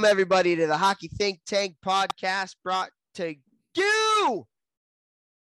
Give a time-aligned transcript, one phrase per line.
[0.00, 3.34] Welcome, everybody to the Hockey Think Tank podcast brought to
[3.76, 4.46] you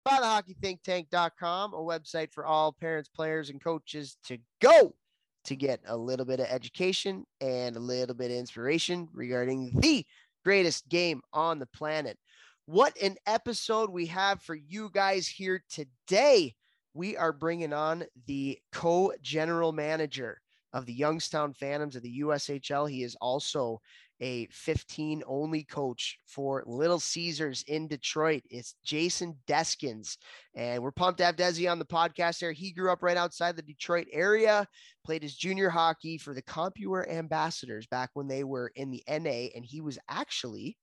[0.05, 4.97] by the hockeythinktank.com, a website for all parents, players, and coaches to go
[5.45, 10.05] to get a little bit of education and a little bit of inspiration regarding the
[10.45, 12.19] greatest game on the planet.
[12.67, 16.57] What an episode we have for you guys here today.
[16.93, 20.41] We are bringing on the co general manager
[20.73, 22.91] of the Youngstown Phantoms of the USHL.
[22.91, 23.81] He is also
[24.21, 28.43] a 15 only coach for Little Caesars in Detroit.
[28.51, 30.17] It's Jason Deskins.
[30.55, 32.53] And we're pumped to have Desi on the podcast there.
[32.53, 34.67] He grew up right outside the Detroit area,
[35.05, 39.49] played his junior hockey for the Compuware Ambassadors back when they were in the NA.
[39.55, 40.77] And he was actually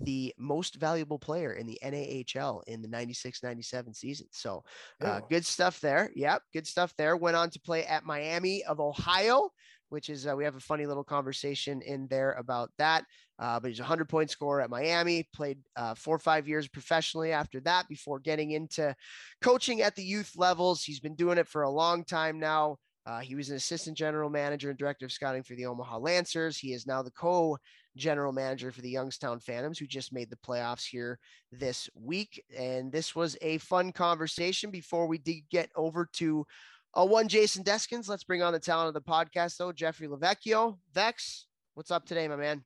[0.00, 4.26] the most valuable player in the NAHL in the 96 97 season.
[4.30, 4.64] So,
[5.00, 6.10] uh, good stuff there.
[6.14, 7.16] Yep, good stuff there.
[7.16, 9.50] Went on to play at Miami of Ohio,
[9.92, 13.04] which is, uh, we have a funny little conversation in there about that.
[13.38, 16.66] Uh, but he's a 100 point scorer at Miami, played uh, four or five years
[16.66, 18.94] professionally after that before getting into
[19.42, 20.82] coaching at the youth levels.
[20.82, 22.78] He's been doing it for a long time now.
[23.04, 26.56] Uh, he was an assistant general manager and director of scouting for the Omaha Lancers.
[26.56, 27.58] He is now the co
[27.96, 31.18] general manager for the Youngstown Phantoms, who just made the playoffs here
[31.50, 32.42] this week.
[32.56, 36.46] And this was a fun conversation before we did get over to
[36.94, 38.08] uh, one Jason Deskins.
[38.08, 40.78] Let's bring on the talent of the podcast, though, Jeffrey Lavecchio.
[40.92, 42.64] Vex, what's up today, my man?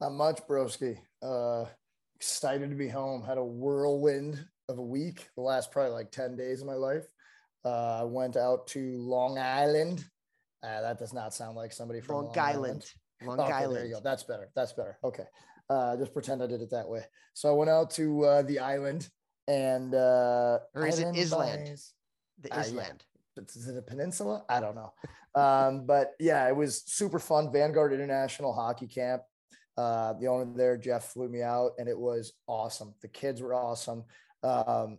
[0.00, 0.98] Not much, broski.
[1.22, 1.64] Uh,
[2.16, 3.22] excited to be home.
[3.22, 7.06] Had a whirlwind of a week, the last probably like 10 days of my life.
[7.64, 10.04] Uh, I went out to Long Island.
[10.62, 12.84] Uh, that does not sound like somebody from Long, Long Island.
[13.22, 13.38] Island.
[13.38, 13.76] Long Okay, Island.
[13.76, 14.00] There you go.
[14.02, 14.50] That's better.
[14.54, 14.98] That's better.
[15.02, 15.24] Okay.
[15.70, 17.02] Uh, just pretend I did it that way.
[17.34, 19.08] So I went out to uh, the island
[19.48, 21.80] and uh, Or is it island Island?
[22.40, 22.88] The Uh, yeah.
[23.38, 24.44] Is it a peninsula?
[24.48, 24.92] I don't know.
[25.34, 27.52] Um, but yeah, it was super fun.
[27.52, 29.22] Vanguard International Hockey Camp.
[29.76, 32.94] Uh, the owner there, Jeff, flew me out, and it was awesome.
[33.00, 34.04] The kids were awesome.
[34.42, 34.98] Um,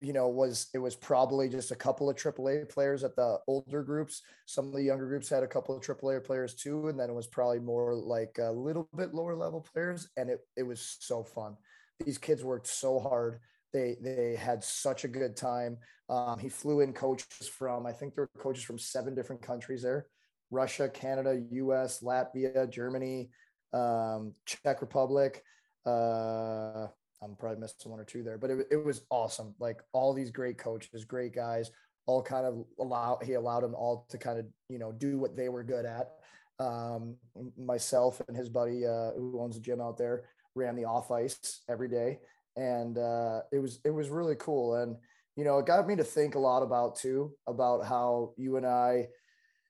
[0.00, 3.82] you know, was it was probably just a couple of AAA players at the older
[3.82, 4.22] groups.
[4.46, 7.14] Some of the younger groups had a couple of AAA players too, and then it
[7.14, 10.08] was probably more like a little bit lower level players.
[10.16, 11.56] And it it was so fun.
[12.04, 13.40] These kids worked so hard.
[13.72, 15.78] They they had such a good time.
[16.08, 19.82] Um, he flew in coaches from I think there were coaches from seven different countries
[19.82, 20.06] there:
[20.50, 23.30] Russia, Canada, U.S., Latvia, Germany,
[23.72, 25.42] um, Czech Republic.
[25.84, 26.88] Uh,
[27.22, 29.54] I'm probably missing one or two there, but it, it was awesome.
[29.58, 31.70] Like all these great coaches, great guys,
[32.06, 35.36] all kind of allow he allowed them all to kind of you know do what
[35.36, 36.12] they were good at.
[36.58, 37.16] Um,
[37.58, 41.60] myself and his buddy uh, who owns a gym out there ran the off ice
[41.68, 42.18] every day,
[42.56, 44.76] and uh, it was it was really cool.
[44.76, 44.96] And
[45.36, 48.66] you know, it got me to think a lot about too about how you and
[48.66, 49.08] I,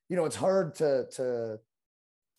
[0.09, 1.59] you know, it's hard to to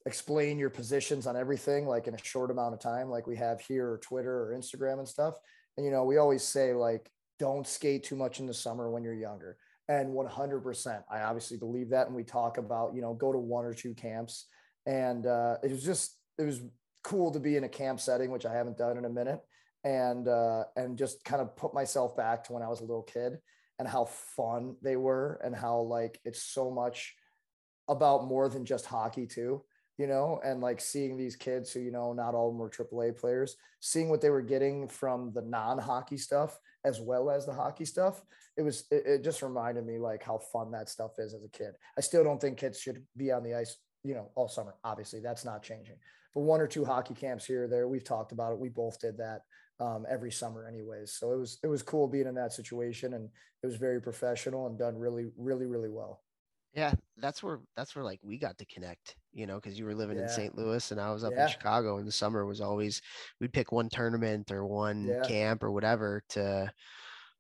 [0.06, 3.60] explain your positions on everything like in a short amount of time like we have
[3.60, 5.36] here or twitter or instagram and stuff.
[5.76, 9.04] And you know we always say like don't skate too much in the summer when
[9.04, 9.58] you're younger.
[9.90, 13.66] And 100% i obviously believe that and we talk about you know go to one
[13.66, 14.46] or two camps.
[14.86, 16.62] And uh, it was just it was
[17.04, 19.40] cool to be in a camp setting which i haven't done in a minute
[19.88, 23.04] and uh, and just kind of put myself back to when i was a little
[23.04, 23.38] kid
[23.80, 27.16] and how fun they were and how like it's so much
[27.88, 29.64] about more than just hockey too
[29.98, 32.70] you know, and like seeing these kids who, you know, not all of them were
[32.70, 37.46] AAA players, seeing what they were getting from the non hockey stuff as well as
[37.46, 38.22] the hockey stuff.
[38.58, 41.50] It was, it, it, just reminded me like how fun that stuff is as a
[41.50, 41.74] kid.
[41.98, 44.76] I still don't think kids should be on the ice, you know, all summer.
[44.84, 45.96] Obviously, that's not changing.
[46.34, 48.60] But one or two hockey camps here or there, we've talked about it.
[48.60, 49.42] We both did that
[49.80, 51.14] um, every summer, anyways.
[51.14, 53.30] So it was, it was cool being in that situation and
[53.64, 56.22] it was very professional and done really, really, really well.
[56.74, 59.96] Yeah, that's where that's where like we got to connect, you know, because you were
[59.96, 60.56] living in St.
[60.56, 61.46] Louis and I was up Yeah.
[61.46, 61.98] in Chicago.
[61.98, 63.02] And the summer was always
[63.40, 65.24] we'd pick one tournament or one Yeah.
[65.24, 66.72] camp or whatever to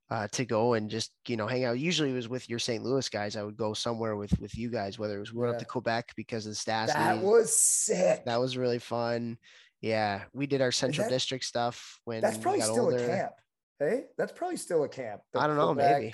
[0.10, 1.78] uh, to go and just you know hang out.
[1.78, 2.84] Usually it was with your St.
[2.84, 3.36] Louis guys.
[3.36, 5.66] I would go somewhere with with you guys, whether it was we went up to
[5.66, 6.88] Quebec because of the stats.
[6.94, 8.24] That was sick.
[8.25, 9.38] that was really fun.
[9.81, 12.97] Yeah, we did our Central that- District stuff when That's probably still older.
[12.97, 13.31] a camp.
[13.79, 15.21] Hey, that's probably still a camp.
[15.33, 16.13] The I don't know, Quebec- maybe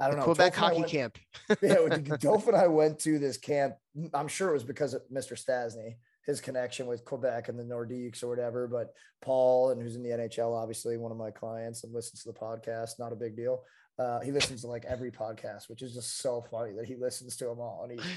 [0.00, 0.24] I don't the know.
[0.24, 1.18] Quebec I hockey went- camp.
[1.60, 3.74] yeah, Dolph and I went to this camp.
[4.14, 5.32] I'm sure it was because of Mr.
[5.32, 8.66] Stastny, his connection with Quebec and the Nordiques or whatever.
[8.66, 12.32] But Paul, and who's in the NHL, obviously one of my clients and listens to
[12.32, 12.98] the podcast.
[12.98, 13.62] Not a big deal.
[13.98, 17.36] Uh, he listens to like every podcast, which is just so funny that he listens
[17.36, 17.86] to them all.
[17.86, 18.08] And he,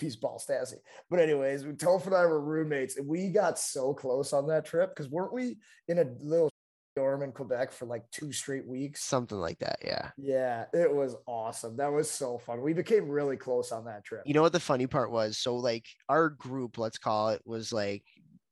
[0.00, 0.78] he's Paul Stastny.
[1.08, 4.90] But anyways, Toph and I were roommates, and we got so close on that trip
[4.94, 5.58] because weren't we
[5.88, 6.50] in a little
[6.96, 9.02] storm in Quebec for like two straight weeks.
[9.02, 9.78] something like that.
[9.84, 10.10] Yeah.
[10.16, 11.76] Yeah, it was awesome.
[11.76, 12.60] That was so fun.
[12.62, 14.22] We became really close on that trip.
[14.26, 15.38] You know what the funny part was?
[15.38, 18.02] So like our group, let's call it, was like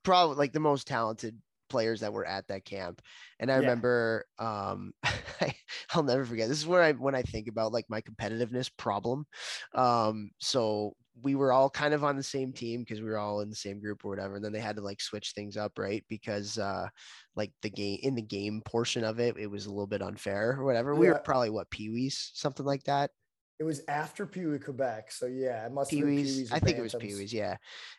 [0.03, 1.37] probably like the most talented
[1.69, 3.03] players that were at that camp.
[3.39, 3.61] And I Yeah.
[3.61, 4.93] remember um
[5.95, 6.49] I'll never forget.
[6.49, 9.27] This is where I when I think about like my competitiveness problem.
[9.75, 13.41] Um so we were all kind of on the same team because we were all
[13.41, 14.37] in the same group or whatever.
[14.37, 16.05] And then they had to like switch things up, right?
[16.09, 16.89] Because uh
[17.37, 20.57] like the game in the game portion of it, it was a little bit unfair
[20.59, 20.95] or whatever.
[20.95, 23.11] We were probably what peewees, something like that.
[23.59, 26.35] It was after Pee Wee Quebec, so yeah, it must have Pee been Wee's.
[26.35, 26.95] Pee-wee's I think it was.
[26.95, 27.33] Pee Wee's.
[27.33, 27.57] Yeah.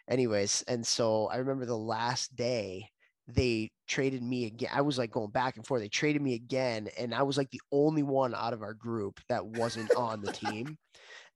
[0.09, 2.89] Anyways, and so I remember the last day
[3.27, 4.69] they traded me again.
[4.73, 5.81] I was like going back and forth.
[5.81, 9.19] They traded me again, and I was like the only one out of our group
[9.27, 10.77] that wasn't on the team.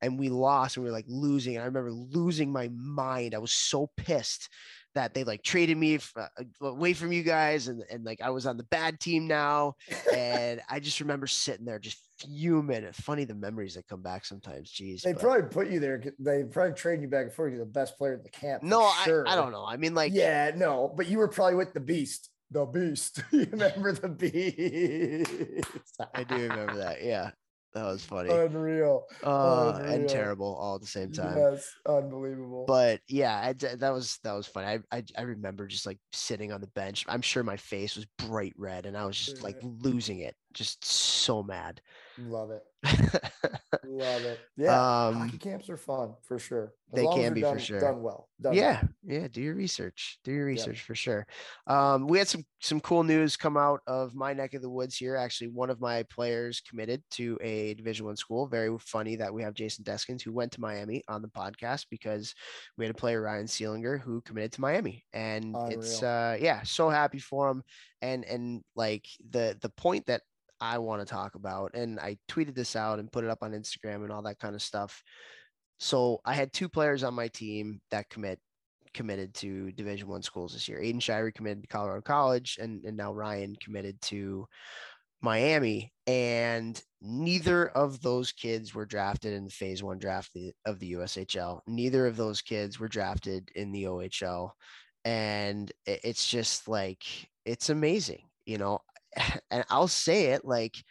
[0.04, 1.56] And we lost, and we were like losing.
[1.56, 3.34] And I remember losing my mind.
[3.34, 4.50] I was so pissed
[4.96, 6.28] that they like traded me f- uh,
[6.62, 9.74] away from you guys, and and like I was on the bad team now.
[10.14, 12.88] And I just remember sitting there just fuming.
[12.94, 14.72] Funny the memories that come back sometimes.
[14.72, 15.02] Jeez.
[15.02, 16.04] They but- probably put you there.
[16.20, 17.52] They probably traded you back and forth.
[17.52, 18.62] You're the best player in the camp.
[18.62, 19.04] no, I.
[19.28, 19.66] I don't know.
[19.66, 22.30] I mean, like, yeah, no, but you were probably with the beast.
[22.52, 23.24] The beast.
[23.32, 25.98] you remember the beast?
[26.14, 27.04] I do remember that.
[27.04, 27.32] Yeah,
[27.74, 28.30] that was funny.
[28.30, 29.06] Unreal.
[29.24, 31.38] Uh, and terrible all at the same time.
[31.38, 32.66] Yes, unbelievable.
[32.68, 34.68] But yeah, I that was that was funny.
[34.92, 37.06] I, I I remember just like sitting on the bench.
[37.08, 40.86] I'm sure my face was bright red, and I was just like losing it, just
[40.86, 41.82] so mad.
[42.18, 42.64] Love it.
[42.84, 44.40] Love it.
[44.58, 45.06] Yeah.
[45.08, 46.74] Um, hockey camps are fun for sure.
[46.92, 47.80] As they can be for sure.
[47.80, 48.30] Done well.
[48.42, 48.62] Done well.
[48.62, 51.26] yeah yeah do your research do your research for sure
[51.68, 54.98] um we had some some cool news come out of my neck of the woods
[54.98, 59.34] here actually one of my players committed to a division one school very funny that
[59.34, 62.36] we have jason deskins who went to miami on the podcast because
[62.78, 66.90] we had a player ryan sealinger who committed to miami and it's uh yeah so
[66.90, 67.64] happy for him
[68.02, 70.22] and and like the the point that
[70.64, 73.52] i want to talk about and i tweeted this out and put it up on
[73.52, 75.04] instagram and all that kind of stuff
[75.84, 78.40] so I had two players on my team that commit
[78.94, 80.80] committed to Division One schools this year.
[80.80, 84.48] Aiden Shirey committed to Colorado College, and and now Ryan committed to
[85.22, 85.92] Miami.
[86.08, 90.32] And neither of those kids were drafted in the Phase One draft
[90.66, 91.60] of the USHL.
[91.68, 94.52] Neither of those kids were drafted in the OHL,
[95.04, 97.04] and it's just like
[97.46, 98.80] it's amazing, you know.
[99.52, 100.84] And I'll say it like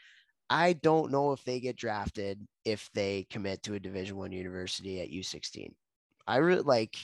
[0.53, 5.01] I don't know if they get drafted if they commit to a Division One university
[5.01, 5.73] at U16.
[6.27, 6.97] I really like,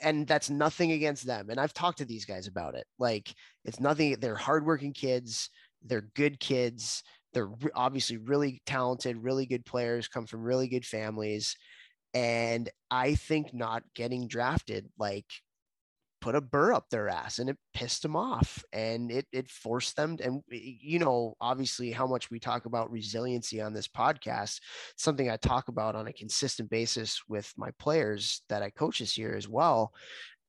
[0.00, 1.50] and that's nothing against them.
[1.50, 2.86] And I've talked to these guys about it.
[3.00, 4.16] Like, it's nothing.
[4.20, 5.50] They're hardworking kids.
[5.82, 7.02] They're good kids.
[7.32, 10.06] They're obviously really talented, really good players.
[10.06, 11.56] Come from really good families,
[12.14, 15.26] and I think not getting drafted like
[16.20, 19.96] put a burr up their ass and it pissed them off and it it forced
[19.96, 24.60] them and you know obviously how much we talk about resiliency on this podcast
[24.96, 29.16] something I talk about on a consistent basis with my players that I coach this
[29.16, 29.92] year as well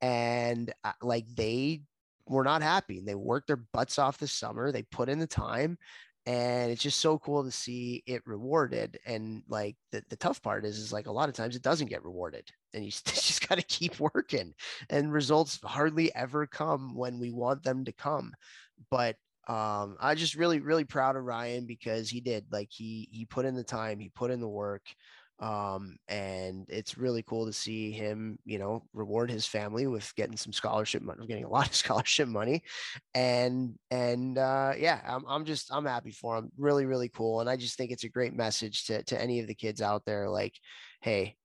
[0.01, 1.81] and uh, like they
[2.27, 5.27] were not happy and they worked their butts off this summer they put in the
[5.27, 5.77] time
[6.25, 10.65] and it's just so cool to see it rewarded and like the, the tough part
[10.65, 13.55] is is like a lot of times it doesn't get rewarded and you just got
[13.57, 14.53] to keep working
[14.89, 18.33] and results hardly ever come when we want them to come
[18.89, 19.15] but
[19.47, 23.45] um i just really really proud of ryan because he did like he he put
[23.45, 24.83] in the time he put in the work
[25.41, 30.37] um and it's really cool to see him you know reward his family with getting
[30.37, 32.63] some scholarship money getting a lot of scholarship money.
[33.13, 36.51] And and uh yeah i'm, I'm just i'm happy for him.
[36.57, 37.41] Really really cool.
[37.41, 40.05] And i just think it's a great message to to any of the kids out
[40.05, 40.53] there like
[41.01, 41.35] hey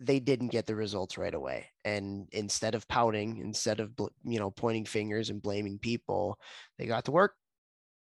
[0.00, 1.66] they didn't get the results right away.
[1.84, 3.92] And instead of pouting instead of
[4.24, 6.38] you know pointing fingers and blaming people
[6.78, 7.34] they got to work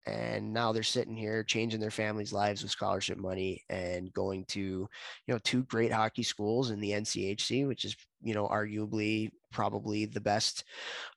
[0.06, 4.60] and now they're sitting here changing their families lives with scholarship money and going to
[4.60, 4.88] you
[5.28, 10.22] know two great hockey schools in the NCHC which is you know arguably probably the
[10.22, 10.64] best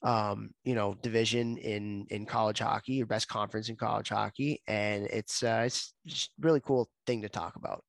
[0.02, 5.06] um you know division in in college hockey or best conference in college hockey and
[5.06, 7.82] it's uh it's just really cool thing to talk about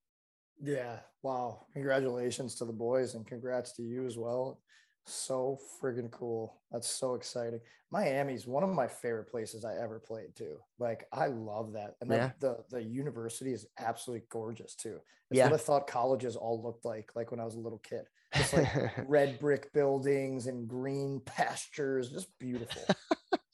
[0.61, 0.99] Yeah.
[1.21, 1.65] Wow.
[1.73, 4.61] Congratulations to the boys and congrats to you as well.
[5.07, 6.61] So friggin' cool.
[6.71, 7.61] That's so exciting.
[7.91, 10.57] Miami's one of my favorite places I ever played too.
[10.79, 11.95] Like I love that.
[12.01, 12.31] And Yeah.
[12.39, 14.99] the the university is absolutely gorgeous too.
[15.29, 15.49] It's Yeah.
[15.49, 18.05] what I thought colleges all looked like, like when I was a little kid.
[18.35, 22.09] Just like red brick buildings and green pastures.
[22.09, 22.81] Just beautiful.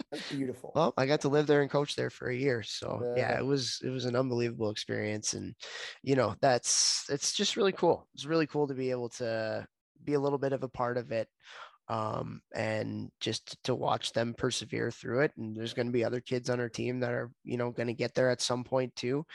[0.09, 0.73] That's beautiful.
[0.75, 3.39] well i got to live there and coach there for a year so yeah Yeah.
[3.39, 5.55] it was it was an unbelievable experience and
[6.03, 9.65] you know that's it's just really cool it's really cool to be able to
[10.05, 11.27] be a little bit of a part of it
[11.91, 15.33] um, and just to watch them persevere through it.
[15.37, 17.87] And there's going to be other kids on our team that are, you know, going
[17.87, 19.25] to get there at some point too.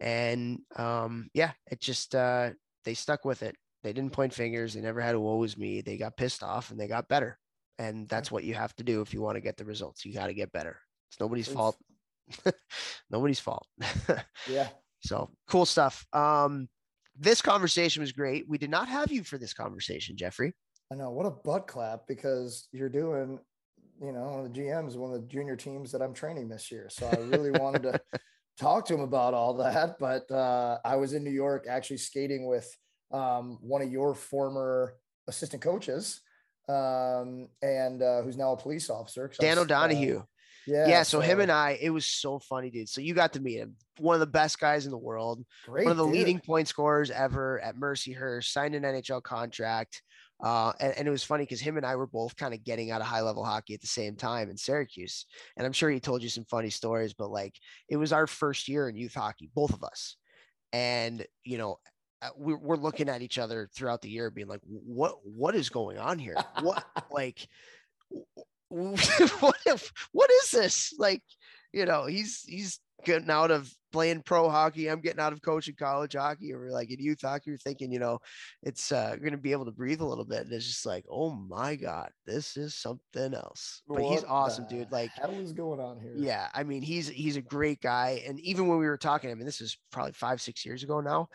[0.00, 2.50] And um, yeah, it just uh,
[2.84, 3.54] they stuck with it.
[3.82, 4.74] They didn't point fingers.
[4.74, 5.82] They never had a woe is me.
[5.82, 7.38] They got pissed off and they got better.
[7.78, 10.04] And that's what you have to do if you want to get the results.
[10.04, 10.80] You got to get better.
[11.10, 11.76] It's nobody's fault.
[13.10, 13.66] nobody's fault.
[14.48, 14.68] yeah.
[15.00, 16.06] So cool stuff.
[16.14, 16.68] Um,
[17.18, 18.48] this conversation was great.
[18.48, 20.54] We did not have you for this conversation, Jeffrey.
[20.92, 23.40] I know what a butt clap because you're doing,
[24.00, 26.70] you know, one of the GMs, one of the junior teams that I'm training this
[26.70, 26.88] year.
[26.90, 28.00] So I really wanted to
[28.58, 29.98] talk to him about all that.
[29.98, 32.68] But uh, I was in New York actually skating with
[33.12, 34.94] um, one of your former
[35.28, 36.20] assistant coaches,
[36.68, 39.30] um, and uh, who's now a police officer.
[39.40, 40.18] Dan O'Donohue.
[40.18, 40.22] Uh,
[40.66, 40.88] yeah.
[40.88, 41.02] Yeah.
[41.02, 42.88] So, so, him and I, it was so funny, dude.
[42.88, 43.76] So you got to meet him.
[43.98, 45.44] One of the best guys in the world.
[45.64, 46.14] Great, one of the dude.
[46.14, 50.02] leading point scorers ever at Mercyhurst, signed an NHL contract.
[50.42, 52.90] Uh, and, and, it was funny because him and I were both kind of getting
[52.90, 55.24] out of high level hockey at the same time in Syracuse.
[55.56, 57.54] And I'm sure he told you some funny stories, but like
[57.88, 60.16] it was our first year in youth hockey, both of us.
[60.74, 61.78] And, you know,
[62.20, 65.96] uh, we're looking at each other throughout the year being like, what, what is going
[65.96, 66.36] on here?
[66.60, 67.48] What, like,
[69.40, 70.92] what if, what is this?
[70.98, 71.22] Like,
[71.72, 74.88] you know, he's, he's getting out of playing pro hockey.
[74.88, 77.50] I'm getting out of coaching college hockey or like in youth hockey.
[77.50, 78.18] You're thinking, you know,
[78.62, 80.42] it's uh, going to be able to breathe a little bit.
[80.42, 83.82] And it's just like, oh my God, this is something else.
[83.86, 84.92] But what he's awesome, dude.
[84.92, 86.14] Like, what is going on here?
[86.16, 86.48] Yeah.
[86.52, 88.22] I mean, he's, he's a great guy.
[88.26, 91.00] And even when we were talking, I mean, this is probably five, six years ago
[91.00, 91.28] now.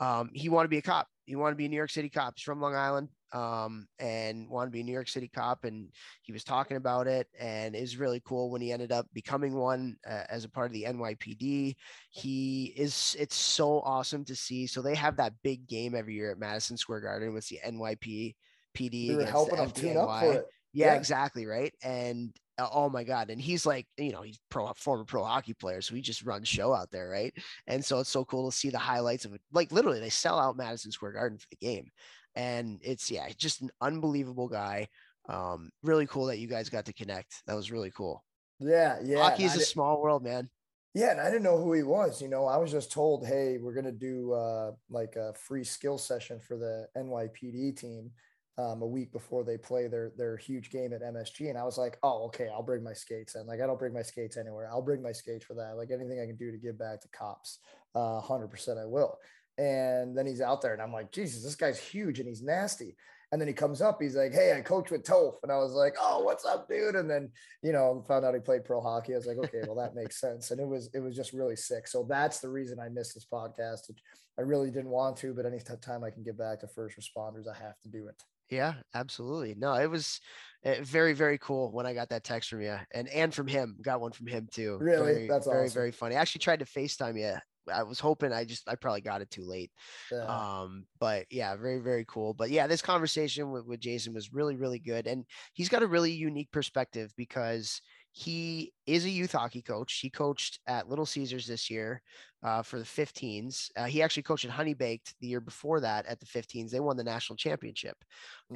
[0.00, 1.06] Um, he wanted to be a cop.
[1.24, 2.34] He wanted to be a New York City cop.
[2.36, 5.64] He's from Long Island um, and wanted to be a New York City cop.
[5.64, 5.88] And
[6.22, 9.54] he was talking about it, and it was really cool when he ended up becoming
[9.54, 11.74] one uh, as a part of the NYPD.
[12.10, 13.16] He is.
[13.18, 14.66] It's so awesome to see.
[14.66, 18.34] So they have that big game every year at Madison Square Garden with the NYPD.
[18.76, 20.46] PD we helping the him tune up for it.
[20.72, 21.46] Yeah, yeah, exactly.
[21.46, 21.72] Right.
[21.82, 25.54] And uh, oh my god and he's like you know he's pro former pro hockey
[25.54, 27.32] player so he just runs show out there right
[27.68, 30.38] and so it's so cool to see the highlights of it like literally they sell
[30.38, 31.88] out madison square garden for the game
[32.38, 34.86] and it's yeah, just an unbelievable guy.
[35.28, 37.42] Um, really cool that you guys got to connect.
[37.46, 38.24] That was really cool.
[38.60, 39.22] Yeah, yeah.
[39.22, 40.48] Hockey is a small world, man.
[40.94, 42.22] Yeah, and I didn't know who he was.
[42.22, 45.98] You know, I was just told, hey, we're gonna do uh, like a free skill
[45.98, 48.10] session for the NYPD team
[48.56, 51.76] um, a week before they play their their huge game at MSG, and I was
[51.76, 53.34] like, oh, okay, I'll bring my skates.
[53.34, 54.68] And like, I don't bring my skates anywhere.
[54.70, 55.76] I'll bring my skates for that.
[55.76, 57.58] Like anything I can do to give back to cops,
[57.96, 59.18] uh, hundred uh, percent, I will.
[59.58, 62.96] And then he's out there, and I'm like, Jesus, this guy's huge and he's nasty.
[63.30, 65.34] And then he comes up, he's like, Hey, I coach with Toph.
[65.42, 66.94] And I was like, Oh, what's up, dude?
[66.94, 67.30] And then,
[67.62, 69.12] you know, found out he played pro hockey.
[69.12, 70.50] I was like, okay, well, that makes sense.
[70.50, 71.86] And it was, it was just really sick.
[71.88, 73.90] So that's the reason I missed this podcast.
[74.38, 77.48] I really didn't want to, but any time I can get back to first responders,
[77.48, 78.22] I have to do it.
[78.50, 79.54] Yeah, absolutely.
[79.58, 80.20] No, it was
[80.64, 83.76] eh, very, very cool when I got that text from you and, and from him,
[83.82, 84.78] got one from him too.
[84.80, 85.12] Really?
[85.12, 85.74] Very, That's very, awesome.
[85.74, 86.16] very funny.
[86.16, 87.34] I actually tried to FaceTime you
[87.70, 89.70] I was hoping I just I probably got it too late.
[90.10, 90.24] Yeah.
[90.24, 92.34] Um, but yeah, very very cool.
[92.34, 95.86] But yeah, this conversation with, with Jason was really really good, and he's got a
[95.86, 97.80] really unique perspective because
[98.18, 100.00] he is a youth hockey coach.
[100.02, 102.02] He coached at Little Caesars this year
[102.42, 103.70] uh, for the 15s.
[103.76, 106.70] Uh, he actually coached at Honey Baked the year before that at the 15s.
[106.70, 107.96] They won the national championship.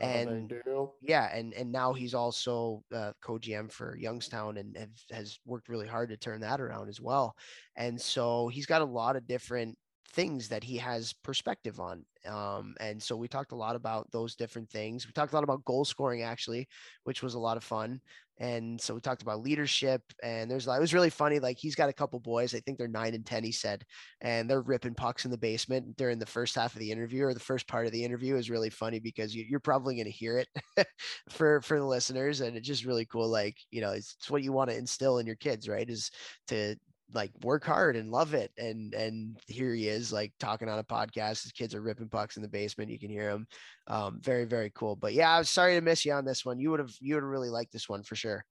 [0.00, 0.52] and
[1.00, 5.86] yeah, and and now he's also uh, co-GM for Youngstown and have, has worked really
[5.86, 7.36] hard to turn that around as well.
[7.76, 9.78] And so he's got a lot of different
[10.10, 12.04] things that he has perspective on.
[12.26, 15.06] Um, and so we talked a lot about those different things.
[15.06, 16.68] We talked a lot about goal scoring actually,
[17.04, 18.00] which was a lot of fun.
[18.38, 21.38] And so we talked about leadership and there's like it was really funny.
[21.38, 23.84] Like he's got a couple boys, I think they're nine and 10, he said,
[24.20, 27.34] and they're ripping pucks in the basement during the first half of the interview or
[27.34, 30.10] the first part of the interview is really funny because you, are probably going to
[30.10, 30.48] hear it
[31.30, 32.40] for, for the listeners.
[32.40, 33.28] And it's just really cool.
[33.28, 35.88] Like, you know, it's, it's what you want to instill in your kids, right.
[35.88, 36.10] Is
[36.48, 36.76] to,
[37.14, 40.84] like work hard and love it and and here he is like talking on a
[40.84, 43.46] podcast his kids are ripping pucks in the basement you can hear him
[43.86, 46.58] um very very cool but yeah i was sorry to miss you on this one
[46.58, 48.44] you would have you would have really liked this one for sure.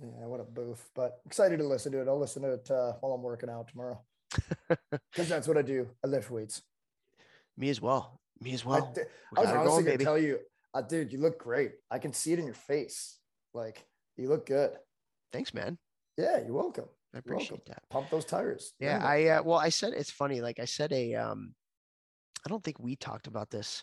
[0.00, 2.94] Yeah what a boof but excited to listen to it i'll listen to it uh,
[3.00, 4.00] while i'm working out tomorrow.
[5.12, 6.62] Because that's what i do i lift weights.
[7.56, 8.92] Me as well me as well
[9.36, 10.40] i, I was honestly going, gonna tell you
[10.74, 13.18] uh, dude you look great i can see it in your face
[13.52, 13.84] like
[14.16, 14.72] you look good.
[15.32, 15.78] Thanks man.
[16.16, 17.82] Yeah you're welcome I appreciate that.
[17.90, 18.72] Pump those tires.
[18.80, 20.40] Yeah, I uh, well, I said it's funny.
[20.40, 21.54] Like I said, a um,
[22.44, 23.82] I don't think we talked about this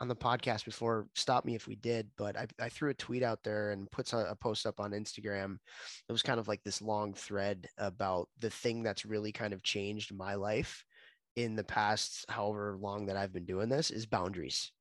[0.00, 1.06] on the podcast before.
[1.14, 4.12] Stop me if we did, but I, I threw a tweet out there and puts
[4.12, 5.58] a, a post up on Instagram.
[6.08, 9.62] It was kind of like this long thread about the thing that's really kind of
[9.62, 10.84] changed my life
[11.36, 14.72] in the past, however long that I've been doing this, is boundaries.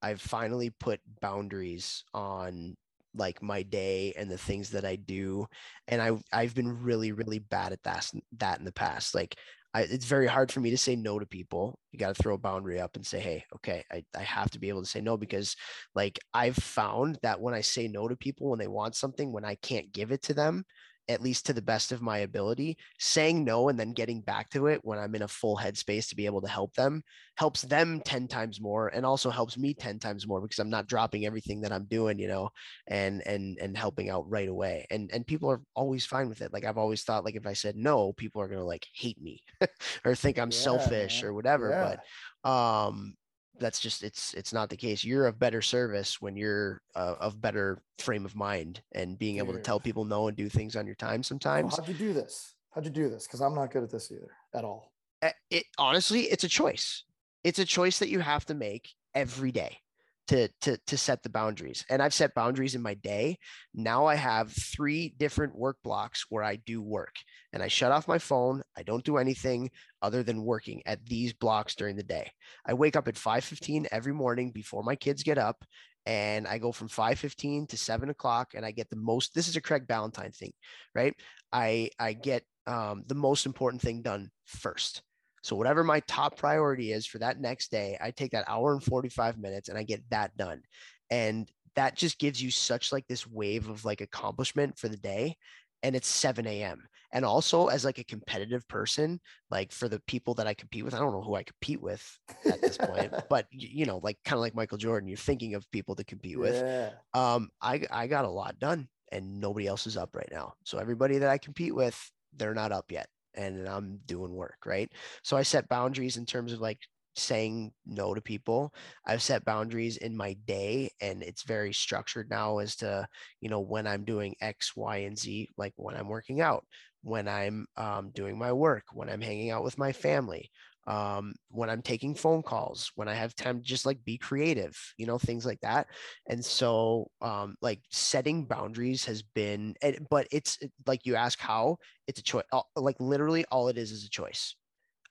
[0.00, 2.76] I've finally put boundaries on
[3.14, 5.46] like my day and the things that I do.
[5.88, 9.14] And I I've been really, really bad at that that in the past.
[9.14, 9.36] Like
[9.74, 11.78] I, it's very hard for me to say no to people.
[11.92, 14.58] You got to throw a boundary up and say, hey, okay, I, I have to
[14.58, 15.56] be able to say no because,
[15.94, 19.44] like, I've found that when I say no to people when they want something, when
[19.44, 20.64] I can't give it to them,
[21.08, 22.76] at least to the best of my ability.
[22.98, 26.16] Saying no and then getting back to it when I'm in a full headspace to
[26.16, 27.02] be able to help them
[27.36, 30.88] helps them 10 times more and also helps me 10 times more because I'm not
[30.88, 32.50] dropping everything that I'm doing, you know,
[32.86, 34.86] and and and helping out right away.
[34.90, 36.52] And and people are always fine with it.
[36.52, 39.20] Like I've always thought like if I said no, people are going to like hate
[39.20, 39.42] me
[40.04, 41.30] or think I'm yeah, selfish man.
[41.30, 41.96] or whatever, yeah.
[42.44, 43.14] but um
[43.58, 45.04] that's just it's it's not the case.
[45.04, 49.52] You're of better service when you're uh, of better frame of mind and being able
[49.52, 51.76] to tell people no and do things on your time sometimes.
[51.76, 52.54] how'd you do this?
[52.70, 53.26] How'd you do this?
[53.26, 54.92] Because i'm not good at this either at all.
[55.22, 57.04] Eh, it honestly it's a choice.
[57.44, 59.78] It's a choice that you have to make every day
[60.28, 61.84] to to to set the boundaries.
[61.90, 63.38] And I've set boundaries in my day.
[63.74, 67.14] Now I have three different work blocks where I do work
[67.52, 68.62] and I shut off my phone.
[68.76, 69.70] I don't do anything
[70.02, 72.30] other than working at these blocks during the day.
[72.66, 75.64] I wake up at 5:15 every morning before my kids get up
[76.06, 79.56] and I go from 5:15 to 7 o'clock and I get the most this is
[79.56, 80.52] a Craig Ballantyne thing,
[80.94, 81.14] right?
[81.52, 85.02] I I get um, the most important thing done first.
[85.42, 88.82] So whatever my top priority is for that next day, I take that hour and
[88.82, 90.62] 45 minutes and I get that done.
[91.10, 95.36] And that just gives you such like this wave of like accomplishment for the day.
[95.82, 96.88] And it's 7 a.m.
[97.12, 100.92] And also as like a competitive person, like for the people that I compete with,
[100.92, 104.34] I don't know who I compete with at this point, but you know, like kind
[104.34, 106.56] of like Michael Jordan, you're thinking of people to compete with.
[106.56, 106.90] Yeah.
[107.14, 110.54] Um, I I got a lot done and nobody else is up right now.
[110.64, 111.98] So everybody that I compete with,
[112.36, 114.90] they're not up yet and I'm doing work, right?
[115.22, 116.80] So I set boundaries in terms of like
[117.16, 118.72] saying no to people.
[119.06, 123.06] I've set boundaries in my day and it's very structured now as to,
[123.40, 126.64] you know, when I'm doing X, Y, and Z, like when I'm working out,
[127.02, 130.50] when I'm um, doing my work, when I'm hanging out with my family,
[130.88, 134.74] um, when I'm taking phone calls, when I have time to just like be creative,
[134.96, 135.86] you know, things like that.
[136.28, 139.74] And so, um, like setting boundaries has been,
[140.08, 142.44] but it's like you ask how it's a choice.
[142.74, 144.56] Like literally, all it is is a choice.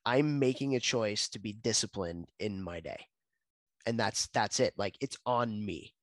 [0.04, 3.06] I'm making a choice to be disciplined in my day,
[3.86, 4.74] and that's that's it.
[4.78, 5.94] Like it's on me.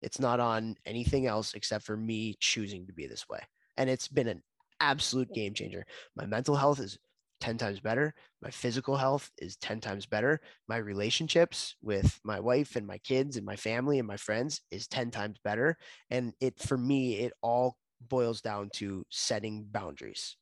[0.00, 3.40] It's not on anything else except for me choosing to be this way.
[3.76, 4.42] And it's been an
[4.78, 5.86] absolute game changer.
[6.14, 6.98] My mental health is
[7.44, 8.14] 10 times better.
[8.40, 10.40] My physical health is 10 times better.
[10.66, 14.88] My relationships with my wife and my kids and my family and my friends is
[14.88, 15.76] 10 times better.
[16.08, 17.76] And it, for me, it all
[18.08, 20.38] boils down to setting boundaries.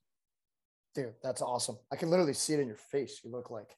[0.95, 1.77] Dude, that's awesome.
[1.91, 3.21] I can literally see it in your face.
[3.25, 3.77] You look like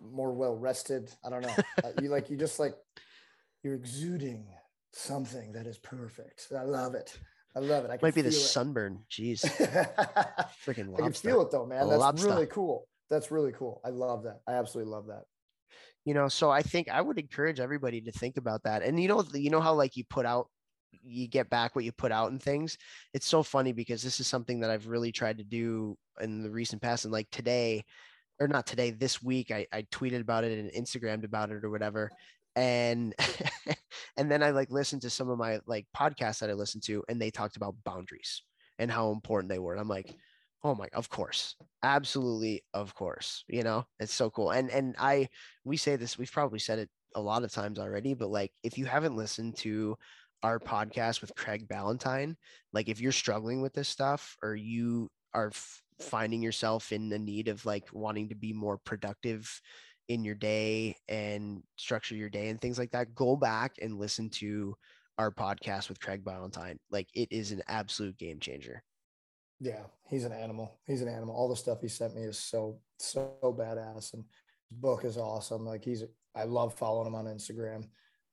[0.00, 1.12] more well rested.
[1.22, 1.56] I don't know.
[1.84, 2.74] uh, you like, you just like,
[3.62, 4.46] you're exuding
[4.94, 6.46] something that is perfect.
[6.58, 7.18] I love it.
[7.58, 7.90] I love it.
[7.90, 8.32] I might be the it.
[8.32, 9.00] sunburn.
[9.10, 9.40] Jeez,
[10.64, 11.02] freaking lobster.
[11.02, 11.88] I can feel it though, man.
[11.88, 12.28] That's lobster.
[12.28, 12.86] really cool.
[13.10, 13.80] That's really cool.
[13.84, 14.40] I love that.
[14.46, 15.24] I absolutely love that.
[16.04, 18.84] You know, so I think I would encourage everybody to think about that.
[18.84, 20.48] And you know, you know how like you put out,
[21.02, 22.78] you get back what you put out and things.
[23.12, 26.50] It's so funny because this is something that I've really tried to do in the
[26.50, 27.06] recent past.
[27.06, 27.84] And like today,
[28.38, 31.70] or not today, this week, I, I tweeted about it and Instagrammed about it or
[31.70, 32.08] whatever
[32.56, 33.14] and
[34.16, 37.04] and then I like listened to some of my like podcasts that I listened to,
[37.08, 38.42] and they talked about boundaries
[38.78, 39.72] and how important they were.
[39.72, 40.14] And I'm like,
[40.64, 43.44] oh my, of course, absolutely, of course.
[43.48, 44.50] You know, it's so cool.
[44.50, 45.28] And and I
[45.64, 48.78] we say this, we've probably said it a lot of times already, but like if
[48.78, 49.96] you haven't listened to
[50.42, 52.36] our podcast with Craig Ballantyne,
[52.72, 57.18] like if you're struggling with this stuff or you are f- finding yourself in the
[57.18, 59.60] need of like wanting to be more productive
[60.08, 64.30] in your day and structure your day and things like that, go back and listen
[64.30, 64.74] to
[65.18, 66.78] our podcast with Craig Ballantyne.
[66.90, 68.82] Like it is an absolute game changer.
[69.60, 70.78] Yeah, he's an animal.
[70.86, 71.34] He's an animal.
[71.34, 74.24] All the stuff he sent me is so so badass, and
[74.68, 75.66] his book is awesome.
[75.66, 77.84] Like he's, I love following him on Instagram.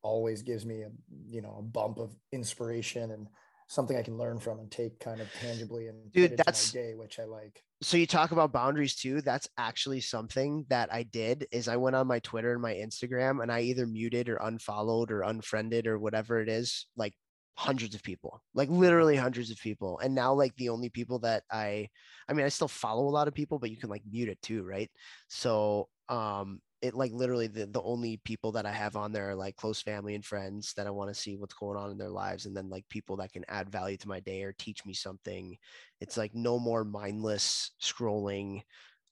[0.03, 0.91] Always gives me a
[1.27, 3.27] you know a bump of inspiration and
[3.67, 7.19] something I can learn from and take kind of tangibly and dude, that's day, which
[7.19, 7.63] I like.
[7.81, 9.21] So you talk about boundaries too.
[9.21, 13.41] That's actually something that I did is I went on my Twitter and my Instagram
[13.41, 17.13] and I either muted or unfollowed or unfriended or whatever it is, like
[17.57, 19.99] hundreds of people, like literally hundreds of people.
[19.99, 21.89] And now like the only people that I
[22.29, 24.41] I mean I still follow a lot of people, but you can like mute it
[24.41, 24.91] too, right?
[25.27, 29.35] So um it like literally the, the only people that I have on there are
[29.35, 32.09] like close family and friends that I want to see what's going on in their
[32.09, 32.45] lives.
[32.45, 35.57] And then like people that can add value to my day or teach me something.
[35.99, 38.61] It's like no more mindless scrolling,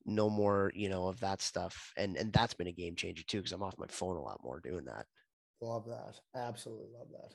[0.05, 1.91] no more, you know, of that stuff.
[1.97, 4.41] And and that's been a game changer too, because I'm off my phone a lot
[4.43, 5.05] more doing that.
[5.61, 6.19] Love that.
[6.35, 7.33] Absolutely love that.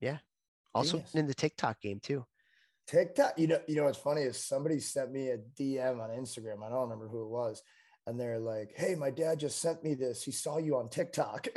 [0.00, 0.18] Yeah.
[0.74, 1.14] Also Genius.
[1.14, 2.24] in the TikTok game too.
[2.86, 3.38] TikTok.
[3.38, 6.62] You know, you know what's funny is somebody sent me a DM on Instagram.
[6.64, 7.62] I don't remember who it was.
[8.08, 10.22] And they're like, "Hey, my dad just sent me this.
[10.22, 11.48] He saw you on TikTok."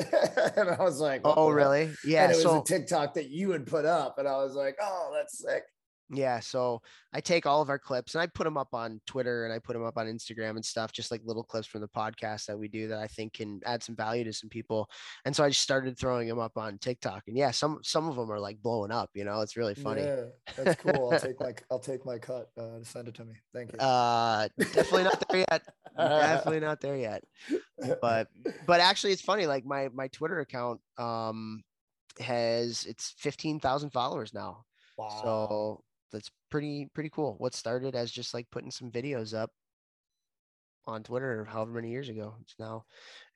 [0.58, 1.92] and I was like, oh, "What Oh, really?
[2.04, 2.24] Yeah.
[2.24, 5.12] and it was a TikTok that you had put up, and I was like, "Oh,
[5.16, 5.64] that's sick."
[6.12, 6.82] Yeah, so
[7.14, 9.60] I take all of our clips and I put them up on Twitter and I
[9.60, 12.58] put them up on Instagram and stuff, just like little clips from the podcast that
[12.58, 14.90] we do that I think can add some value to some people.
[15.26, 17.24] And so I just started throwing them up on TikTok.
[17.28, 19.12] And yeah, some some of them are like blowing up.
[19.14, 20.02] You know, it's really funny.
[20.02, 20.26] Yeah,
[20.58, 21.12] that's cool.
[21.14, 22.50] I'll take my I'll take my cut.
[22.58, 23.36] Uh, send it to me.
[23.54, 23.80] Thank you.
[23.80, 25.64] Uh, definitely not there yet.
[25.98, 27.24] definitely not there yet.
[28.02, 28.30] But
[28.66, 29.46] but actually, it's funny.
[29.46, 31.64] Like my my Twitter account um
[32.20, 34.66] has it's fifteen thousand followers now.
[34.98, 35.22] wow.
[35.24, 37.36] So that's pretty pretty cool.
[37.38, 39.52] What started as just like putting some videos up
[40.90, 42.36] on Twitter however many years ago.
[42.42, 42.86] It's now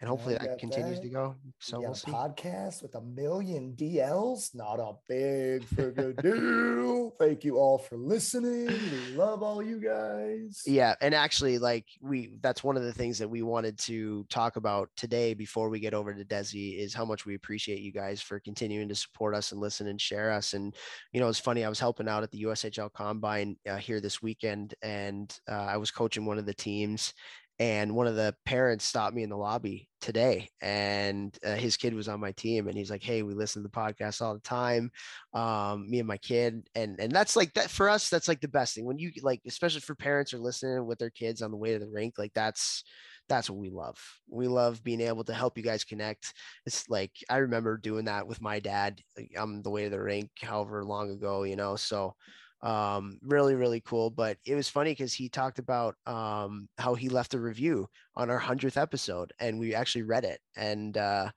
[0.03, 1.03] and hopefully that continues that.
[1.03, 1.35] to go.
[1.59, 2.11] So we'll a see.
[2.11, 4.53] podcast with a million DLs.
[4.53, 7.15] Not a big friggin' deal.
[7.17, 8.67] Thank you all for listening.
[8.67, 10.61] We love all you guys.
[10.65, 14.57] Yeah, and actually, like we, that's one of the things that we wanted to talk
[14.57, 18.21] about today before we get over to Desi is how much we appreciate you guys
[18.21, 20.51] for continuing to support us and listen and share us.
[20.51, 20.75] And
[21.13, 21.63] you know, it's funny.
[21.63, 25.77] I was helping out at the USHL Combine uh, here this weekend, and uh, I
[25.77, 27.13] was coaching one of the teams.
[27.59, 31.93] And one of the parents stopped me in the lobby today, and uh, his kid
[31.93, 34.39] was on my team, and he's like, "Hey, we listen to the podcast all the
[34.41, 34.91] time,
[35.33, 38.09] um, me and my kid," and and that's like that for us.
[38.09, 41.11] That's like the best thing when you like, especially for parents are listening with their
[41.11, 42.15] kids on the way to the rink.
[42.17, 42.83] Like that's
[43.29, 43.97] that's what we love.
[44.29, 46.33] We love being able to help you guys connect.
[46.65, 48.99] It's like I remember doing that with my dad
[49.37, 51.75] on the way to the rink, however long ago, you know.
[51.75, 52.15] So
[52.63, 57.09] um really really cool but it was funny because he talked about um how he
[57.09, 61.29] left a review on our 100th episode and we actually read it and uh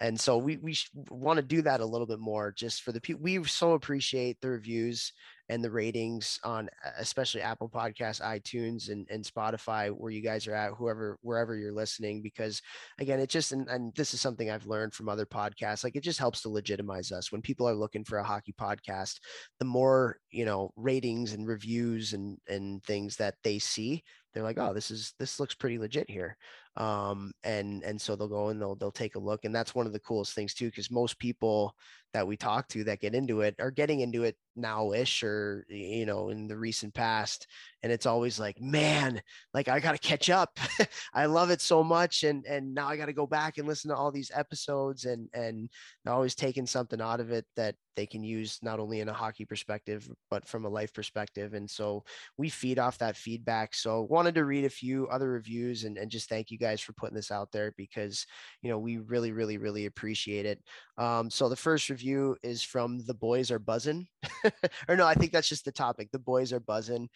[0.00, 0.76] and so we we
[1.10, 4.40] want to do that a little bit more just for the people we so appreciate
[4.40, 5.12] the reviews
[5.50, 10.54] and the ratings on especially apple Podcasts, itunes and, and spotify where you guys are
[10.54, 12.60] at whoever wherever you're listening because
[13.00, 16.02] again it just and, and this is something i've learned from other podcasts like it
[16.02, 17.32] just helps to legitimize us.
[17.32, 19.18] When people are looking for a hockey podcast
[19.58, 24.58] the more you know ratings and reviews and and things that they see they're like
[24.58, 26.36] oh this is this looks pretty legit here
[26.78, 29.86] um and and so they'll go and they'll they'll take a look and that's one
[29.86, 31.74] of the coolest things too because most people
[32.14, 36.06] that we talk to that get into it are getting into it now-ish or you
[36.06, 37.46] know in the recent past
[37.82, 39.20] and it's always like man
[39.54, 40.58] like i gotta catch up.
[41.14, 43.96] I love it so much and and now i gotta go back and listen to
[43.96, 45.68] all these episodes and and
[46.06, 49.44] always taking something out of it that they can use not only in a hockey
[49.44, 52.02] perspective but from a life perspective and so
[52.36, 56.10] we feed off that feedback so wanted to read a few other reviews and, and
[56.10, 58.26] just thank you guys for putting this out there because
[58.62, 60.60] you know we really really really appreciate it.
[60.96, 64.06] Um, so the first review is from the boys are buzzing
[64.88, 66.10] or no i think that's just the topic.
[66.12, 67.08] The boys are buzzing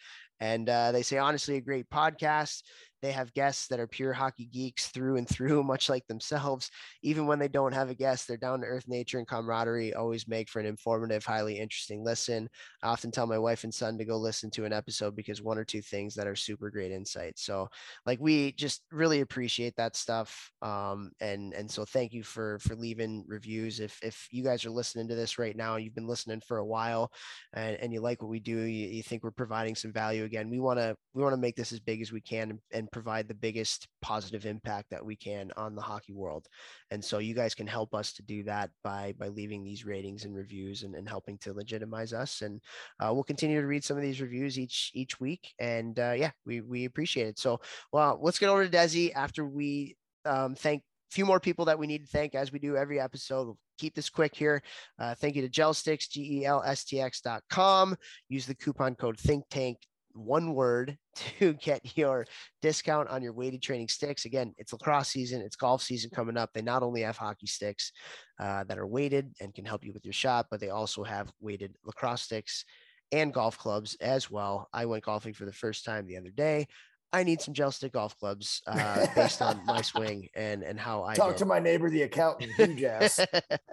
[0.43, 2.63] and uh, they say honestly a great podcast
[3.03, 6.71] they have guests that are pure hockey geeks through and through, much like themselves.
[7.03, 10.25] Even when they don't have a guest, their down to earth nature and camaraderie always
[10.25, 12.49] make for an informative, highly interesting listen.
[12.81, 15.57] I often tell my wife and son to go listen to an episode because one
[15.57, 17.43] or two things that are super great insights.
[17.45, 17.67] So,
[18.05, 20.49] like, we just really appreciate that stuff.
[20.61, 23.81] Um, and and so, thank you for for leaving reviews.
[23.81, 26.65] If if you guys are listening to this right now, you've been listening for a
[26.65, 27.11] while,
[27.51, 30.23] and, and you like what we do, you, you think we're providing some value.
[30.33, 32.59] Again, we want to we want to make this as big as we can and,
[32.71, 36.47] and provide the biggest positive impact that we can on the hockey world.
[36.89, 40.25] And so you guys can help us to do that by by leaving these ratings
[40.25, 42.41] and reviews and, and helping to legitimize us.
[42.41, 42.59] And
[42.99, 45.53] uh, we'll continue to read some of these reviews each each week.
[45.59, 47.37] And uh, yeah, we we appreciate it.
[47.37, 51.65] So well, let's get over to Desi after we um, thank a few more people
[51.65, 53.43] that we need to thank as we do every episode.
[53.45, 54.63] We'll keep this quick here.
[54.97, 57.95] Uh, thank you to GelStx, G E L S T X.com.
[58.29, 59.77] Use the coupon code Think Tank
[60.13, 60.97] one word
[61.39, 62.25] to get your
[62.61, 64.25] discount on your weighted training sticks.
[64.25, 66.51] Again, it's lacrosse season, it's golf season coming up.
[66.53, 67.91] They not only have hockey sticks
[68.39, 71.31] uh, that are weighted and can help you with your shot, but they also have
[71.39, 72.65] weighted lacrosse sticks
[73.11, 74.67] and golf clubs as well.
[74.73, 76.67] I went golfing for the first time the other day.
[77.13, 81.03] I need some gel stick golf clubs uh, based on my swing and and how
[81.03, 81.37] I talk did.
[81.39, 83.19] to my neighbor, the accountant, huge ass.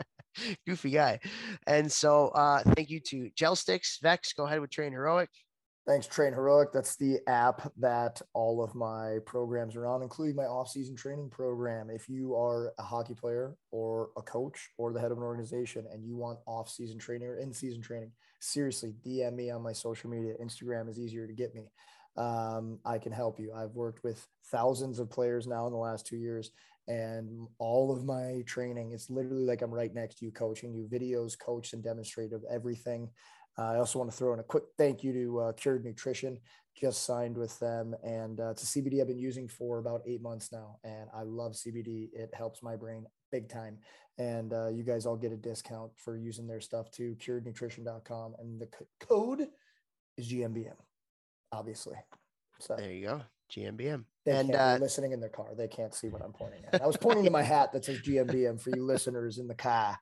[0.66, 1.20] Goofy guy.
[1.66, 4.00] And so uh, thank you to GelStx.
[4.02, 5.28] Vex, go ahead with TrainHeroic.
[5.86, 6.72] Thanks, TrainHeroic.
[6.72, 11.88] That's the app that all of my programs are on, including my off-season training program.
[11.90, 15.86] If you are a hockey player or a coach or the head of an organization
[15.90, 20.34] and you want off-season training or in-season training, seriously, DM me on my social media.
[20.40, 21.70] Instagram is easier to get me.
[22.16, 23.52] Um, I can help you.
[23.54, 26.50] I've worked with thousands of players now in the last two years,
[26.88, 30.88] and all of my training is literally like I'm right next to you, coaching you
[30.92, 33.08] videos, coach and demonstrative everything.
[33.58, 36.38] I also want to throw in a quick thank you to uh, Cured Nutrition.
[36.76, 40.22] Just signed with them, and uh, it's a CBD I've been using for about eight
[40.22, 42.08] months now, and I love CBD.
[42.12, 43.78] It helps my brain big time.
[44.18, 47.16] And uh, you guys all get a discount for using their stuff too.
[47.18, 49.48] CuredNutrition.com, and the c- code
[50.16, 50.76] is GMBM,
[51.52, 51.96] obviously.
[52.60, 54.04] So there you go, GMBM.
[54.24, 56.82] They and uh, listening in their car, they can't see what I'm pointing at.
[56.82, 59.98] I was pointing to my hat that says GMBM for you listeners in the car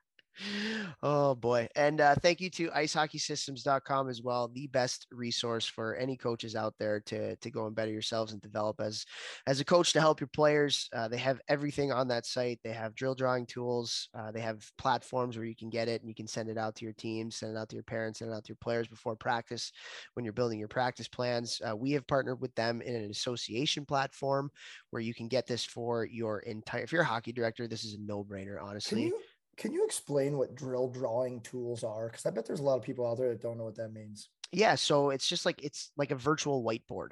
[1.03, 6.15] oh boy and uh, thank you to icehockeysystems.com as well the best resource for any
[6.15, 9.05] coaches out there to to go and better yourselves and develop as
[9.47, 12.71] as a coach to help your players uh, they have everything on that site they
[12.71, 16.15] have drill drawing tools uh, they have platforms where you can get it and you
[16.15, 18.33] can send it out to your team send it out to your parents send it
[18.33, 19.71] out to your players before practice
[20.13, 23.85] when you're building your practice plans uh, we have partnered with them in an association
[23.85, 24.49] platform
[24.91, 27.93] where you can get this for your entire if you're a hockey director this is
[27.93, 29.11] a no-brainer honestly
[29.59, 32.07] can you explain what drill drawing tools are?
[32.07, 33.91] Because I bet there's a lot of people out there that don't know what that
[33.91, 34.29] means.
[34.53, 37.09] Yeah, so it's just like it's like a virtual whiteboard,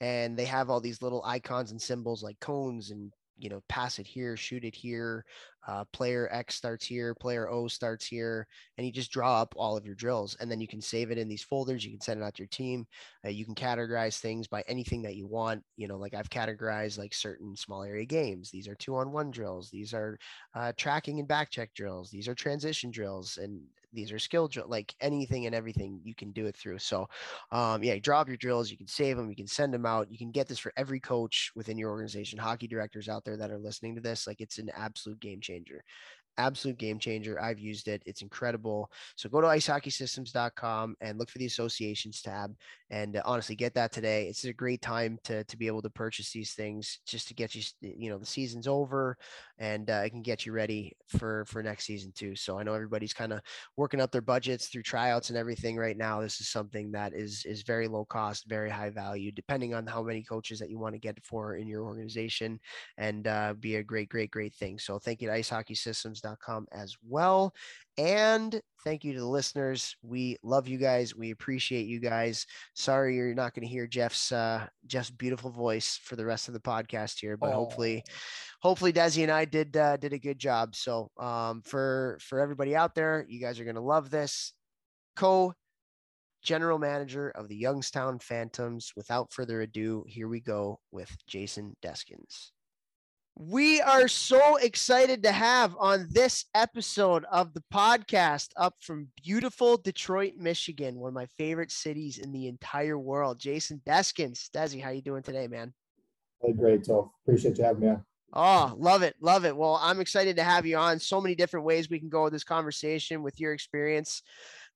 [0.00, 3.98] and they have all these little icons and symbols like cones and you know, pass
[3.98, 5.24] it here, shoot it here.
[5.66, 9.76] Uh, player X starts here, player O starts here, and you just draw up all
[9.76, 10.36] of your drills.
[10.38, 11.84] And then you can save it in these folders.
[11.84, 12.86] You can send it out to your team.
[13.24, 15.62] Uh, you can categorize things by anything that you want.
[15.76, 18.50] You know, like I've categorized like certain small area games.
[18.50, 19.70] These are two on one drills.
[19.70, 20.18] These are
[20.54, 22.10] uh, tracking and back check drills.
[22.10, 23.38] These are transition drills.
[23.40, 23.62] And
[23.94, 26.78] these are skill drill, like anything and everything you can do it through.
[26.78, 27.08] So,
[27.52, 28.70] um, yeah, drop your drills.
[28.70, 29.30] You can save them.
[29.30, 30.10] You can send them out.
[30.10, 33.50] You can get this for every coach within your organization, hockey directors out there that
[33.50, 34.26] are listening to this.
[34.26, 35.84] Like it's an absolute game changer
[36.38, 37.40] absolute game changer.
[37.40, 38.02] I've used it.
[38.06, 38.90] It's incredible.
[39.16, 42.54] So go to icehockeysystems.com and look for the associations tab
[42.94, 44.28] and uh, honestly get that today.
[44.28, 47.52] It's a great time to, to be able to purchase these things just to get
[47.56, 49.18] you, you know, the season's over
[49.58, 52.36] and uh, it can get you ready for, for next season too.
[52.36, 53.40] So I know everybody's kind of
[53.76, 56.20] working up their budgets through tryouts and everything right now.
[56.20, 60.04] This is something that is, is very low cost, very high value, depending on how
[60.04, 62.60] many coaches that you want to get for in your organization
[62.96, 64.78] and uh, be a great, great, great thing.
[64.78, 66.22] So thank you to Ice Hockey Systems
[66.72, 67.52] as well.
[67.96, 69.94] And thank you to the listeners.
[70.02, 71.14] We love you guys.
[71.14, 72.44] We appreciate you guys.
[72.74, 76.54] Sorry you're not going to hear Jeff's uh, Jeff's beautiful voice for the rest of
[76.54, 77.54] the podcast here, but oh.
[77.54, 78.02] hopefully,
[78.60, 80.74] hopefully Desi and I did uh, did a good job.
[80.74, 84.52] So um, for for everybody out there, you guys are going to love this.
[85.14, 85.54] Co
[86.42, 88.92] general manager of the Youngstown Phantoms.
[88.96, 92.50] Without further ado, here we go with Jason Deskins
[93.36, 99.76] we are so excited to have on this episode of the podcast up from beautiful
[99.76, 103.40] Detroit, Michigan, one of my favorite cities in the entire world.
[103.40, 104.48] Jason Deskins.
[104.50, 105.72] Desi, how you doing today, man?
[106.42, 108.04] Hey, great, So Appreciate you having me on.
[108.36, 109.16] Oh, love it.
[109.20, 109.56] Love it.
[109.56, 111.00] Well, I'm excited to have you on.
[111.00, 114.22] So many different ways we can go with this conversation with your experience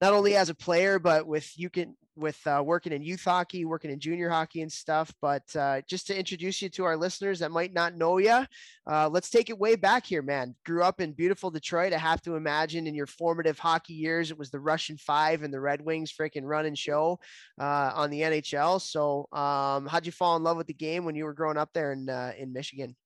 [0.00, 3.64] not only as a player, but with you can with uh, working in youth hockey,
[3.64, 5.12] working in junior hockey and stuff.
[5.22, 8.44] But uh, just to introduce you to our listeners that might not know you,
[8.86, 10.54] uh, let's take it way back here, man.
[10.64, 11.92] Grew up in beautiful Detroit.
[11.92, 15.52] I have to imagine in your formative hockey years, it was the Russian Five and
[15.52, 17.18] the Red Wings freaking run and show
[17.60, 18.80] uh, on the NHL.
[18.80, 21.70] So, um, how'd you fall in love with the game when you were growing up
[21.72, 22.96] there in uh, in Michigan?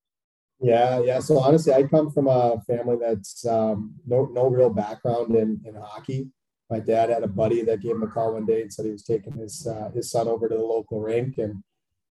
[0.60, 1.18] Yeah, yeah.
[1.18, 5.74] So honestly, I come from a family that's um, no no real background in in
[5.74, 6.28] hockey
[6.72, 8.92] my dad had a buddy that gave him a call one day and said he
[8.92, 11.62] was taking his uh, his son over to the local rink, and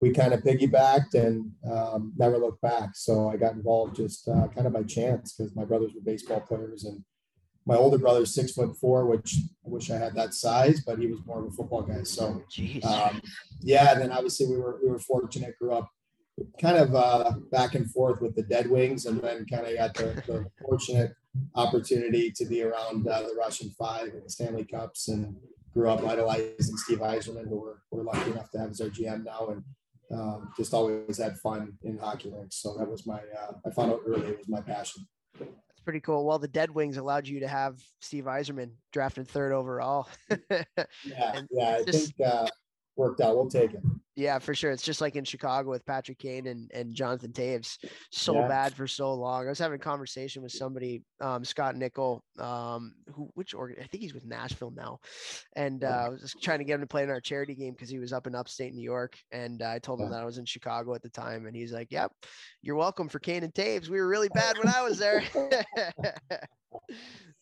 [0.01, 2.89] we kind of piggybacked and um, never looked back.
[2.93, 6.41] So I got involved just uh, kind of by chance because my brothers were baseball
[6.41, 7.03] players, and
[7.65, 11.07] my older brother's six foot four, which I wish I had that size, but he
[11.07, 12.03] was more of a football guy.
[12.03, 12.43] So
[12.83, 13.19] um,
[13.61, 15.89] yeah, and then obviously we were we were fortunate, grew up
[16.59, 19.93] kind of uh, back and forth with the Dead Wings, and then kind of got
[19.93, 21.13] the, the fortunate
[21.55, 25.35] opportunity to be around uh, the Russian Five and the Stanley Cups, and
[25.73, 29.23] grew up idolizing Steve Yzerman, who we're, we're lucky enough to have as our GM
[29.23, 29.63] now, and
[30.13, 32.57] um, just always had fun in hockey rinks.
[32.57, 35.07] So that was my uh, I found out early it was my passion.
[35.39, 36.25] That's pretty cool.
[36.25, 40.09] Well, the Dead Wings allowed you to have Steve Yzerman drafted third overall.
[40.49, 42.47] yeah, yeah, I just, think uh,
[42.95, 43.35] worked out.
[43.35, 43.81] We'll take it.
[44.15, 44.71] Yeah, for sure.
[44.71, 47.77] It's just like in Chicago with Patrick Kane and, and Jonathan Toews,
[48.11, 48.47] So yeah.
[48.47, 49.45] bad for so long.
[49.45, 53.87] I was having a conversation with somebody, um, Scott Nichol, um, who which organ I
[53.87, 54.99] think he's with Nashville now.
[55.55, 57.73] And uh, I was just trying to get him to play in our charity game
[57.73, 59.17] because he was up in upstate New York.
[59.31, 60.17] And uh, I told him yeah.
[60.17, 61.45] that I was in Chicago at the time.
[61.45, 62.11] And he's like, Yep,
[62.61, 63.87] you're welcome for Kane and Toews.
[63.87, 65.23] We were really bad when I was there.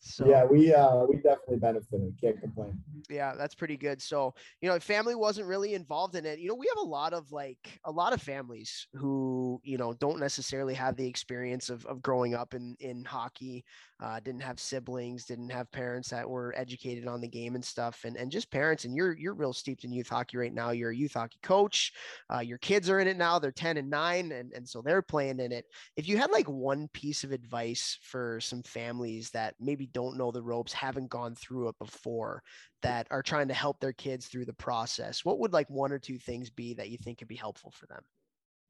[0.01, 2.15] So yeah, we uh we definitely benefited.
[2.21, 2.79] Can't complain.
[3.09, 4.01] Yeah, that's pretty good.
[4.01, 6.39] So you know, family wasn't really involved in it.
[6.39, 9.93] You know, we have a lot of like a lot of families who you know
[9.93, 13.63] don't necessarily have the experience of, of growing up in in hockey
[14.01, 18.05] uh, didn't have siblings didn't have parents that were educated on the game and stuff
[18.05, 20.71] and and just parents and you're you're real steeped in youth hockey right now.
[20.71, 21.91] You're a youth hockey coach
[22.33, 25.01] uh, your kids are in it now they're 10 and 9 and, and so they're
[25.01, 25.65] playing in it.
[25.97, 30.31] If you had like one piece of advice for some families that maybe don't know
[30.31, 32.41] the ropes haven't gone through it before
[32.81, 35.99] that are trying to help their kids through the process what would like one or
[35.99, 38.01] two things be that you think could be helpful for them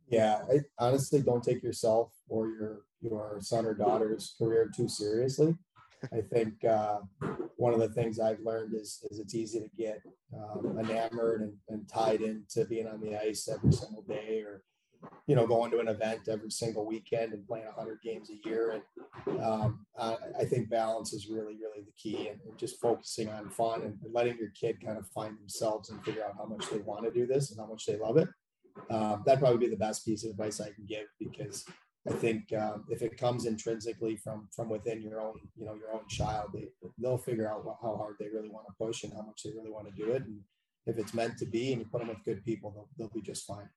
[0.09, 5.55] yeah i honestly don't take yourself or your your son or daughter's career too seriously
[6.13, 6.99] i think uh,
[7.57, 10.01] one of the things i've learned is is it's easy to get
[10.35, 14.63] um, enamored and, and tied into being on the ice every single day or
[15.27, 18.81] you know, going to an event every single weekend and playing 100 games a year.
[19.27, 23.49] And um, I, I, think balance is really, really the key and, just focusing on
[23.49, 26.69] fun and, and, letting your kid kind of find themselves and figure out how much
[26.69, 28.27] they want to do this and how much they love it.
[28.89, 31.65] Um, that'd probably be the best piece of advice I can give because
[32.07, 35.93] I think um, if it comes intrinsically from from within your own, you know, your
[35.93, 39.21] own child, they they'll figure out how hard they really want to push and how
[39.21, 40.23] much they really want to do it.
[40.23, 40.39] And
[40.85, 43.21] if it's meant to be, and you put them with good people, they'll, they'll be
[43.21, 43.69] just fine.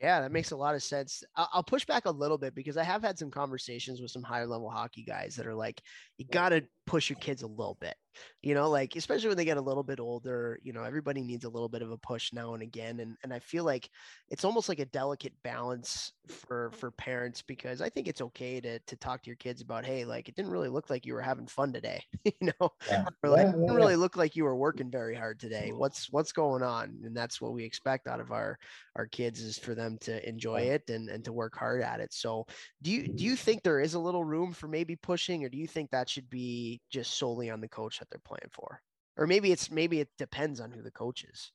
[0.00, 1.22] Yeah, that makes a lot of sense.
[1.36, 4.46] I'll push back a little bit because I have had some conversations with some higher
[4.46, 5.80] level hockey guys that are like,
[6.18, 7.94] you got to push your kids a little bit
[8.42, 11.44] you know like especially when they get a little bit older you know everybody needs
[11.44, 13.88] a little bit of a push now and again and and i feel like
[14.28, 18.78] it's almost like a delicate balance for for parents because i think it's okay to
[18.80, 21.20] to talk to your kids about hey like it didn't really look like you were
[21.20, 23.04] having fun today you know yeah.
[23.22, 25.68] or like yeah, it didn't really look like you were working very hard today.
[25.68, 25.78] Mm-hmm.
[25.78, 26.98] What's what's going on?
[27.04, 28.58] And that's what we expect out of our
[28.96, 32.12] our kids is for them to enjoy it and and to work hard at it.
[32.12, 32.46] So
[32.82, 35.58] do you do you think there is a little room for maybe pushing or do
[35.58, 38.80] you think that should be just solely on the coach that they're playing for
[39.16, 41.52] or maybe it's maybe it depends on who the coach is.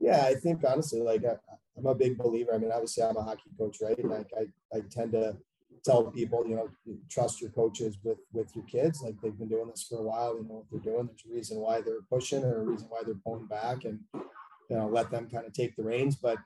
[0.00, 1.36] Yeah i think honestly like I,
[1.78, 2.54] am a big believer.
[2.54, 4.02] I mean obviously i'm a hockey coach right?
[4.04, 5.36] Like i, I tend to
[5.84, 6.68] tell people you know
[7.08, 9.02] trust your coaches with with your kids.
[9.02, 10.34] Like they've been doing this for a while.
[10.34, 11.06] They know what they're doing.
[11.06, 14.76] There's a reason why they're pushing or a reason why they're pulling back and you
[14.76, 16.16] know let them kind of take the reins.
[16.16, 16.38] But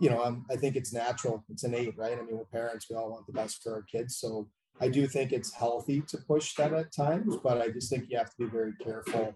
[0.00, 1.44] you know I'm, i think it's natural.
[1.48, 2.18] It's innate right?
[2.18, 2.86] I mean we're parents.
[2.90, 4.16] We all want the best for our kids.
[4.16, 4.48] So
[4.80, 8.18] I do think it's healthy to push that at times, but I just think you
[8.18, 9.34] have to be very careful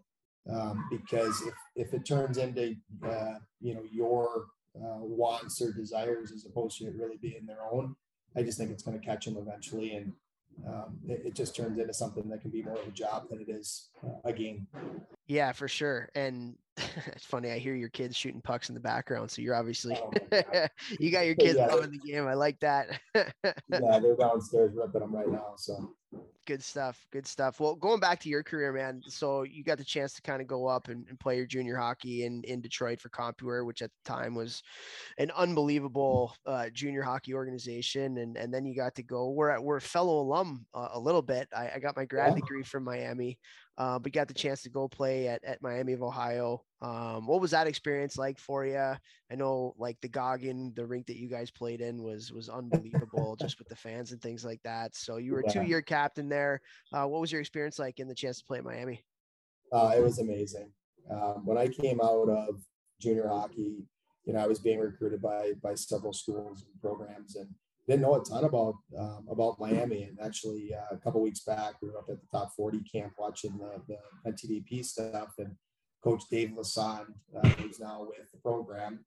[0.50, 2.74] um, because if, if it turns into
[3.07, 7.64] uh, you know your uh, wants or desires as opposed to it really being their
[7.70, 7.94] own,
[8.37, 10.12] I just think it's going to catch them eventually, and
[10.66, 13.40] um, it, it, just turns into something that can be more of a job than
[13.40, 14.66] it is uh, a game.
[15.26, 16.09] Yeah, for sure.
[16.14, 16.57] And
[17.06, 17.50] it's funny.
[17.50, 20.66] I hear your kids shooting pucks in the background, so you're obviously oh
[21.00, 21.66] you got your kids yeah.
[21.66, 22.26] loving the game.
[22.26, 23.00] I like that.
[23.14, 23.24] yeah,
[23.68, 25.52] they're downstairs ripping them right now.
[25.56, 25.94] So
[26.46, 27.06] good stuff.
[27.12, 27.61] Good stuff.
[27.61, 29.02] Well, going back to your career, man.
[29.06, 31.76] So you got the chance to kind of go up and, and play your junior
[31.76, 34.62] hockey in in Detroit for Compuware, which at the time was
[35.18, 38.18] an unbelievable uh, junior hockey organization.
[38.18, 39.30] And and then you got to go.
[39.30, 41.48] We're at we're a fellow alum uh, a little bit.
[41.54, 42.37] I, I got my grad yeah.
[42.37, 43.38] degree from Miami
[43.78, 46.62] uh, but got the chance to go play at, at Miami of Ohio.
[46.80, 48.76] Um, what was that experience like for you?
[48.76, 53.37] I know like the Goggin, the rink that you guys played in was was unbelievable,
[53.40, 54.94] just with the fans and things like that.
[54.94, 56.61] So you were a two year captain there.
[56.92, 59.02] Uh, what was your experience like in the chance to play at Miami?
[59.72, 60.70] Uh, it was amazing.
[61.11, 62.62] Um, when I came out of
[63.00, 63.87] junior hockey,
[64.24, 67.48] you know, I was being recruited by by several schools and programs, and
[67.88, 70.04] didn't know a ton about um, about Miami.
[70.04, 73.14] And actually, uh, a couple weeks back, we were up at the top 40 camp
[73.18, 75.34] watching the, the NTDP stuff.
[75.38, 75.56] And
[76.02, 79.04] Coach Dave Lassonde, uh, who's now with the program,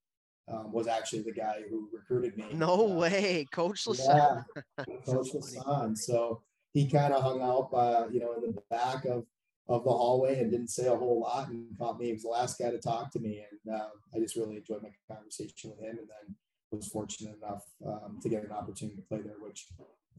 [0.51, 2.45] um, was actually the guy who recruited me.
[2.53, 4.43] No uh, way, Coach Lassonde.
[4.87, 5.97] Yeah, Coach Lassonde.
[5.97, 6.41] So
[6.73, 9.25] he kind of hung out, uh, you know, in the back of
[9.67, 12.07] of the hallway and didn't say a whole lot and caught me.
[12.07, 14.83] He was the last guy to talk to me, and uh, I just really enjoyed
[14.83, 15.97] my conversation with him.
[15.97, 16.35] And then
[16.71, 19.67] was fortunate enough um, to get an opportunity to play there, which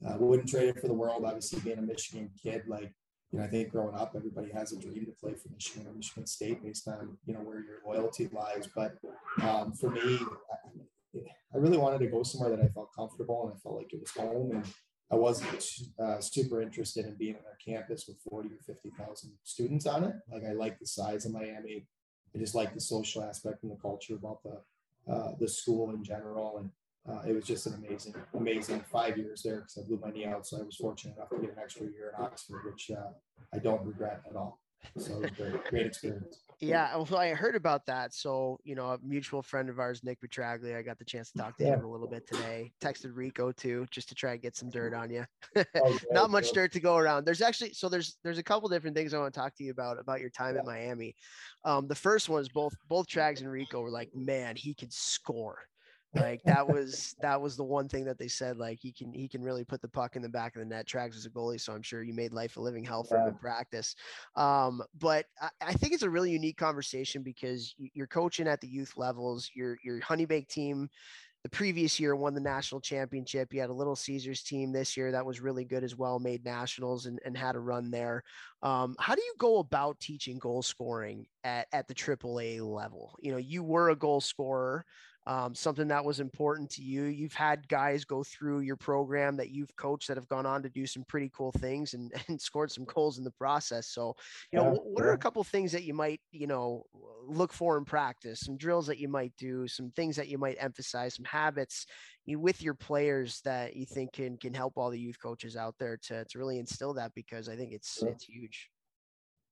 [0.06, 1.24] uh, wouldn't trade it for the world.
[1.24, 2.92] Obviously, being a Michigan kid, like
[3.32, 5.94] you know, I think growing up, everybody has a dream to play for Michigan or
[5.94, 8.68] Michigan State based on you know where your loyalty lies.
[8.74, 8.96] But
[9.42, 10.18] um, for me,
[11.54, 14.00] I, really wanted to go somewhere that I felt comfortable and I felt like it
[14.00, 14.52] was home.
[14.52, 14.64] And
[15.10, 15.64] I wasn't
[15.98, 20.14] uh, super interested in being on a campus with 40 or 50,000 students on it.
[20.30, 21.86] Like I like the size of Miami.
[22.34, 24.60] I just like the social aspect and the culture about the
[25.10, 26.58] uh, the school in general.
[26.58, 26.70] And
[27.08, 30.26] uh, it was just an amazing, amazing five years there because I blew my knee
[30.26, 30.46] out.
[30.46, 33.12] So I was fortunate enough to get an extra year in Oxford, which uh,
[33.54, 34.60] I don't regret at all.
[34.98, 36.40] So it was a great, great experience.
[36.58, 38.14] Yeah, well, I heard about that.
[38.14, 41.42] So, you know, a mutual friend of ours, Nick Petraglia, I got the chance to
[41.42, 41.74] talk to Yeah.
[41.74, 42.72] him a little bit today.
[42.80, 45.26] Texted Rico too, just to try and get some dirt on you.
[45.78, 47.26] Oh, Not much dirt to go around.
[47.26, 49.70] There's actually so there's there's a couple different things I want to talk to you
[49.70, 50.60] about about your time Yeah.
[50.60, 51.14] in Miami.
[51.64, 54.92] Um, the first one is both both Trags and Rico were like, man, he could
[54.94, 55.58] score.
[56.16, 59.28] Like that was that was the one thing that they said like he can he
[59.28, 60.86] can really put the puck in the back of the net.
[60.86, 63.28] Trags was a goalie, so I'm sure you made life a living hell for him
[63.28, 63.94] in practice.
[64.34, 68.68] Um, but I, I think it's a really unique conversation because you're coaching at the
[68.68, 69.50] youth levels.
[69.54, 70.88] Your your HoneyBaked team
[71.46, 73.54] the previous year won the national championship.
[73.54, 76.44] You had a Little Caesars team this year that was really good as well, made
[76.44, 78.24] nationals and, and had a run there.
[78.64, 83.16] Um, how do you go about teaching goal scoring at, at the AAA level?
[83.20, 84.84] You know, you were a goal scorer,
[85.26, 87.04] um, something that was important to you.
[87.04, 90.68] You've had guys go through your program that you've coached that have gone on to
[90.68, 93.88] do some pretty cool things and, and scored some goals in the process.
[93.88, 94.14] So,
[94.52, 96.84] you know, Yeah, what, what are a couple things that you might, you know,
[97.26, 100.56] look for in practice, some drills that you might do, some things that you might
[100.60, 101.86] emphasize, some habits
[102.24, 105.74] you, with your players that you think can can help all the youth coaches out
[105.78, 108.08] there to to really instill that because I think it's Sure.
[108.08, 108.70] it's huge.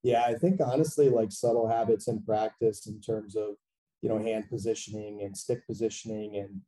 [0.04, 3.56] Yeah, I think honestly, like subtle habits in practice in terms of,
[4.04, 6.60] you know, hand positioning and stick positioning and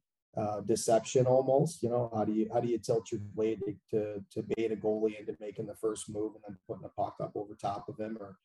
[0.42, 3.60] uh, deception almost, you know, how do you, how do you tilt your blade
[3.90, 7.14] to, to, bait a goalie into making the first move and then putting a puck
[7.20, 8.38] up over top of him or,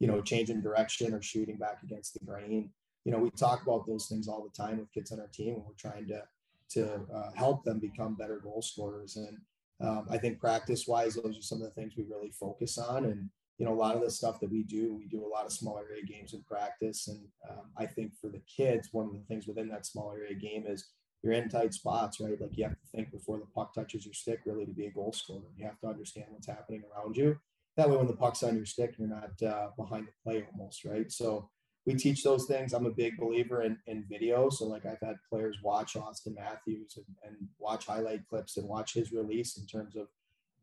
[0.00, 2.70] you know, changing direction or shooting back against the grain.
[3.04, 5.56] You know, we talk about those things all the time with kids on our team
[5.56, 6.22] and we're trying to,
[6.70, 9.16] to uh, help them become better goal scorers.
[9.16, 9.36] And
[9.86, 13.04] um, I think practice wise, those are some of the things we really focus on.
[13.04, 13.28] And,
[13.58, 15.52] you know, a lot of the stuff that we do, we do a lot of
[15.52, 17.08] small area games in practice.
[17.08, 20.34] And um, I think for the kids, one of the things within that small area
[20.34, 20.88] game is
[21.22, 22.40] you're in tight spots, right?
[22.40, 24.92] Like you have to think before the puck touches your stick really to be a
[24.92, 25.42] goal scorer.
[25.56, 27.36] You have to understand what's happening around you.
[27.76, 30.84] That way, when the puck's on your stick, you're not uh, behind the play almost,
[30.84, 31.10] right?
[31.10, 31.50] So
[31.84, 32.72] we teach those things.
[32.72, 34.50] I'm a big believer in, in video.
[34.50, 38.94] So like I've had players watch Auston Matthews and, and watch highlight clips and watch
[38.94, 40.06] his release in terms of,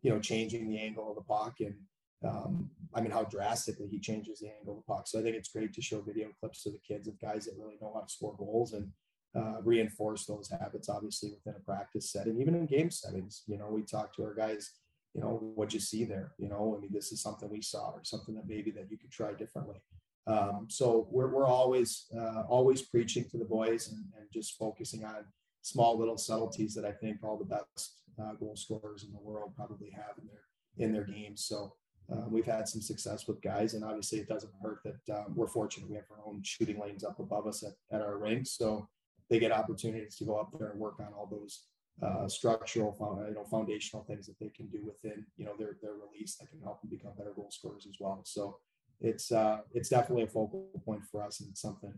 [0.01, 1.75] you know, changing the angle of the puck and
[2.23, 5.07] um, I mean, how drastically he changes the angle of the puck.
[5.07, 7.57] So I think it's great to show video clips to the kids of guys that
[7.57, 8.91] really know how to score goals and
[9.35, 13.43] uh, reinforce those habits, obviously, within a practice setting, even in game settings.
[13.47, 14.71] You know, we talk to our guys,
[15.13, 16.31] you know, what'd you see there?
[16.37, 18.97] You know, I mean, this is something we saw or something that maybe that you
[18.97, 19.81] could try differently.
[20.27, 25.03] Um, so we're, we're always, uh, always preaching to the boys and, and just focusing
[25.03, 25.25] on
[25.61, 29.53] small little subtleties that I think all the best uh, goal scorers in the world
[29.55, 30.43] probably have in their,
[30.77, 31.45] in their games.
[31.45, 31.73] So
[32.11, 35.47] uh, we've had some success with guys, and obviously it doesn't hurt that um, we're
[35.47, 38.87] fortunate we have our own shooting lanes up above us at, at our rinks, so
[39.29, 41.65] they get opportunities to go up there and work on all those
[42.03, 42.95] uh, structural,
[43.27, 46.49] you know, foundational things that they can do within, you know, their their release that
[46.49, 48.21] can help them become better goal scorers as well.
[48.23, 48.57] So
[49.01, 51.93] it's uh, it's definitely a focal point for us, and it's something.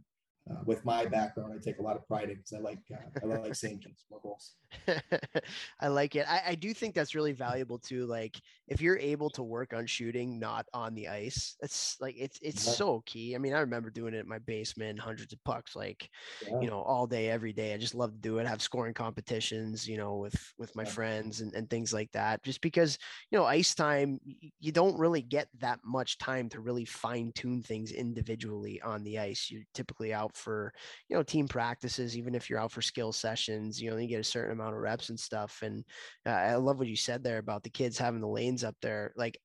[0.50, 3.20] Uh, with my background, I take a lot of pride in because I like uh,
[3.22, 4.54] I like seeing kids score goals.
[5.82, 6.26] I like it.
[6.26, 8.06] I, I do think that's really valuable too.
[8.06, 8.38] Like
[8.68, 12.62] if you're able to work on shooting not on the ice, it's like it's it's
[12.62, 12.76] Yeah.
[12.76, 13.36] so key.
[13.36, 16.10] I mean, I remember doing it in my basement, hundreds of pucks, like
[16.42, 16.60] Yeah.
[16.60, 17.74] you know, all day, every day.
[17.74, 18.48] I just love to do it.
[18.48, 20.86] Have scoring competitions, you know, with with my Yeah.
[20.86, 22.44] friends and, and things like that.
[22.44, 22.98] Just because,
[23.32, 24.20] you know, ice time,
[24.60, 29.20] you don't really get that much time to really fine tune things individually on the
[29.20, 29.50] ice.
[29.52, 30.74] You're typically out for,
[31.10, 34.20] you know, team practices, even if you're out for skill sessions, you know, you get
[34.20, 35.62] a certain amount of reps and stuff.
[35.62, 35.86] And
[36.26, 38.28] uh, I love what you said there about the kids having the
[38.64, 39.14] up there.
[39.16, 39.40] Like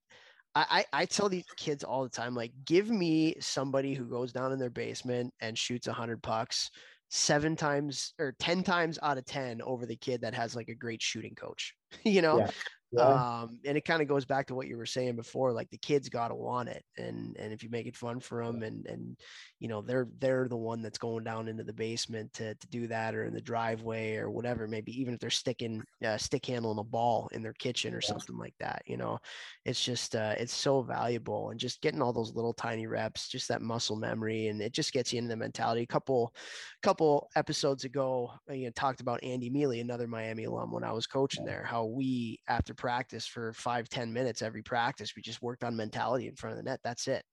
[0.54, 4.32] I, I I tell these kids all the time, like, give me somebody who goes
[4.32, 6.70] down in their basement and shoots a hundred pucks
[7.10, 10.74] seven times or 10 times out of 10 over the kid that has like a
[10.74, 12.40] great shooting coach, you know?
[12.40, 12.50] Yeah.
[12.90, 13.18] Yeah.
[13.18, 15.78] Um, and it kind of goes back to what you were saying before, like the
[15.78, 16.84] kids got to want it.
[16.98, 19.18] And, and if you make it fun for them and, and,
[19.58, 22.88] you know, they're, they're the one that's going down into the basement to, to do
[22.88, 26.78] that or in the driveway or whatever, maybe even if they're sticking, uh, stick handling
[26.78, 28.02] a ball in their kitchen or Yeah.
[28.02, 29.18] something like that, you know,
[29.64, 33.48] it's just, uh, it's so valuable and just getting all those little tiny reps, just
[33.48, 34.48] that muscle memory.
[34.48, 35.82] And it just gets you into the mentality.
[35.82, 36.34] A couple,
[36.82, 40.92] couple episodes ago, uh, you know, talked about Andy Miele, another Miami alum when I
[40.92, 45.42] was coaching there, how we, after practice for five ten minutes every practice, we just
[45.42, 46.80] worked on mentality in front of the net.
[46.84, 47.24] That's it.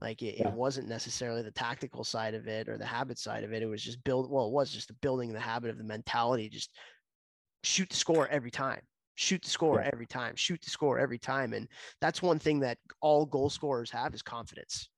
[0.00, 0.48] Like it, Yeah.
[0.48, 3.62] it wasn't necessarily the tactical side of it or the habit side of it.
[3.62, 4.30] It was just build.
[4.30, 6.48] Well, it was just the building the habit of the mentality.
[6.48, 6.70] Just
[7.64, 8.80] shoot the score every time.
[9.16, 9.90] Shoot the score Yeah.
[9.92, 10.36] every time.
[10.36, 11.52] Shoot the score every time.
[11.52, 11.68] And
[12.00, 14.90] that's one thing that all goal scorers have is confidence.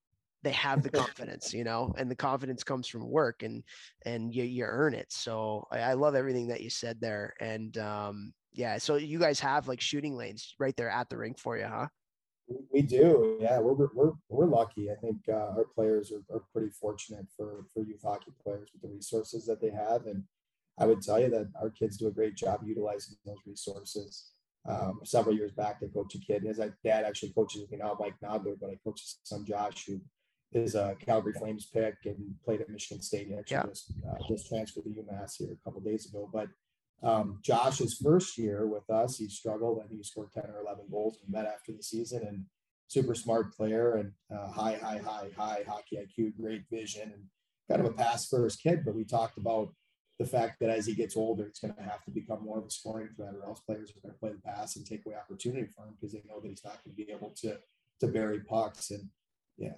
[0.42, 3.62] They have the confidence, you know, and the confidence comes from work and
[4.04, 5.10] and you you earn it.
[5.12, 7.32] So I, I love everything that you said there.
[7.40, 11.38] And um, yeah, so you guys have like shooting lanes right there at the rink
[11.38, 11.88] for you, huh?
[12.72, 13.60] We do, yeah.
[13.60, 14.90] We're we're we're lucky.
[14.90, 18.82] I think uh, our players are, are pretty fortunate for for youth hockey players with
[18.82, 20.24] the resources that they have, and
[20.78, 24.32] I would tell you that our kids do a great job utilizing those resources.
[24.68, 26.42] Um, several years back, I coached a kid.
[26.42, 29.86] And his dad actually coaches me now, Mike Nodler, but I coach his son Josh,
[29.86, 30.00] who
[30.52, 33.28] is a Calgary Flames pick and played at Michigan State.
[33.28, 33.66] He actually yeah.
[33.66, 36.28] just, uh, just transferred to UMass here a couple days ago.
[36.32, 36.48] But
[37.02, 41.18] um, Josh's first year with us, he struggled and he scored 10 or 11 goals.
[41.26, 42.44] We met after the season and
[42.88, 47.24] super smart player and uh, high, high, high, high hockey IQ, great vision, and
[47.70, 48.84] kind of a pass first kid.
[48.84, 49.72] But we talked about
[50.18, 52.66] the fact that as he gets older, it's going to have to become more of
[52.66, 55.14] a scoring threat, or else players are going to play the pass and take away
[55.16, 57.56] opportunity for him because they know that he's not going to be able to
[58.00, 58.90] to bury pucks.
[58.90, 59.08] And
[59.56, 59.72] yeah,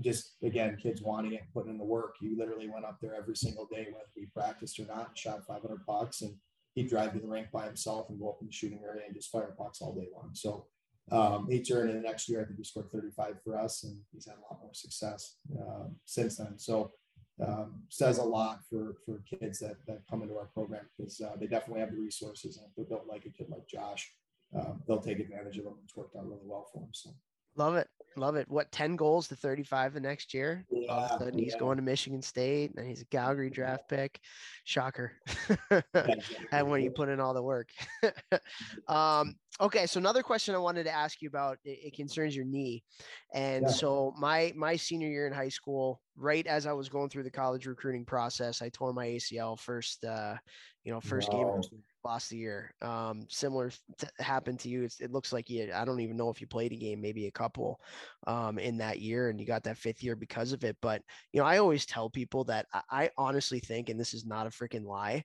[0.00, 2.16] just again, kids wanting it, putting in the work.
[2.20, 5.46] You literally went up there every single day, whether we practiced or not, and shot
[5.46, 6.34] 500 pucks, and
[6.76, 9.14] he'd drive to the rink by himself and go up in the shooting area and
[9.14, 10.30] just fire pucks all day long.
[10.34, 10.66] So
[11.10, 13.98] um, he turned in the next year, I think he scored 35 for us, and
[14.12, 16.58] he's had a lot more success um, since then.
[16.58, 16.92] So
[17.44, 21.36] um, says a lot for for kids that that come into our program because uh,
[21.38, 24.10] they definitely have the resources and if they're built like a kid like Josh,
[24.54, 25.74] um, they'll take advantage of them.
[25.84, 26.90] It's worked out really well for them.
[26.92, 27.10] So
[27.56, 28.48] love it, love it.
[28.48, 30.64] What ten goals to thirty five the next year?
[30.70, 33.88] Yeah, All of a sudden he's going to Michigan State and he's a Calgary draft
[33.88, 34.20] pick.
[34.64, 35.12] Shocker.
[36.52, 37.68] and when you put in all the work.
[38.88, 42.44] um, Okay, so another question I wanted to ask you about it, it concerns your
[42.44, 42.84] knee,
[43.32, 43.72] and yeah.
[43.72, 47.30] so my my senior year in high school, right as I was going through the
[47.30, 50.36] college recruiting process, I tore my ACL first, uh,
[50.84, 51.60] you know, first wow.
[51.60, 52.74] game lost the year.
[52.82, 54.84] Um, similar to, happened to you.
[54.84, 55.70] It's, it looks like you.
[55.74, 57.80] I don't even know if you played a game, maybe a couple,
[58.26, 60.76] um, in that year, and you got that fifth year because of it.
[60.80, 61.02] But
[61.32, 64.46] you know, I always tell people that I, I honestly think, and this is not
[64.46, 65.24] a freaking lie,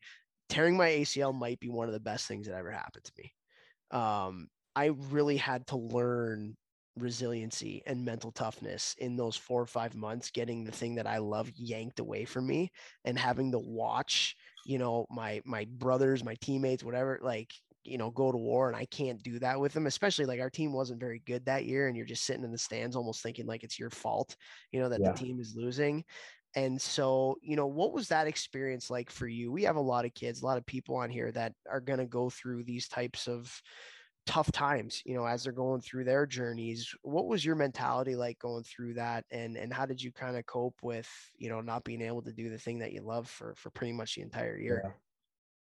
[0.50, 3.32] tearing my ACL might be one of the best things that ever happened to me
[3.92, 6.56] um, I really had to learn
[7.02, 11.18] resiliency and mental toughness in those four or five months getting the thing that i
[11.18, 12.72] love yanked away from me
[13.06, 14.36] and having to watch
[14.66, 17.52] you know my my brothers my teammates whatever like
[17.84, 20.50] you know go to war and i can't do that with them especially like our
[20.50, 23.46] team wasn't very good that year and you're just sitting in the stands almost thinking
[23.46, 24.36] like it's your fault
[24.72, 25.12] you know that yeah.
[25.12, 26.04] the team is losing
[26.56, 29.52] and so, you know, what was that experience like for you?
[29.52, 32.00] We have a lot of kids, a lot of people on here that are going
[32.00, 33.62] to go through these types of
[34.26, 36.94] tough times, you know, as they're going through their journeys.
[37.02, 40.46] What was your mentality like going through that and and how did you kind of
[40.46, 43.56] cope with, you know, not being able to do the thing that you love for
[43.56, 44.82] for pretty much the entire year?
[44.86, 44.92] Yeah.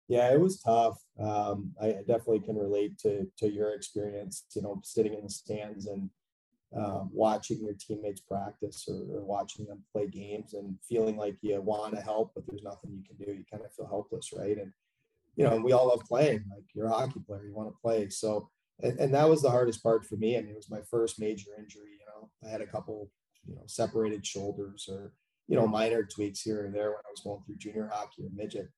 [0.08, 0.98] Yeah, it was tough.
[1.18, 4.44] Um, I definitely can relate to to your experience.
[4.54, 6.10] You know, sitting in the stands and
[6.76, 11.60] um, watching your teammates practice or, or, watching them play games and feeling like you
[11.62, 13.32] want to help, but there's nothing you can do.
[13.32, 14.58] You kind of feel helpless, right?
[14.58, 14.72] And
[15.36, 16.44] you know, we all love playing.
[16.50, 18.10] Like you're a hockey player, you want to play.
[18.10, 18.50] So,
[18.82, 20.38] and, and that was the hardest part for me.
[20.38, 21.92] I mean, it was my first major injury.
[22.00, 23.10] You know, I had a couple,
[23.48, 25.14] you know, separated shoulders or
[25.48, 28.30] you know minor tweaks here and there when I was going through junior hockey or
[28.34, 28.70] midget.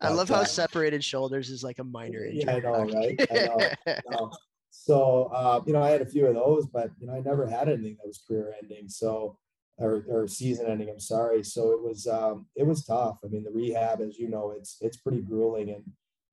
[0.00, 2.44] I love how uh, separated shoulders is like a minor injury.
[2.44, 3.26] Yeah, I know, right?
[3.30, 3.70] I know.
[3.86, 4.32] I know.
[4.70, 7.46] So, uh, you know, I had a few of those, but, you know, I never
[7.46, 8.88] had anything that was career ending.
[8.88, 9.36] So,
[9.76, 11.42] or, or season ending, I'm sorry.
[11.42, 13.18] So it was, um, it was tough.
[13.24, 15.70] I mean, the rehab, as you know, it's, it's pretty grueling.
[15.70, 15.84] And,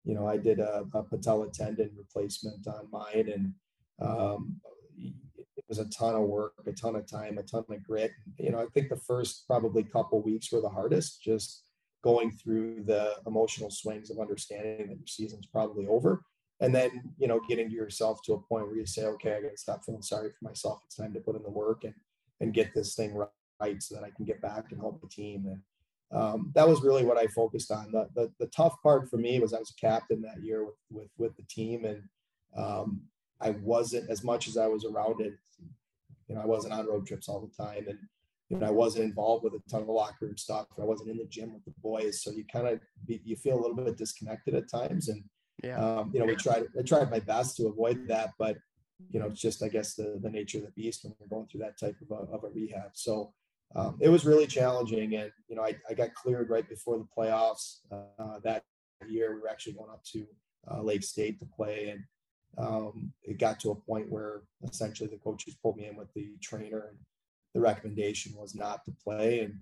[0.06, 3.54] you know, I did a, a patella tendon replacement on mine and,
[4.02, 4.62] um,
[4.98, 8.12] it was a ton of work, a ton of time, a ton of grit.
[8.38, 11.64] You know, I think the first probably couple weeks were the hardest, just
[12.04, 16.22] going through the emotional swings of understanding that your season's probably over.
[16.62, 19.42] And then you know getting to yourself to a point where you say okay i
[19.42, 20.82] gotta stop feeling sorry for myself.
[20.86, 21.94] It's time to put in the work and
[22.40, 25.46] and get this thing right so that i can get back and help the team.
[25.48, 25.60] And
[26.12, 29.40] um, that was really what i focused on the, the, the tough part for me
[29.40, 32.02] was i was a captain that year with with, with the team and
[32.58, 33.02] um,
[33.42, 35.34] i wasn't as much as i was around it
[36.28, 38.00] you know i wasn't on road trips all the time and
[38.50, 40.68] you know, I wasn't involved with a ton of locker room stuff.
[40.80, 43.60] I wasn't in the gym with the boys, so you kind of you feel a
[43.60, 45.10] little bit disconnected at times.
[45.10, 45.24] And
[45.64, 45.80] yeah.
[45.80, 48.58] Um, you know, we tried, I tried my best to avoid that, but
[49.12, 51.48] you know, it's just, I guess the, the nature of the beast when you're going
[51.48, 52.92] through that type of a, of a rehab.
[52.94, 53.34] So
[53.74, 55.16] um, it was really challenging.
[55.16, 58.64] And, you know, I, I got cleared right before the playoffs uh, that
[59.08, 59.34] year.
[59.34, 60.26] We were actually going up to
[60.72, 61.90] uh, Lake State to play.
[61.90, 62.04] And
[62.58, 66.34] um, it got to a point where essentially the coaches pulled me in with the
[66.42, 66.98] trainer and
[67.54, 69.42] the recommendation was not to play.
[69.42, 69.60] And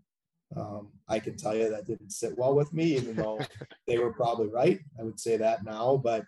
[0.55, 3.39] um, I can tell you that didn't sit well with me, even though
[3.87, 4.79] they were probably right.
[4.99, 6.25] I would say that now, but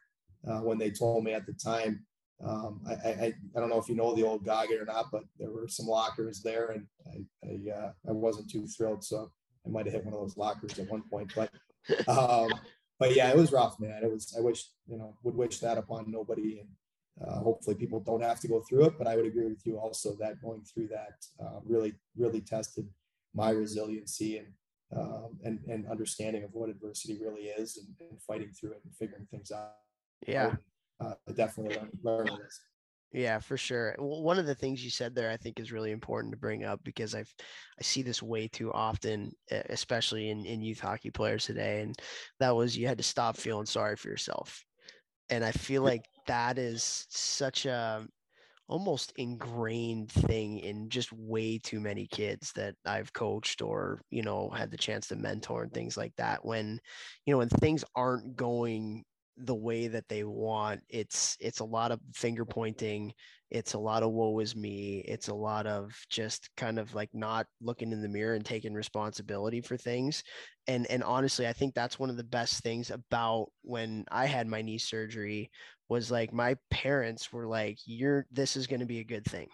[0.47, 2.05] uh, when they told me at the time,
[2.43, 5.23] um, I, I, I don't know if you know the old Goggin or not, but
[5.39, 9.31] there were some lockers there, and I I, uh, I wasn't too thrilled, so
[9.65, 11.33] I might have hit one of those lockers at one point.
[11.36, 11.49] But
[12.07, 12.49] um,
[12.99, 14.03] but yeah, it was rough, man.
[14.03, 18.01] It was I wish you know would wish that upon nobody, and uh, hopefully people
[18.01, 18.97] don't have to go through it.
[18.97, 22.88] But I would agree with you also that going through that uh, really, really tested
[23.33, 24.47] my resiliency and
[24.95, 28.93] um, and and understanding of what adversity really is and, and fighting through it and
[28.95, 29.71] figuring things out.
[30.27, 30.55] Yeah,
[30.99, 32.59] uh, definitely learn, this.
[33.11, 33.95] Yeah, for sure.
[33.97, 36.81] One of the things you said there, I think, is really important to bring up
[36.83, 37.33] because I've
[37.79, 41.95] I see this way too often, especially in in youth hockey players today, and
[42.39, 44.63] that was you had to stop feeling sorry for yourself,
[45.29, 48.05] and I feel like that is such a
[48.67, 54.49] almost ingrained thing in just way too many kids that I've coached or, you know,
[54.49, 56.43] had the chance to mentor and things like that.
[56.43, 56.79] When,
[57.25, 59.03] you know, when things aren't going
[59.38, 63.13] the way that they want, it's it's a lot of finger pointing,
[63.51, 67.09] it's a lot of woe is me, it's a lot of just kind of like
[67.13, 70.23] not looking in the mirror and taking responsibility for things.
[70.67, 74.47] And and honestly, I think that's one of the best things about when I had
[74.47, 75.51] my knee surgery
[75.89, 79.47] was like my parents were like you're this is going to be a good thing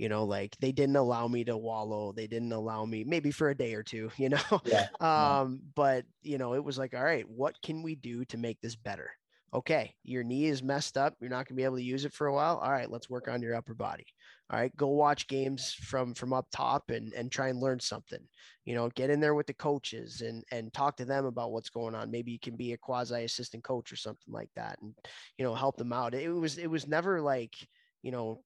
[0.00, 3.50] you know like they didn't allow me to wallow they didn't allow me maybe for
[3.50, 7.04] a day or two you know yeah, um but you know it was like all
[7.04, 9.10] right what can we do to make this better?
[9.52, 12.14] Okay your knee is messed up you're not going to be able to use it
[12.14, 14.06] for a while all right let's work on your upper body.
[14.50, 18.20] All right go watch games from from up top and and try and learn something
[18.64, 21.70] you know get in there with the coaches and and talk to them about what's
[21.70, 24.94] going on maybe you can be a quasi assistant coach or something like that and
[25.36, 26.14] you know help them out.
[26.14, 27.54] It was it was never like
[28.02, 28.42] you know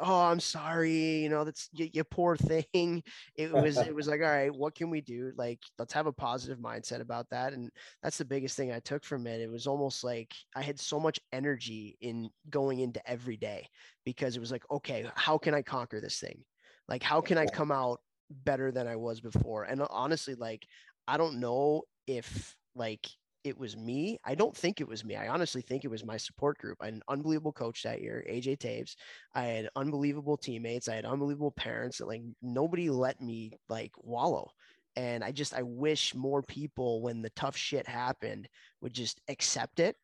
[0.00, 3.02] oh i'm sorry you know that's you, you poor thing.
[3.36, 5.32] It was it was like all right what can we do?
[5.36, 7.52] Like let's have a positive mindset about that.
[7.52, 7.70] And
[8.02, 9.40] that's the biggest thing i took from it.
[9.40, 13.68] It was almost like i had so much energy in going into every day
[14.04, 16.42] because it was like okay how can i conquer this thing?
[16.88, 19.64] Like how can i come out better than i was before?
[19.64, 20.66] And honestly like
[21.08, 23.06] i don't know if like
[23.46, 24.18] it was me.
[24.24, 25.14] I don't think it was me.
[25.14, 26.78] I honestly think it was my support group.
[26.80, 28.96] I had an unbelievable coach that year, AJ Taves.
[29.34, 30.88] I had unbelievable teammates.
[30.88, 34.50] I had unbelievable parents that like nobody let me like wallow.
[34.96, 38.48] And I just I wish more people when the tough shit happened
[38.80, 39.96] would just accept it,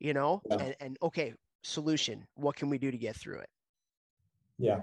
[0.00, 0.56] you know, yeah.
[0.56, 2.26] and, and okay, solution.
[2.34, 3.48] What can we do to get through it?
[4.58, 4.80] Yeah.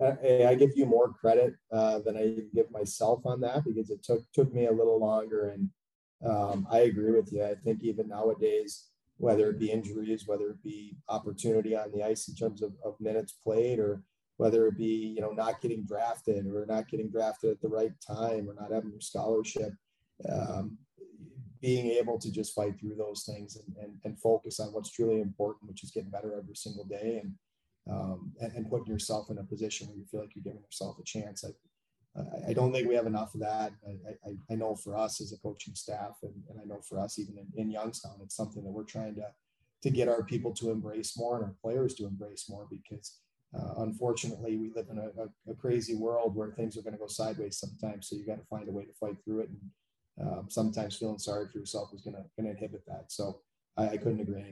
[0.00, 4.22] I give you more credit uh, than I give myself on that because it took
[4.32, 5.68] took me a little longer and
[6.24, 7.44] um, I agree with you.
[7.44, 8.86] I think even nowadays,
[9.18, 13.00] whether it be injuries, whether it be opportunity on the ice in terms of, of
[13.00, 14.02] minutes played, or
[14.36, 17.92] whether it be you know not getting drafted or not getting drafted at the right
[18.06, 19.72] time or not having your scholarship,
[20.30, 20.78] um,
[21.60, 25.20] being able to just fight through those things and, and, and focus on what's truly
[25.20, 27.34] important, which is getting better every single day and
[27.90, 30.98] um, and, and, putting yourself in a position where you feel like you're giving yourself
[31.00, 31.42] a chance.
[31.42, 31.52] I,
[32.48, 33.72] I don't think we have enough of that.
[33.86, 36.98] I, I, I know for us as a coaching staff, and, and I know for
[36.98, 39.26] us even in, in, Youngstown, it's something that we're trying to
[39.80, 43.18] to get our people to embrace more and our players to embrace more because
[43.56, 46.98] uh, unfortunately we live in a, a, a, crazy world where things are going to
[46.98, 48.08] go sideways sometimes.
[48.08, 51.18] So you got to find a way to fight through it, and um, sometimes feeling
[51.18, 53.04] sorry for yourself is going to inhibit that.
[53.08, 53.40] So
[53.76, 54.42] I, I couldn't agree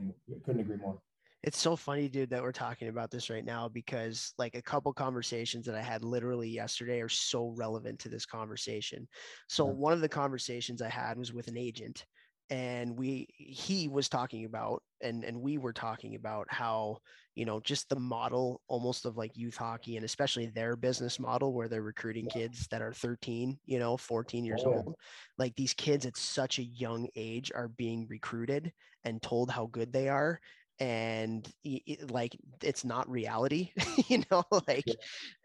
[0.45, 0.99] couldn't agree more
[1.43, 4.91] it's so funny, dude, that we're talking about this right now because like a couple
[4.91, 9.07] conversations that I had literally yesterday are so relevant to this conversation.
[9.47, 9.73] So yeah.
[9.73, 12.05] one of the conversations I had was with an agent
[12.49, 16.97] and we he was talking about and and we were talking about how
[17.35, 21.53] you know just the model almost of like youth hockey and especially their business model
[21.53, 24.95] where they're recruiting kids that are 13 you know 14 years oh, old
[25.37, 28.71] like these kids at such a young age are being recruited
[29.03, 30.39] and told how good they are
[30.79, 33.71] and it, like it's not reality
[34.07, 34.93] you know like yeah.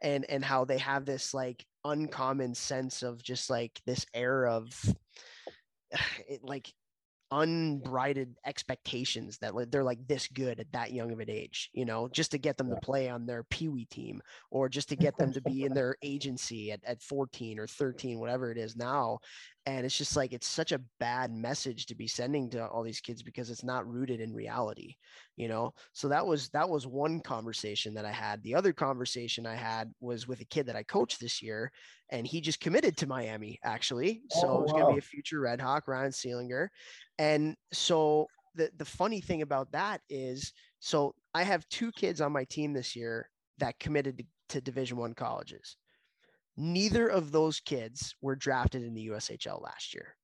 [0.03, 4.70] and and how they have this like uncommon sense of just like this air of
[6.28, 6.72] it, like
[7.33, 12.07] unbridled expectations that they're like this good at that young of an age, you know,
[12.09, 14.20] just to get them to play on their peewee team
[14.51, 18.20] or just to get them to be in their agency at, at 14 or 13,
[18.20, 19.18] whatever it is now
[19.67, 23.01] and it's just like it's such a bad message to be sending to all these
[23.01, 24.97] kids because it's not rooted in reality
[25.37, 25.75] you know?
[25.93, 28.43] So that was that was one conversation that i had.
[28.43, 31.73] The other conversation i had was with a kid that i coached this year
[32.11, 34.23] and he just committed to miami actually.
[34.31, 36.69] So oh, it's going to be a future red hawk ryan seelinger.
[37.19, 42.33] And so the the funny thing about that is so i have two kids on
[42.33, 45.77] my team this year that committed to, to division one colleges
[46.57, 50.16] Neither of those kids were drafted in the USHL last year.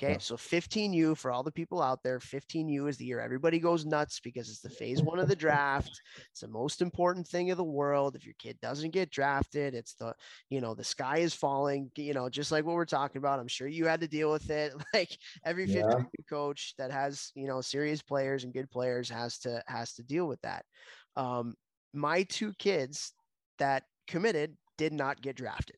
[0.00, 0.18] Okay, Yeah.
[0.18, 4.20] so 15U for all the people out there, 15U is the year everybody goes nuts
[4.20, 6.00] because it's the phase one of the draft.
[6.30, 8.14] It's the most important thing of the world.
[8.14, 10.14] If your kid doesn't get drafted, it's the,
[10.50, 13.40] you know, the sky is falling, you know, just like what we're talking about.
[13.40, 14.72] I'm sure you had to deal with it.
[14.94, 19.64] Like every 15U coach that has, you know, serious players and good players has to
[19.66, 20.64] has to deal with that.
[21.16, 21.56] Um,
[21.92, 23.14] my two kids
[23.58, 25.76] that committed did not get drafted.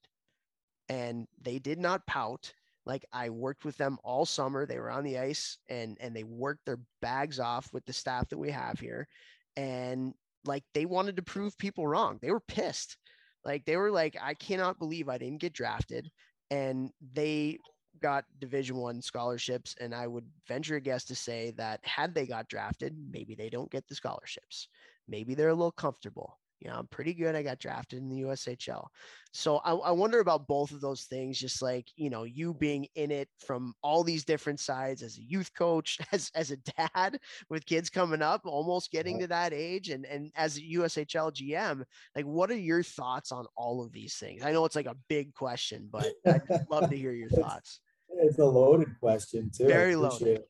[0.88, 2.52] And they did not pout.
[2.86, 4.66] Like i worked with them all summer.
[4.66, 8.28] They were on the ice and and they worked their bags off with the staff
[8.28, 9.08] that we have here.
[9.56, 12.18] And like they wanted to prove people wrong.
[12.22, 12.96] They were pissed.
[13.44, 16.10] Like they were like i cannot believe i didn't get drafted.
[16.50, 17.58] And they
[18.02, 19.74] got division one scholarships.
[19.80, 23.50] And i would venture a guess to say that had they got drafted maybe they
[23.50, 24.68] don't get the scholarships.
[25.08, 28.20] Maybe they're a little comfortable you know i'm pretty good i got drafted in the
[28.20, 28.86] ushl
[29.32, 32.86] so I, I wonder about both of those things just like you know you being
[32.94, 37.18] in it from all these different sides as a youth coach as as a dad
[37.48, 41.82] with kids coming up almost getting to that age and and as a ushl gm
[42.14, 44.96] like what are your thoughts on all of these things i know it's like a
[45.08, 47.80] big question but i'd love to hear your thoughts
[48.12, 49.68] It's a loaded question too.
[49.68, 50.42] Very loaded.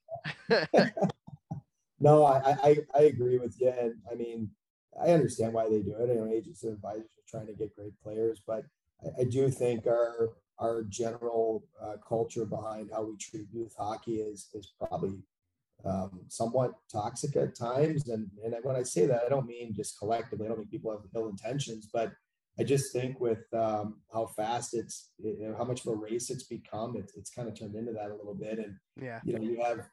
[2.00, 3.68] No, I, I, I agree with you.
[3.68, 4.50] And I mean,
[5.02, 6.08] I understand why they do it.
[6.08, 8.64] You know, agents and advisors are trying to get great players, but
[9.04, 14.16] I, I do think our our general uh, culture behind how we treat youth hockey
[14.16, 15.22] is is probably
[15.84, 18.08] um, somewhat toxic at times.
[18.08, 20.46] And and when I say that, I don't mean just collectively.
[20.46, 22.12] I don't mean people have ill intentions, but
[22.58, 26.28] I just think with um, how fast it's, you know, how much of a race
[26.28, 28.58] it's become, it's, it's kind of turned into that a little bit.
[28.58, 29.88] And yeah you know, you have,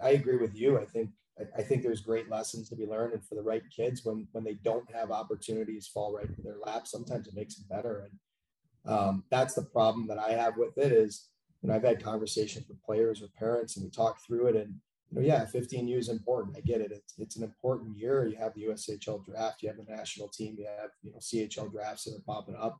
[0.00, 0.78] I agree with you.
[0.78, 1.10] I think,
[1.58, 4.44] I, think there's great lessons to be learned and for the right kids when, when
[4.44, 8.08] they don't have opportunities fall right into their lap, sometimes it makes them better.
[8.08, 11.30] And um, that's the problem that I have with it is,
[11.60, 14.74] you know, I've had conversations with players or parents and we talk through it and,
[15.10, 16.56] you know, yeah, 15 U is important.
[16.56, 16.92] I get it.
[16.92, 18.26] It's, it's an important year.
[18.26, 21.72] You have the USHL draft, you have the national team, you have, you know, CHL
[21.72, 22.78] drafts that are popping up.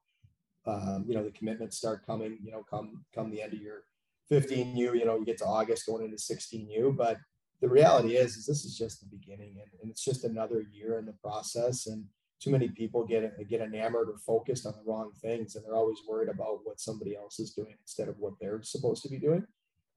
[0.67, 3.83] Um, you know, the commitments start coming, you know, come, come the end of your
[4.31, 7.19] 15U, you know, you get to August going into 16U, but
[7.65, 10.99] the reality is, is this is just the beginning and, and it's just another year
[10.99, 11.87] in the process.
[11.87, 12.05] And
[12.39, 15.57] too many people get, get enamored or focused on the wrong things.
[15.57, 19.03] And they're always worried about what somebody else is doing instead of what they're supposed
[19.05, 19.47] to be doing.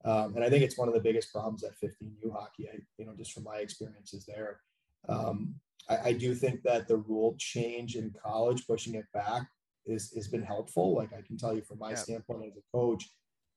[0.06, 3.04] Um, and I think it's one of the biggest problems at 15U hockey, I, you
[3.04, 4.60] know, just from my experiences there.
[5.06, 5.54] Um,
[5.90, 9.42] I, I do think that the rule change in college, pushing it back
[9.84, 10.94] is, has been helpful.
[10.94, 11.96] Like I can tell you from my Yeah.
[11.96, 13.10] standpoint as a coach,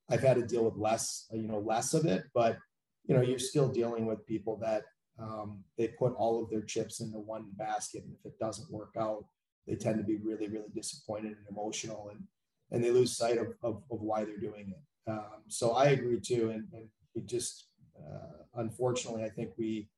[0.09, 2.57] I've had to deal with less, you know, less of it, but
[3.06, 4.84] you know, you're still dealing with people that
[5.20, 8.95] um, they put all of their chips into one basket, and if it doesn't work
[8.97, 9.26] out,
[9.68, 12.24] they tend to be really, really disappointed and emotional, and
[12.72, 15.12] and they lose sight of of, of why they're doing it.
[15.12, 19.89] Um, so I agree too, and, and we just uh, unfortunately, I think we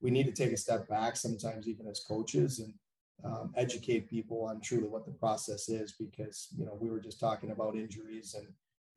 [0.00, 2.74] we need to take a step back sometimes, even as coaches, and
[3.24, 7.20] um, educate people on truly what the process is, because you know we were just
[7.20, 8.48] talking about injuries and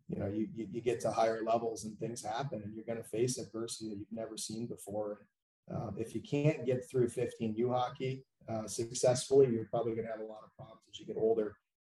[0.07, 3.01] you know, you, you, you get to higher levels and things happen and you're going
[3.01, 5.25] to face adversity that you've never seen before.
[5.73, 10.21] Um, if you can't get through 15U hockey uh, successfully, you're probably going to have
[10.21, 11.57] a lot of problems as you get older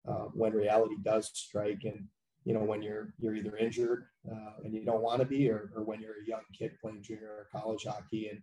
[0.07, 1.81] uh, when reality does strike.
[1.83, 2.05] And,
[2.43, 5.71] you know, when you're, you're either injured uh, and you don't want to be, or,
[5.75, 8.41] or when you're a young kid playing junior or college hockey and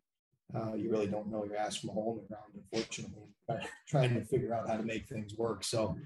[0.55, 3.29] uh, you really don't know your ass from a hole in the ground, unfortunately,
[3.89, 5.63] trying to figure out how to make things work.
[5.63, 5.97] So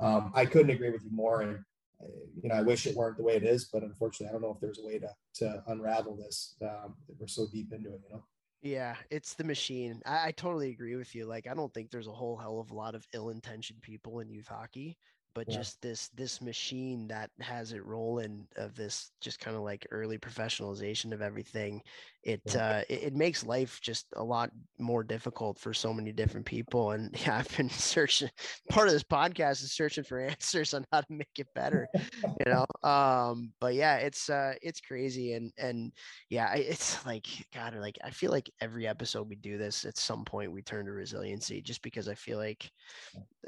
[0.00, 1.42] um, I couldn't agree with you more.
[1.42, 1.58] And, uh,
[2.00, 4.52] you know, I wish it weren't the way it is, but unfortunately, I don't know
[4.54, 6.56] if there's a way to to unravel this.
[6.62, 8.24] Um, we're so deep into it, you know.
[8.62, 10.00] Yeah, it's the machine.
[10.06, 11.26] I, I totally agree with you.
[11.26, 14.30] Like, I don't think there's a whole hell of a lot of ill-intentioned people in
[14.30, 14.96] youth hockey,
[15.34, 15.56] but Yeah.
[15.56, 20.18] just this this machine that has it rolling of this just kind of like early
[20.18, 21.82] professionalization of everything.
[22.22, 22.56] It Yeah.
[22.56, 26.92] uh it, it makes life just a lot more difficult for so many different people.
[26.92, 28.30] And yeah, I've been searching.
[28.70, 31.88] Part of this podcast is searching for answers on how to make it better.
[32.46, 35.92] you know, um, but yeah, it's uh it's crazy and and
[36.28, 40.24] yeah, it's like God, like I feel like every episode we do this, at some
[40.24, 42.70] point we turn to resiliency, just because I feel like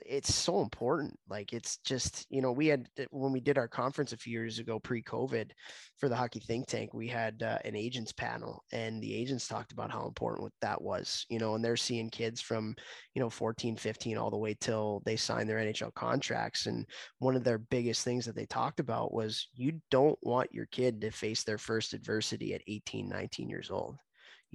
[0.05, 1.19] it's so important.
[1.29, 4.59] Like it's just you know we had when we did our conference a few years
[4.59, 5.51] ago, pre-COVID,
[5.99, 9.73] for the hockey think tank, we had uh, an agents panel, and the agents talked
[9.73, 11.27] about how important that was.
[11.29, 12.75] You know, and they're seeing kids from
[13.15, 16.87] you know 14, 15, all the way till they sign their NHL contracts, and
[17.19, 21.01] one of their biggest things that they talked about was you don't want your kid
[21.01, 23.97] to face their first adversity at 18 19 years old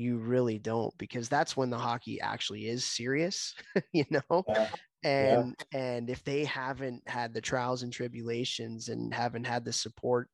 [0.01, 3.55] you really don't because that's when the hockey actually is serious
[3.93, 4.71] you know Yeah.
[5.03, 10.29] and and if they haven't had the trials and tribulations and haven't had the support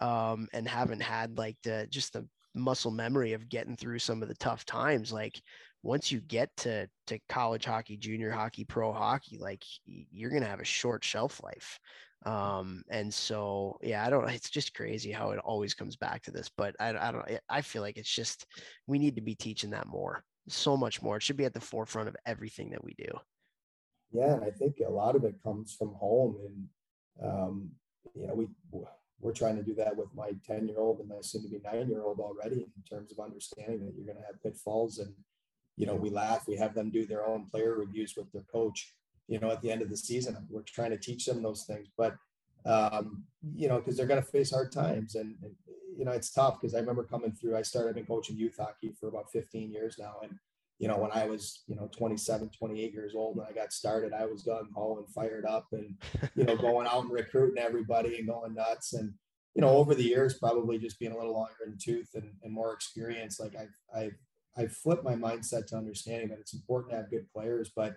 [0.00, 4.28] um, and haven't had like the just the muscle memory of getting through some of
[4.28, 5.40] the tough times like
[5.82, 10.48] once you get to to college hockey junior hockey pro hockey like you're going to
[10.48, 11.78] have a short shelf life
[12.26, 16.30] um and so yeah i don't it's just crazy how it always comes back to
[16.30, 18.46] this but i, I don't i feel like it's just
[18.86, 21.60] we need to be teaching that more so much more it should be at the
[21.60, 23.10] forefront of everything that we do.
[24.12, 27.70] Yeah and i think a lot of it comes from home and um
[28.14, 28.48] you know we
[29.20, 31.60] we're trying to do that with my 10 year old and my soon to be
[31.62, 35.12] nine year old already in terms of understanding that you're going to have pitfalls and
[35.76, 38.94] you know we laugh we have them do their own player reviews with their coach
[39.30, 41.88] you know at the end of the season we're trying to teach them those things
[41.96, 42.16] but
[42.66, 43.24] um
[43.54, 45.54] you know because they're going to face hard times and, and
[45.96, 48.92] you know it's tough because i remember coming through i started been coaching youth hockey
[49.00, 50.38] for about 15 years now and
[50.80, 54.14] you know, when I was, you know, 27, 28 years old and I got started,
[54.14, 55.94] I was gung ho and fired up and,
[56.34, 58.94] you know, going out and recruiting everybody and going nuts.
[58.94, 59.12] And,
[59.54, 62.52] you know, over the years, probably just being a little longer in tooth and, and
[62.52, 64.16] more experience, like I've, I've,
[64.56, 67.96] I've flipped my mindset to understanding that it's important to have good players, but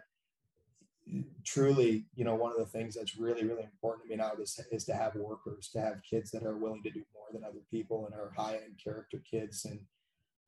[1.43, 4.59] truly, you know, one of the things that's really, really important to me now is,
[4.71, 7.61] is to have workers, to have kids that are willing to do more than other
[7.69, 9.65] people and are high end character kids.
[9.65, 9.79] And,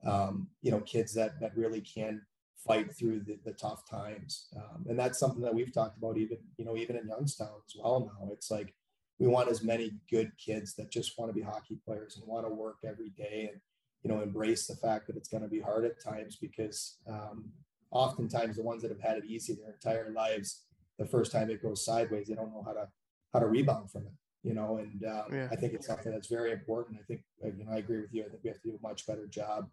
[0.06, 2.22] um, you know, kids that that really can
[2.66, 4.48] fight through the, the tough times.
[4.56, 7.76] Um, and that's something that we've talked about even, you know, even in Youngstown as
[7.78, 8.30] well now.
[8.32, 8.74] It's like
[9.20, 12.48] we want as many good kids that just want to be hockey players and want
[12.48, 13.62] to work every day and,
[14.04, 17.52] you know, embrace the fact that it's going to be hard at times because um,
[17.96, 20.64] oftentimes the ones that have had it easy their entire lives,
[21.00, 22.88] the first time it goes sideways, they don't know how to
[23.34, 25.48] how to rebound from it you know, and um, yeah.
[25.52, 27.00] I think it's something that's very important.
[27.00, 28.22] I think, you know, I agree with you.
[28.24, 29.68] I think we have to do a much better job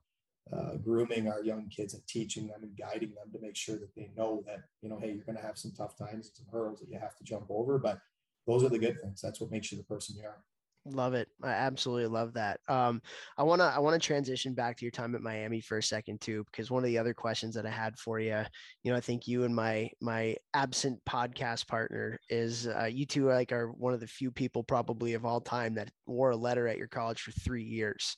[0.52, 3.94] uh, grooming our young kids and teaching them and guiding them to make sure that
[3.94, 6.46] they know that you know hey you're going to have some tough times and some
[6.50, 8.00] hurdles that you have to jump over but
[8.46, 10.42] those are the good things that's what makes you the person you are
[10.84, 11.28] Love it.
[11.44, 12.58] I absolutely love that.
[12.66, 13.02] Um,
[13.38, 16.44] I wanna I wanna transition back to your time at Miami for a second too,
[16.50, 18.42] because one of the other questions that I had for you,
[18.82, 23.28] you know, I think you and my my absent podcast partner is uh, you two
[23.28, 26.66] like are one of the few people probably of all time that wore a letter
[26.66, 28.16] at your college for three years,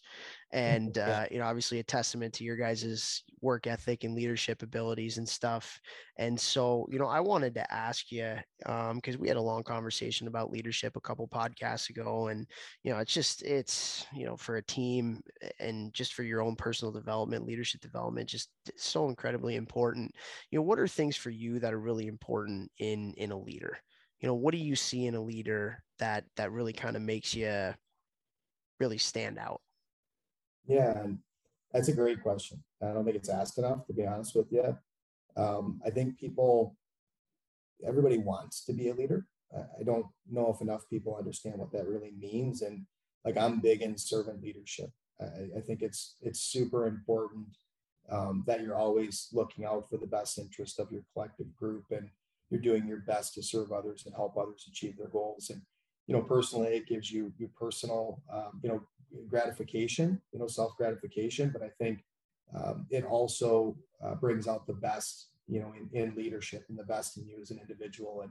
[0.54, 5.18] and uh, you know obviously a testament to your guys' work ethic and leadership abilities
[5.18, 5.80] and stuff.
[6.16, 9.64] And so you know i wanted to ask you because um, we had a long
[9.64, 12.46] conversation about leadership a couple podcasts ago and
[12.84, 15.20] you know it's just it's you know for a team
[15.58, 20.14] and just for your own personal development leadership development just so incredibly important.
[20.52, 23.76] You know what are things for you that are really important in in a leader?
[24.20, 27.34] You know what do you see in a leader that that really kind of makes
[27.34, 27.74] you
[28.78, 29.60] really stand out
[30.66, 31.06] yeah,
[31.72, 32.62] that's a great question.
[32.82, 34.76] I don't think it's asked enough, to be honest with you.
[35.36, 36.76] Um, I think people,
[37.86, 39.26] everybody wants to be a leader.
[39.78, 42.62] I don't know if enough people understand what that really means.
[42.62, 42.86] And
[43.24, 44.90] like I'm big in servant leadership.
[45.20, 47.46] I, I think it's it's super important
[48.10, 52.08] um, that you're always looking out for the best interest of your collective group and
[52.50, 55.50] you're doing your best to serve others and help others achieve their goals.
[55.50, 55.62] And
[56.06, 58.82] you know, personally, it gives you your personal, um, you know,
[59.28, 61.50] gratification, you know, self gratification.
[61.50, 62.04] But I think
[62.54, 66.84] um, it also uh, brings out the best, you know, in, in leadership and the
[66.84, 68.20] best in you as an individual.
[68.22, 68.30] And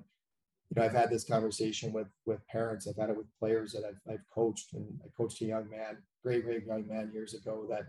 [0.70, 2.88] you know, I've had this conversation with with parents.
[2.88, 5.98] I've had it with players that I've, I've coached, and I coached a young man,
[6.22, 7.84] great, great young man years ago that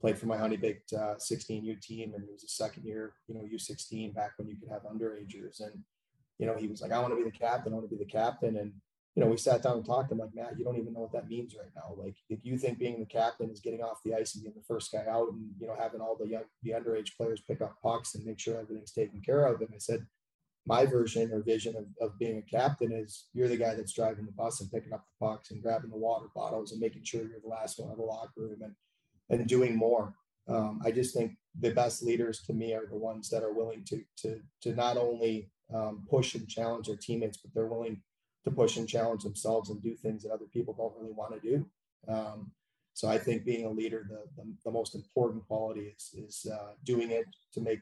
[0.00, 3.34] played for my honey baked uh, 16U team, and he was a second year, you
[3.34, 5.82] know, U16 back when you could have underagers, and
[6.38, 7.72] you know, he was like, I want to be the captain.
[7.72, 8.72] I want to be the captain, and
[9.18, 10.12] you know, we sat down and talked.
[10.12, 11.92] I'm like, Matt, you don't even know what that means right now.
[12.00, 14.62] Like, if you think being the captain is getting off the ice and being the
[14.62, 17.74] first guy out, and you know, having all the young, the underage players pick up
[17.82, 19.60] pucks and make sure everything's taken care of.
[19.60, 20.06] And I said,
[20.66, 24.24] my version or vision of, of being a captain is you're the guy that's driving
[24.24, 27.22] the bus and picking up the pucks and grabbing the water bottles and making sure
[27.22, 28.74] you're the last one in the locker room and
[29.30, 30.14] and doing more.
[30.48, 33.82] Um, I just think the best leaders to me are the ones that are willing
[33.86, 38.00] to to to not only um, push and challenge their teammates, but they're willing
[38.48, 41.48] to push and challenge themselves and do things that other people don't really want to
[41.50, 41.66] do.
[42.12, 42.50] Um,
[42.94, 46.72] so I think being a leader, the, the, the most important quality is, is uh,
[46.84, 47.80] doing it to make,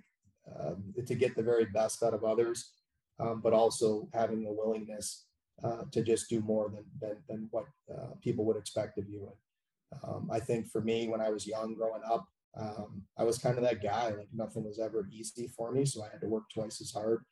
[0.53, 0.75] uh,
[1.07, 2.73] to get the very best out of others,
[3.19, 5.27] um, but also having the willingness
[5.65, 9.29] uh, to just do more than, than, than what uh, people would expect of you.
[9.31, 12.27] And um, I think for me, when I was young growing up,
[12.59, 15.85] um, I was kind of that guy, like nothing was ever easy for me.
[15.85, 17.25] So I had to work twice as hard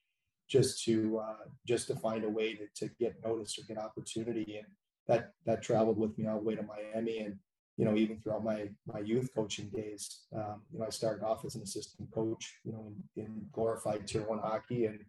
[0.49, 4.57] just to uh, just to find a way to, to get noticed or get opportunity
[4.59, 4.67] and
[5.09, 7.37] that that traveled with me all the way to miami and
[7.77, 11.45] you know even throughout my my youth coaching days um, you know i started off
[11.45, 15.01] as an assistant coach you know in, in glorified tier one hockey and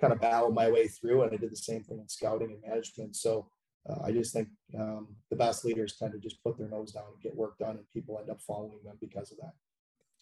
[0.00, 2.62] kind of battled my way through and i did the same thing in scouting and
[2.66, 3.48] management so
[3.88, 7.04] uh, i just think um, the best leaders tend to just put their nose down
[7.12, 9.52] and get work done, and people end up following them because of that.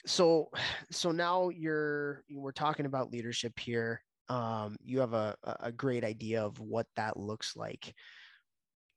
[0.07, 0.51] So,
[0.91, 4.03] so now you're we're talking about leadership here.
[4.31, 7.95] Um, you have a a great idea of what that looks like.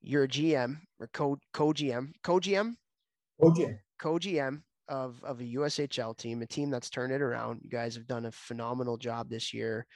[0.01, 2.77] You're a GM or co co GM co GM
[3.41, 7.61] co GM co GM of of a USHL team, a team that's turned it around.
[7.63, 9.87] You guys have done a phenomenal job this year,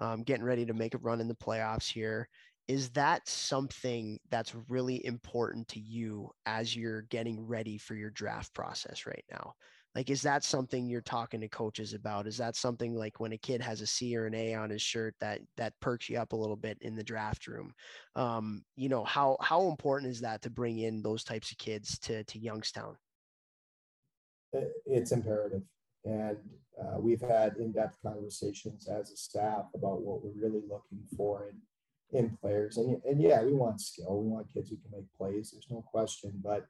[0.00, 2.28] um, getting ready to make a run in the playoffs here.
[2.68, 8.54] Is that something that's really important to you as you're getting ready for your draft
[8.54, 9.54] process right now?
[9.94, 12.28] Like, is that something you're talking to coaches about?
[12.28, 14.82] Is that something like when a kid has a C or an A on his
[14.82, 17.72] shirt that that perks you up a little bit in the draft room?
[18.14, 21.98] Um, you know, how how important is that to bring in those types of kids
[22.00, 22.96] to to Youngstown?
[24.86, 25.62] It's imperative,
[26.04, 26.38] and
[26.80, 32.18] uh, we've had in-depth conversations as a staff about what we're really looking for in
[32.18, 32.76] in players.
[32.76, 34.22] And and yeah, we want skill.
[34.22, 35.50] We want kids who can make plays.
[35.50, 36.66] There's no question, but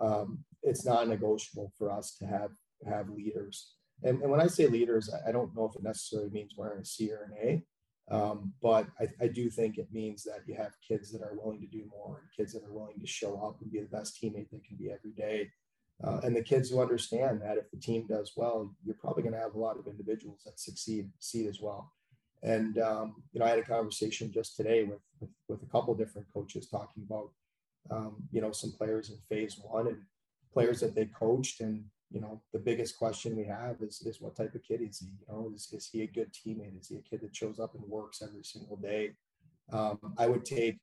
[0.00, 2.50] um, it's not negotiable for us to have
[2.88, 3.74] have leaders.
[4.02, 6.84] And, and when I say leaders, I, don't know if it necessarily means wearing a
[6.84, 7.34] C or an
[8.10, 11.36] A, um, but I, I, do think it means that you have kids that are
[11.36, 13.94] willing to do more and kids that are willing to show up and be the
[13.94, 15.50] best teammate they can be every day.
[16.02, 19.34] Uh, and the kids who understand that if the team does well, you're probably going
[19.34, 21.92] to have a lot of individuals that succeed, succeed as well.
[22.42, 25.94] And um, you know, I had a conversation just today with, with, with a couple
[25.94, 27.30] different coaches talking about
[27.90, 30.02] um, you know, some players in phase one and
[30.52, 31.60] players that they coached.
[31.60, 34.98] And, you know, the biggest question we have is, is what type of kid is
[34.98, 35.06] he?
[35.06, 36.78] You know, is, is he a good teammate?
[36.80, 39.12] Is he a kid that shows up and works every single day?
[39.72, 40.78] Um, I would take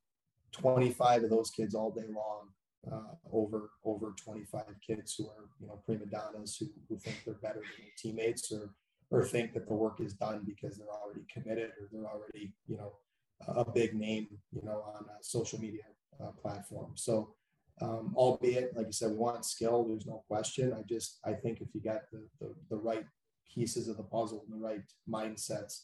[0.53, 2.47] 25 of those kids all day long
[2.91, 7.33] uh, over over 25 kids who are you know prima donnas who, who think they're
[7.33, 8.73] better than their teammates or
[9.09, 12.77] or think that the work is done because they're already committed or they're already you
[12.77, 12.93] know
[13.47, 15.83] a big name you know on a social media
[16.23, 16.91] uh, platform.
[16.95, 17.33] So,
[17.81, 19.85] um, albeit, like I said, we want skill.
[19.87, 20.73] There's no question.
[20.73, 23.05] I just, I think if you got the, the, the right
[23.53, 25.83] pieces of the puzzle and the right mindsets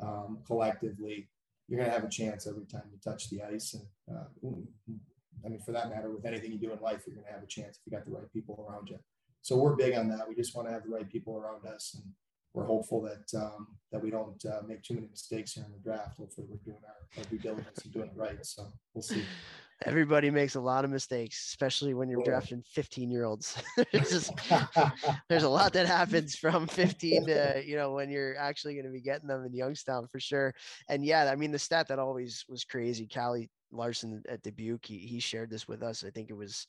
[0.00, 1.28] um, collectively,
[1.68, 3.74] you're going to have a chance every time you touch the ice.
[3.74, 4.24] And uh,
[5.44, 7.42] I mean, for that matter, with anything you do in life, you're going to have
[7.42, 8.98] a chance if you got the right people around you.
[9.42, 10.28] So we're big on that.
[10.28, 12.12] We just want to have the right people around us and
[12.54, 15.78] we're hopeful that um, that we don't uh, make too many mistakes here in the
[15.78, 16.18] draft.
[16.18, 18.44] Hopefully, we're doing our, our due diligence and doing it right.
[18.44, 19.22] So we'll see.
[19.84, 23.62] Everybody makes a lot of mistakes, especially when you're drafting 15 year olds.
[23.92, 24.32] just,
[25.28, 28.92] there's a lot that happens from 15 to you know when you're actually going to
[28.92, 30.52] be getting them in Youngstown for sure.
[30.88, 33.06] And yeah, I mean the stat that always was crazy.
[33.06, 36.04] Callie Larson at Dubuque, he, he shared this with us.
[36.04, 36.66] I think it was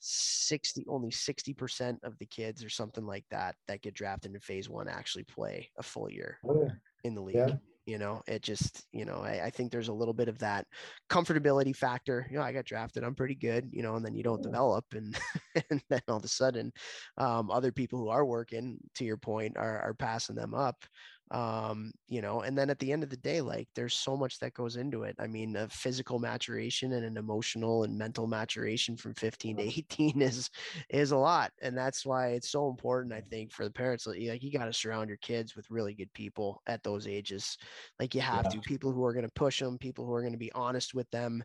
[0.00, 4.68] 60 only 60% of the kids or something like that that get drafted in phase
[4.68, 6.72] one actually play a full year oh, yeah.
[7.04, 7.36] in the league.
[7.36, 7.56] Yeah.
[7.86, 10.66] You know, it just, you know, I, I, think there's a little bit of that
[11.08, 12.26] comfortability factor.
[12.28, 14.84] You know, I got drafted, I'm pretty good, you know, and then you don't develop
[14.92, 15.16] and
[15.70, 16.72] and then all of a sudden
[17.16, 20.84] um, other people who are working, to your point, are are passing them up
[21.32, 24.38] um you know and then at the end of the day like there's so much
[24.38, 25.16] that goes into it.
[25.18, 30.22] I mean a physical maturation and an emotional and mental maturation from 15 to 18
[30.22, 30.50] is
[30.90, 34.42] is a lot and that's why it's so important i think for the parents like
[34.42, 37.58] you got to surround your kids with really good people at those ages.
[37.98, 38.50] Like you have yeah.
[38.50, 40.94] to people who are going to push them people who are going to be honest
[40.94, 41.42] with them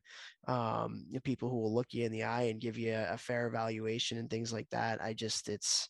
[0.48, 3.48] um people who will look you in the eye and give you a, a fair
[3.48, 5.88] evaluation and things like that i just it's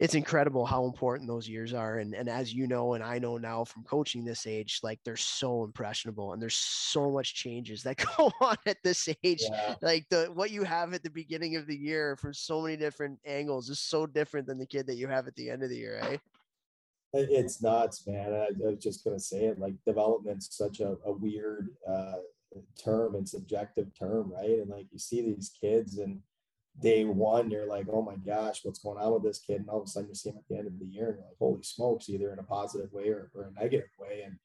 [0.00, 3.38] it's incredible how important those years are and and as you know and I know
[3.38, 7.96] now from coaching this age, like they're so impressionable and there's so much changes that
[8.16, 9.42] go on at this age.
[9.42, 9.74] Yeah.
[9.80, 13.18] Like the what you have at the beginning of the year from so many different
[13.24, 15.76] angles is so different than the kid that you have at the end of the
[15.76, 16.20] year, right?
[17.12, 18.34] It's nuts, man.
[18.34, 19.58] I, I was just gonna say it.
[19.58, 22.16] Like development's such a, a weird uh,
[22.82, 24.58] term and subjective term, right?
[24.60, 26.20] And like you see these kids and
[26.80, 29.60] day one, you're like, oh my gosh, what's going on with this kid?
[29.60, 31.16] And all of a sudden you see him at the end of the year and
[31.16, 34.22] you're like, holy smokes, either in a positive way or, or a negative way.
[34.24, 34.36] And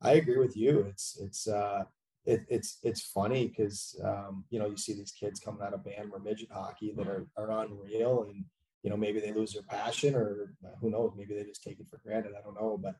[0.00, 0.86] I agree with you.
[0.88, 1.84] It's, it's, uh,
[2.24, 5.84] it, it's, it's funny because, um, you know, you see these kids coming out of
[5.84, 8.44] band or midget hockey that are, are unreal and,
[8.82, 11.88] you know, maybe they lose their passion or who knows, maybe they just take it
[11.88, 12.32] for granted.
[12.38, 12.78] I don't know.
[12.80, 12.94] But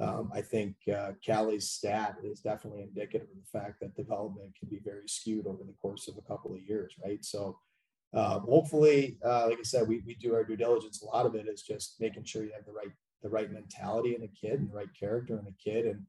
[0.00, 1.12] um, I think uh,
[1.58, 5.74] stat is definitely indicative of the fact that development can be very skewed over the
[5.82, 7.22] course of a couple of years, right?
[7.24, 7.58] So,
[8.14, 11.02] uh, hopefully, uh, like I said, we, we do our due diligence.
[11.02, 14.16] A lot of it is just making sure you have the right the right mentality
[14.16, 15.86] in a kid and the right character in a kid.
[15.86, 16.04] And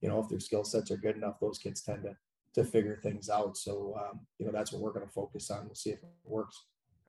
[0.00, 2.16] you know, if their skill sets are good enough, those kids tend to
[2.54, 3.56] to figure things out.
[3.56, 5.66] So um, you know, that's what we're going to focus on.
[5.66, 6.64] We'll see if it works.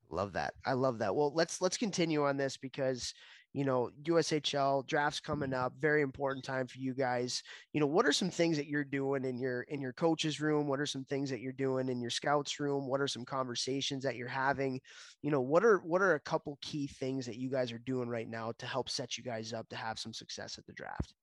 [0.09, 0.55] Love that.
[0.65, 1.15] I love that.
[1.15, 3.13] Well, let's let's continue on this because
[3.53, 7.41] you know, USHL drafts coming up, very important time for you guys.
[7.73, 10.67] You know, what are some things that you're doing in your in your coach's room?
[10.67, 12.87] What are some things that you're doing in your scouts room?
[12.87, 14.79] What are some conversations that you're having?
[15.23, 18.07] You know, what are what are a couple key things that you guys are doing
[18.07, 21.13] right now to help set you guys up to have some success at the draft?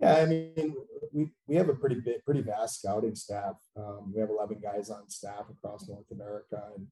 [0.00, 0.74] Yeah, I mean,
[1.12, 3.56] we, we have a pretty big, pretty vast scouting staff.
[3.76, 6.86] Um, we have 11 guys on staff across North America, and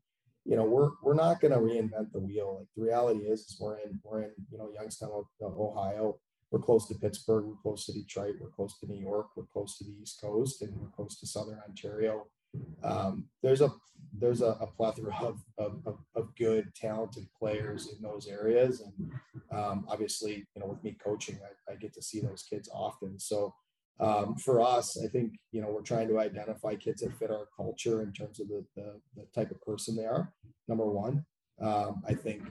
[0.46, 2.58] you know, we're we're not going to reinvent the wheel.
[2.58, 6.18] Like the reality is, is we're in we're in you know Youngstown, Ohio.
[6.50, 7.44] We're close to Pittsburgh.
[7.46, 8.36] We're close to Detroit.
[8.40, 9.28] We're close to New York.
[9.36, 12.26] We're close to the East Coast, and we're close to Southern Ontario.
[12.82, 13.70] Um, there's a
[14.18, 19.12] there's a, a plethora of, of, of, of, good, talented players in those areas, and
[19.50, 23.18] um, obviously, you know, with me coaching, I, I, get to see those kids often.
[23.18, 23.54] So
[23.98, 27.48] um, for us, I think you know we're trying to identify kids that fit our
[27.56, 30.32] culture in terms of the the, the type of person they are.
[30.68, 31.24] Number one,
[31.60, 32.42] um, I think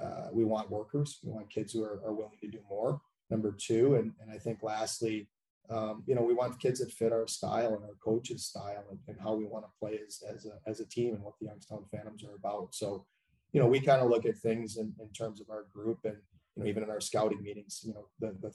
[0.00, 1.18] uh, we want workers.
[1.22, 3.00] We want kids who are, are willing to do more.
[3.30, 5.28] Number two, and, and I think lastly,
[5.70, 8.98] um, you know, we want kids that fit our style and our coach's style and,
[9.08, 11.46] and how we want to play as, as, a, as a team and what the
[11.46, 12.74] Youngstown Phantoms are about.
[12.74, 13.06] So,
[13.52, 16.16] you know, we kind of look at things in, in terms of our group and,
[16.56, 18.52] you know, even in our scouting meetings, you know, the, the,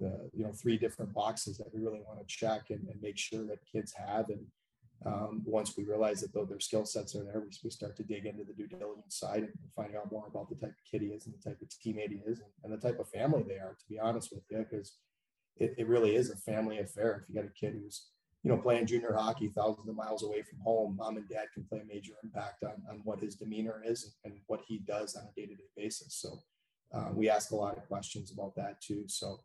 [0.00, 3.18] the you know, three different boxes that we really want to check and, and make
[3.18, 4.28] sure that kids have.
[4.30, 4.44] And
[5.06, 8.02] um, once we realize that though their skill sets are there, we, we start to
[8.02, 11.02] dig into the due diligence side and finding out more about the type of kid
[11.02, 13.44] he is and the type of teammate he is and, and the type of family
[13.46, 14.96] they are, to be honest with you, because
[15.56, 17.22] it, it really is a family affair.
[17.22, 18.08] If you got a kid who's,
[18.42, 21.64] you know, playing junior hockey thousands of miles away from home, mom and dad can
[21.64, 25.24] play a major impact on, on what his demeanor is and, what he does on
[25.24, 26.14] a day-to-day basis.
[26.14, 26.38] So
[26.94, 29.04] uh, we ask a lot of questions about that too.
[29.06, 29.40] So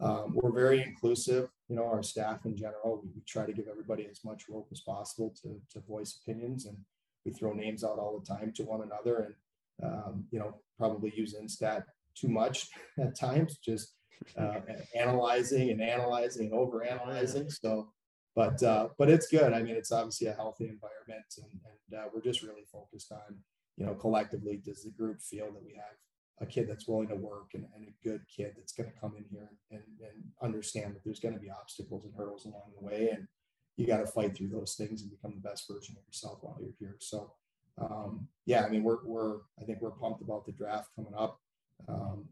[0.00, 3.66] um, we're very inclusive, you know, our staff in general, we, we, try to give
[3.70, 6.76] everybody as much rope as possible to, to voice opinions and
[7.24, 9.34] we throw names out all the time to one another
[9.80, 11.84] and, um, you know, probably use Instat
[12.14, 13.94] too much at times, just
[14.38, 14.60] uh,
[14.94, 17.50] analyzing and analyzing and over analyzing.
[17.50, 17.90] So,
[18.34, 19.52] but uh, but it's good.
[19.52, 23.36] I mean, it's obviously a healthy environment, and, and uh, we're just really focused on
[23.76, 25.96] you know collectively does the group feel that we have
[26.40, 29.14] a kid that's willing to work and, and a good kid that's going to come
[29.16, 32.86] in here and, and understand that there's going to be obstacles and hurdles along the
[32.86, 33.26] way and
[33.76, 36.56] you got to fight through those things and become the best version of yourself while
[36.60, 37.32] you're here so
[37.80, 41.40] um, yeah i mean we're, we're i think we're pumped about the draft coming up
[41.88, 42.28] um,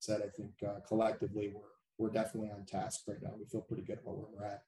[0.00, 1.62] said, I think uh, collectively we're
[1.98, 3.32] we're definitely on task right now.
[3.36, 4.62] We feel pretty good about where we're at.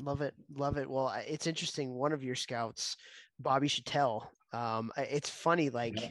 [0.00, 0.90] Love it, love it.
[0.90, 1.94] Well, it's interesting.
[1.94, 2.96] One of your scouts,
[3.38, 4.28] Bobby Chattel.
[4.52, 5.70] Um, it's funny.
[5.70, 6.08] Like yeah.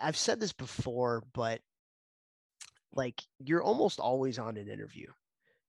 [0.00, 1.60] I've said this before, but
[2.92, 5.06] like you're almost always on an interview,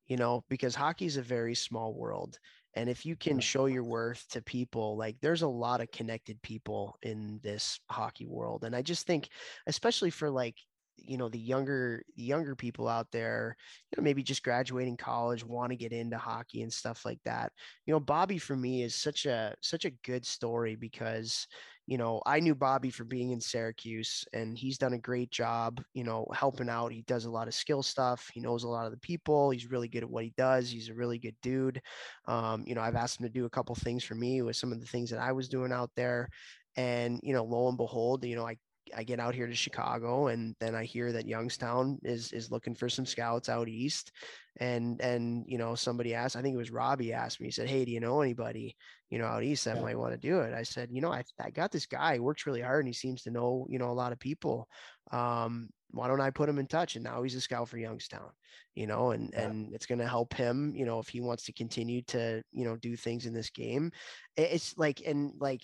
[0.07, 2.37] you know, because hockey is a very small world.
[2.75, 6.41] And if you can show your worth to people, like there's a lot of connected
[6.41, 8.65] people in this hockey world.
[8.65, 9.29] And I just think,
[9.65, 10.55] especially for like
[10.97, 13.57] you know the younger younger people out there
[13.91, 17.51] you know maybe just graduating college want to get into hockey and stuff like that
[17.85, 21.47] you know bobby for me is such a such a good story because
[21.87, 25.81] you know i knew bobby for being in syracuse and he's done a great job
[25.93, 26.91] you know helping out.
[26.91, 28.29] He does a lot of skill stuff.
[28.33, 29.49] He knows a lot of the people.
[29.49, 30.69] He's really good at what he does.
[30.69, 31.81] He's a really good dude.
[32.27, 34.71] Um, you know i've asked him to do a couple things for me with some
[34.71, 36.29] of the things that i was doing out there.
[36.77, 38.57] And you know lo and behold you know i
[38.95, 42.75] I get out here to Chicago and then I hear that Youngstown is is looking
[42.75, 44.11] for some scouts out east
[44.57, 47.69] and and you know somebody asked I think it was Robbie asked me he said
[47.69, 48.75] hey do you know anybody
[49.09, 49.81] you know out east that yeah.
[49.81, 52.19] might want to do it I said you know I, I got this guy he
[52.19, 54.67] works really hard and he seems to know you know a lot of people
[55.11, 58.31] um why don't I put him in touch and now he's a scout for Youngstown
[58.75, 59.43] you know and yeah.
[59.43, 62.65] and it's going to help him you know if he wants to continue to you
[62.65, 63.91] know do things in this game
[64.37, 65.61] it's like and like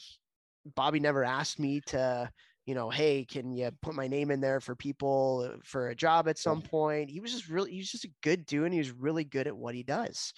[0.76, 2.30] Bobby never asked me to
[2.66, 5.95] you know, hey, can you put my name in there for people uh, for a
[5.95, 7.09] job at some point?
[7.09, 8.66] He was just really, he was just a good dude.
[8.66, 10.34] And he was really good at what he does.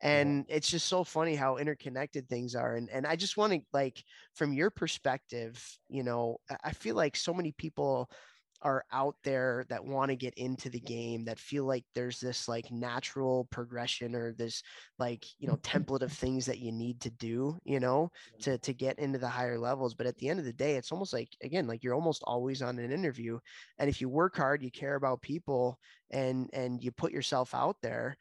[0.00, 0.56] And yeah.
[0.56, 2.74] it's just so funny how interconnected things are.
[2.74, 4.02] And, and I just want to like,
[4.34, 8.10] from your perspective, you know, I feel like so many people
[8.62, 12.48] are out there that want to get into the game that feel like there's this
[12.48, 14.62] like natural progression or this
[14.98, 15.78] like you know mm-hmm.
[15.78, 19.28] template of things that you need to do you know to to get into the
[19.28, 21.94] higher levels but at the end of the day it's almost like again like you're
[21.94, 23.38] almost always on an interview
[23.78, 25.78] and if you work hard you care about people
[26.10, 28.16] and and you put yourself out there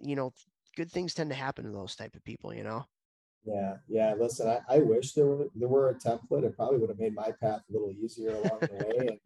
[0.00, 0.32] you know
[0.76, 2.84] good things tend to happen to those type of people you know
[3.44, 4.14] yeah, yeah.
[4.18, 6.44] Listen, I, I wish there were there were a template.
[6.44, 9.06] It probably would have made my path a little easier along the way.
[9.06, 9.18] And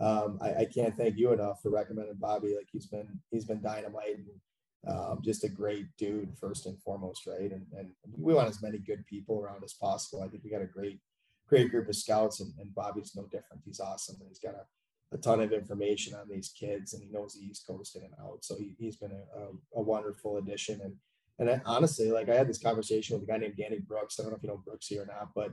[0.00, 2.54] um, I, I, can't thank you enough for recommending Bobby.
[2.56, 7.26] Like he's been he's been dynamite and um, just a great dude first and foremost,
[7.26, 7.52] right?
[7.52, 10.22] And and we want as many good people around as possible.
[10.22, 11.00] I think we got a great
[11.46, 13.62] great group of scouts, and, and Bobby's no different.
[13.64, 14.64] He's awesome, and he's got a
[15.12, 18.12] a ton of information on these kids and he knows the East Coast in and
[18.20, 18.44] out.
[18.44, 20.80] So he, has been a, a, a, wonderful addition.
[20.80, 20.94] And,
[21.38, 24.18] and I, honestly, like I had this conversation with a guy named Danny Brooks.
[24.18, 25.50] I don't know if you know Brooksy or not, but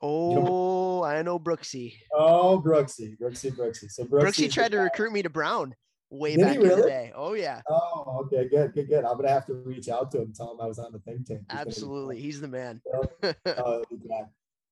[0.00, 1.94] Oh, I know Brooksy.
[2.14, 3.90] Oh, Brooksy, Brooksy, Brooksy.
[3.90, 5.74] So Brooksy, Brooksy tried to recruit me to Brown
[6.10, 6.72] way Did back really?
[6.72, 7.12] in the day.
[7.14, 7.60] Oh yeah.
[7.68, 9.04] Oh, okay, good, good, good.
[9.04, 11.26] I'm gonna have to reach out to him, tell him I was on the think
[11.26, 11.42] tank.
[11.50, 12.80] He's Absolutely, he's the man.
[13.46, 13.84] oh,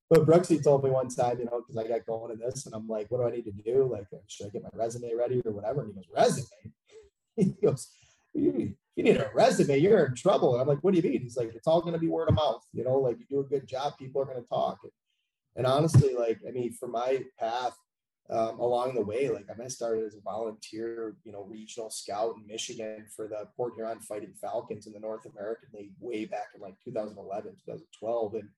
[0.08, 2.74] but Brooksy told me one time, you know, because I got going to this, and
[2.74, 3.88] I'm like, what do I need to do?
[3.90, 5.80] Like, uh, should I get my resume ready or whatever?
[5.82, 6.46] And he goes, resume.
[7.36, 7.90] he goes,
[8.32, 10.52] you, you need a resume, you're in trouble.
[10.52, 11.22] And I'm like, what do you mean?
[11.22, 12.62] He's like, it's all going to be word of mouth.
[12.72, 14.78] You know, like you do a good job, people are going to talk.
[14.84, 14.92] And,
[15.56, 17.76] and honestly, like, I mean, for my path,
[18.30, 19.28] um, along the way.
[19.28, 23.74] Like I started as a volunteer, you know, regional scout in Michigan for the Port
[23.76, 28.48] Huron Fighting Falcons in the North American League way back in like 2011, 2012, and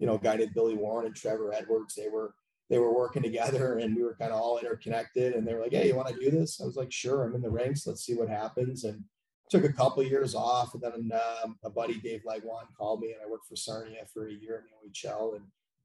[0.00, 1.94] you know, guided Billy Warren and Trevor Edwards.
[1.94, 2.34] They were
[2.70, 5.34] they were working together, and we were kind of all interconnected.
[5.34, 7.34] And they were like, "Hey, you want to do this?" I was like, "Sure." I'm
[7.34, 7.86] in the ranks.
[7.86, 8.84] Let's see what happens.
[8.84, 9.04] And
[9.50, 11.12] took a couple of years off, and then
[11.44, 14.64] um, a buddy Dave Legwand called me, and I worked for Sarnia for a year
[14.64, 15.44] in the OHL, and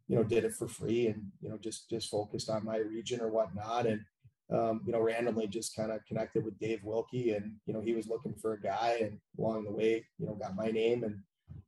[0.09, 3.21] you know, did it for free and, you know, just, just focused on my region
[3.21, 3.85] or whatnot.
[3.85, 4.01] And,
[4.51, 7.93] um, you know, randomly just kind of connected with Dave Wilkie and, you know, he
[7.93, 11.19] was looking for a guy and along the way, you know, got my name and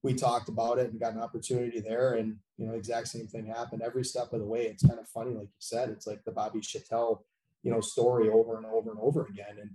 [0.01, 2.15] we talked about it and got an opportunity there.
[2.15, 4.63] And, you know, exact same thing happened every step of the way.
[4.65, 5.35] It's kind of funny.
[5.35, 7.23] Like you said, it's like the Bobby Chattel,
[7.61, 9.59] you know, story over and over and over again.
[9.61, 9.69] And,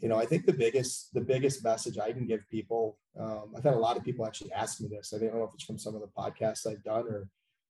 [0.00, 3.62] you know, I think the biggest, the biggest message I can give people, um, I've
[3.62, 5.12] had a lot of people actually ask me this.
[5.14, 7.28] I don't know if it's from some of the podcasts I've done or,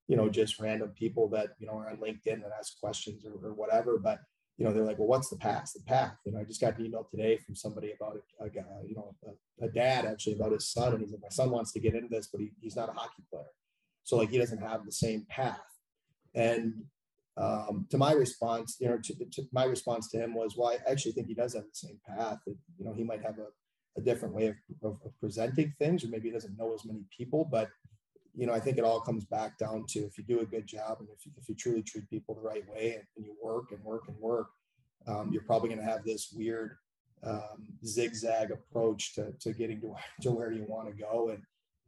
[0.09, 3.47] you know, just random people that, you know, are on LinkedIn that ask questions or,
[3.47, 3.99] or whatever.
[3.99, 4.21] But,
[4.57, 5.71] you know, they're like, well, what's the path?
[5.75, 6.17] The path.
[6.25, 9.15] You know, I just got an email today from somebody about a, guy, you know,
[9.27, 10.95] a, a, dad actually about his son.
[10.95, 12.93] And he's like, my son wants to get into this, but he, he's not a
[12.93, 13.45] hockey player.
[14.03, 15.61] So like he doesn't have the same path.
[16.35, 16.73] And
[17.37, 20.91] um, to my response, you know, to, to, my response to him was, well, I
[20.91, 22.39] actually think he does have the same path.
[22.47, 23.49] That, you know, he might have a,
[24.01, 27.05] a different way of, of, of presenting things, or maybe he doesn't know as many
[27.17, 27.69] people, but
[28.39, 30.65] you know, I think it all comes back down to if you do a good
[30.65, 33.35] job and if you, if you truly treat people the right way and, and you
[33.43, 34.47] work and work and work,
[35.09, 36.77] um, you're probably going to have this weird
[37.25, 39.93] um, zigzag approach to, to getting to,
[40.23, 41.31] to where you want to go.
[41.31, 41.43] And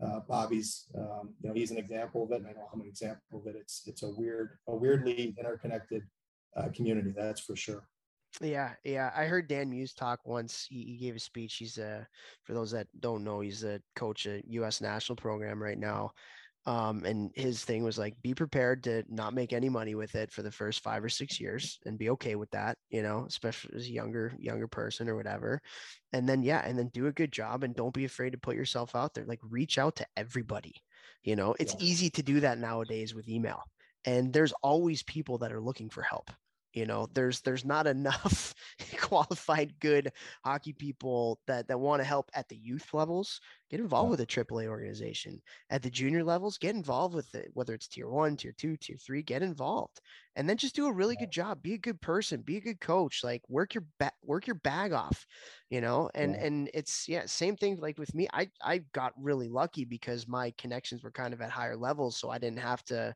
[0.05, 2.39] uh, Bobby's, um, you know, he's an example of it.
[2.39, 3.55] And I know I'm an example of it.
[3.57, 6.03] It's, it's a weird, a weirdly interconnected
[6.57, 7.13] uh, community.
[7.17, 7.87] That's for sure.
[8.41, 9.11] Yeah, yeah.
[9.15, 10.67] I heard Dan Muse talk once.
[10.69, 11.57] He, he gave a speech.
[11.57, 12.07] He's a,
[12.45, 14.81] for those that don't know, he's a coach at U.S.
[14.81, 16.13] national program right now.
[16.67, 20.31] Um, and his thing was like, be prepared to not make any money with it
[20.31, 23.77] for the first five or six years and be okay with that, you know, especially
[23.77, 25.63] as a younger, younger person or whatever.
[26.13, 28.57] And then, yeah, and then do a good job and don't be afraid to put
[28.57, 29.25] yourself out there.
[29.25, 30.75] Like reach out to everybody.
[31.23, 31.87] You know, it's yeah.
[31.87, 33.63] easy to do that nowadays with email.
[34.05, 36.31] And there's always people that are looking for help
[36.73, 38.55] you know there's there's not enough
[39.01, 40.11] qualified good
[40.45, 43.41] hockey people that that want to help at the youth levels
[43.71, 44.11] get involved yeah.
[44.11, 45.41] with a AAA organization
[45.71, 48.97] at the junior levels get involved with it whether it's tier 1 tier 2 tier
[48.97, 50.01] 3 get involved
[50.37, 51.27] and then just do a really yeah.
[51.27, 54.47] good job be a good person be a good coach like work your ba- work
[54.47, 55.27] your bag off
[55.71, 56.45] you know and yeah.
[56.45, 60.53] and it's yeah same thing like with me I I got really lucky because my
[60.59, 63.15] connections were kind of at higher levels so I didn't have to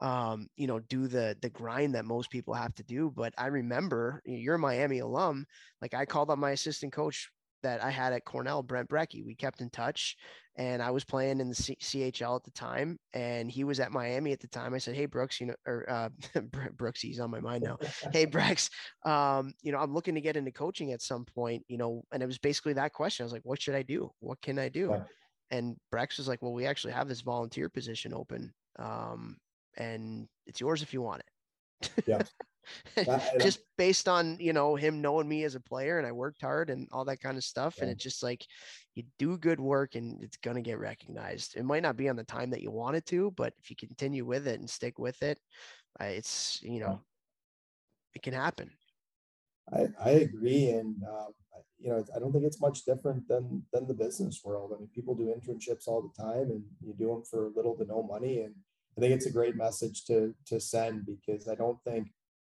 [0.00, 3.12] um, you know, do the the grind that most people have to do.
[3.14, 5.46] But I remember you're a Miami alum.
[5.82, 7.30] Like I called up my assistant coach
[7.62, 9.24] that I had at Cornell, Brent Brekke.
[9.24, 10.16] We kept in touch,
[10.56, 13.90] and I was playing in the C- CHL at the time, and he was at
[13.90, 14.74] Miami at the time.
[14.74, 16.08] I said, "Hey Brooks, you know, or uh,
[16.76, 17.78] Brooks, he's on my mind now.
[18.12, 18.70] hey Brex,
[19.04, 22.22] um, you know, I'm looking to get into coaching at some point, you know." And
[22.22, 23.24] it was basically that question.
[23.24, 24.10] I was like, "What should I do?
[24.20, 24.90] What can I do?"
[25.50, 29.38] And Brex was like, "Well, we actually have this volunteer position open." Um,
[29.78, 32.04] and it's yours if you want it.
[32.06, 32.22] Yeah.
[33.40, 36.68] just based on you know him knowing me as a player and I worked hard
[36.68, 37.84] and all that kind of stuff yeah.
[37.84, 38.44] and it's just like
[38.94, 41.56] you do good work and it's gonna get recognized.
[41.56, 43.76] It might not be on the time that you want it to, but if you
[43.76, 45.38] continue with it and stick with it,
[45.98, 47.00] uh, it's you know
[48.14, 48.70] it can happen.
[49.72, 51.32] I, I agree, and um,
[51.78, 54.72] you know I don't think it's much different than than the business world.
[54.74, 57.84] I mean, people do internships all the time, and you do them for little to
[57.84, 58.54] no money, and
[58.98, 62.08] I think it's a great message to to send because I don't think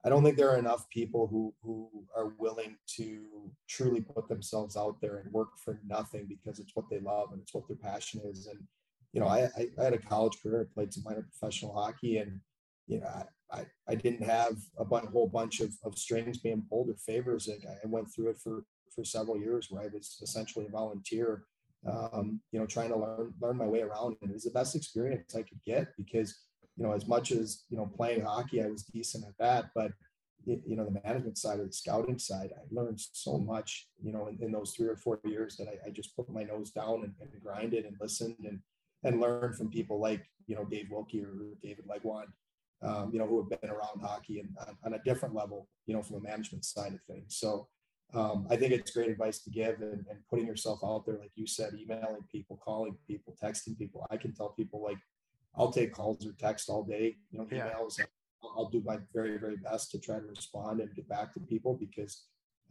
[0.03, 1.88] I don't think there are enough people who who
[2.18, 6.89] are willing to truly put themselves out there and work for nothing because it's what
[6.89, 8.47] they love and it's what their passion is.
[8.47, 8.59] And
[9.13, 12.18] you know, I I, I had a college career, I played some minor professional hockey,
[12.18, 12.39] and
[12.88, 16.89] you know, I I, I didn't have a whole bunch of, of strings being pulled
[16.89, 17.47] or favors.
[17.47, 18.65] Like I went through it for
[18.95, 21.43] for several years where I was essentially a volunteer
[21.90, 24.18] um, you know, trying to learn learn my way around.
[24.22, 26.36] And it was the best experience I could get because,
[26.78, 29.72] you know, as much as you know, playing hockey, I was decent at that.
[29.76, 29.91] But
[30.45, 34.28] you know, the management side or the scouting side, I learned so much, you know,
[34.28, 37.03] in, in those three or four years that I, I just put my nose down
[37.03, 38.60] and, and, grinded and listened and
[39.03, 42.28] and learned from people like, you know, Dave Wilkie or David Legwand,
[42.84, 45.95] um, you know, who have been around hockey and on, on, a different level, you
[45.95, 47.38] know, from the management side of things.
[47.38, 47.68] So
[48.14, 51.32] um, I think it's great advice to give and, and putting yourself out there, like
[51.36, 54.06] you said, emailing people, calling people, texting people.
[54.12, 54.98] I can tell people like,
[55.56, 58.00] I'll take calls or text all day, you know, emails.
[58.00, 58.06] Yeah.
[58.44, 61.78] I'll do my very, very best to try to respond and get back to people
[61.80, 62.24] because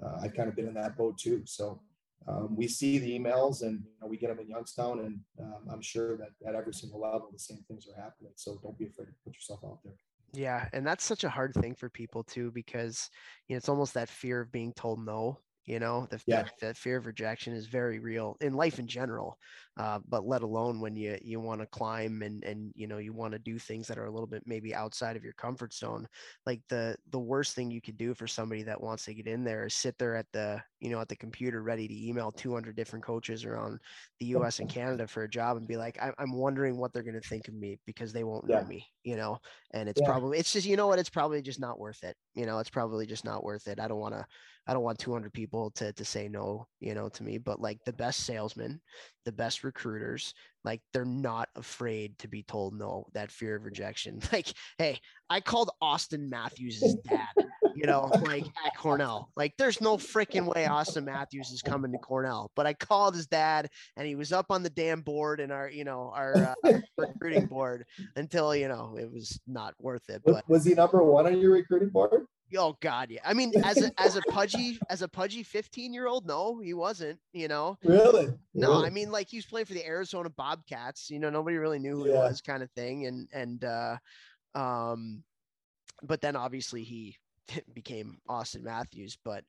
[0.03, 1.43] uh, I've kind of been in that boat too.
[1.45, 1.81] So
[2.27, 5.63] um, we see the emails and you know, we get them in Youngstown, and um,
[5.73, 8.33] I'm sure that at every single level, the same things are happening.
[8.37, 9.95] So don't be afraid to put yourself out there.
[10.33, 13.11] Yeah, and that's such a hard thing for people too because
[13.49, 16.43] you know it's almost that fear of being told no you know the, yeah.
[16.43, 19.37] that, that, fear of rejection is very real in life in general
[19.77, 23.13] uh, but let alone when you you want to climb and and you know you
[23.13, 26.07] want to do things that are a little bit maybe outside of your comfort zone
[26.47, 29.45] like the the worst thing you could do for somebody that wants to get in
[29.45, 32.75] there is sit there at the you know at the computer ready to email 200
[32.75, 33.79] different coaches around
[34.19, 37.21] the us and canada for a job and be like i'm wondering what they're going
[37.21, 38.61] to think of me because they won't yeah.
[38.61, 39.39] know me you know
[39.73, 40.07] and it's yeah.
[40.07, 42.71] probably it's just you know what it's probably just not worth it you know it's
[42.71, 44.25] probably just not worth it i don't want to
[44.67, 47.39] I don't want 200 people to to say no, you know, to me.
[47.39, 48.81] But like the best salesmen,
[49.25, 50.35] the best recruiters,
[50.65, 53.07] like they're not afraid to be told no.
[53.15, 54.21] That fear of rejection.
[54.33, 57.27] Like, hey, I called Auston Matthews' dad,
[57.81, 59.31] you know, like at Cornell.
[59.37, 62.51] Like, there's no freaking way Auston Matthews is coming to Cornell.
[62.55, 65.71] But I called his dad, and he was up on the damn board in our,
[65.71, 67.87] you know, our uh, recruiting board
[68.17, 70.21] until you know it was not worth it.
[70.25, 72.27] But was he number one on your recruiting board?
[72.57, 73.21] Oh God, yeah.
[73.25, 76.75] I mean, as a as a pudgy as a pudgy fifteen year old, no, he
[76.75, 77.19] wasn't.
[77.33, 78.29] You know, really?
[78.55, 78.87] No, really?
[78.87, 81.09] I mean, like he was playing for the Arizona Bobcats.
[81.09, 82.13] You know, nobody really knew who yeah.
[82.13, 83.07] he was, kind of thing.
[83.07, 83.97] And and uh,
[84.55, 85.23] um,
[86.03, 87.17] but then obviously he
[87.75, 89.17] became Auston Matthews.
[89.25, 89.45] But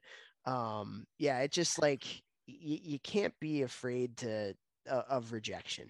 [0.46, 2.06] um, yeah, it just like
[2.48, 4.54] y- you can't be afraid to
[4.90, 5.88] uh, of rejection.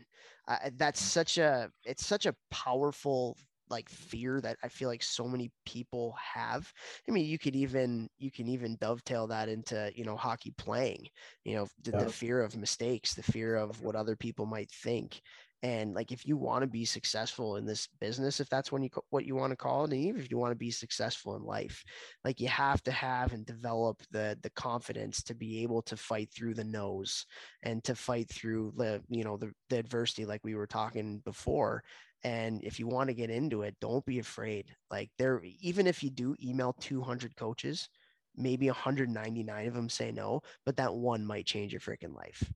[0.48, 3.38] Uh, that's such a it's such a powerful
[3.70, 6.72] like fear that I feel like so many people have.
[7.08, 11.08] I mean, you could even you can even dovetail that into you know hockey playing.
[11.46, 12.04] You know, the, yeah.
[12.04, 15.22] the fear of mistakes, the fear of what other people might think.
[15.64, 18.90] And like, if you want to be successful in this business, if that's when you
[19.12, 21.44] what you want to call it, and even if you want to be successful in
[21.44, 21.84] life,
[22.24, 26.30] like you have to have and develop the the confidence to be able to fight
[26.34, 27.26] through the nose
[27.64, 31.84] and to fight through the you know the, the adversity, like we were talking before,
[32.24, 34.66] and if you want to get into it, don't be afraid.
[34.90, 37.90] Like there, even if you do email 200 coaches,
[38.36, 42.52] maybe 199 of them say no, but that one might change your freaking life.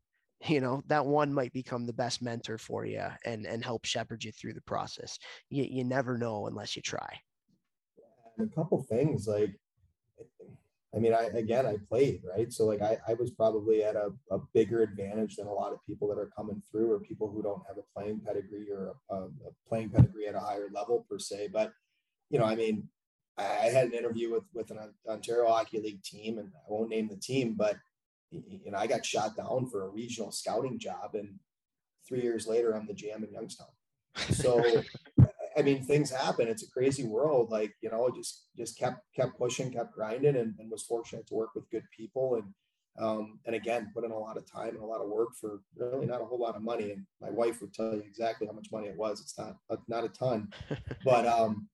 [0.47, 4.23] You know, that one might become the best mentor for you and and help shepherd
[4.23, 5.17] you through the process.
[5.49, 7.19] You, you never know unless you try.
[8.39, 9.55] a couple things like
[10.95, 14.11] I mean, I again, I played right, so like I, I was probably at a,
[14.31, 17.43] a bigger advantage than a lot of people that are coming through, or people who
[17.43, 19.29] don't have a playing pedigree or a, a
[19.67, 21.49] playing pedigree at a higher level per se.
[21.51, 21.73] But
[22.29, 22.87] you know, I mean,
[23.37, 27.09] I had an interview with with an Ontario Hockey League team, and I won't name
[27.09, 27.75] the team, but
[28.31, 31.39] you know, I got shot down for a regional scouting job, and
[32.07, 33.67] three years later, I'm the GM in Youngstown.
[34.31, 34.63] So
[35.57, 36.47] I mean, things happen.
[36.47, 37.49] It's a crazy world.
[37.49, 41.33] Like, you know, just just kept kept pushing, kept grinding, and, and was fortunate to
[41.33, 42.35] work with good people.
[42.35, 42.53] And
[42.97, 45.61] um, and again, put in a lot of time and a lot of work for
[45.75, 46.91] really not a whole lot of money.
[46.91, 49.21] And my wife would tell you exactly how much money it was.
[49.21, 49.55] It's not
[49.87, 50.49] not a ton,
[51.05, 51.67] but um,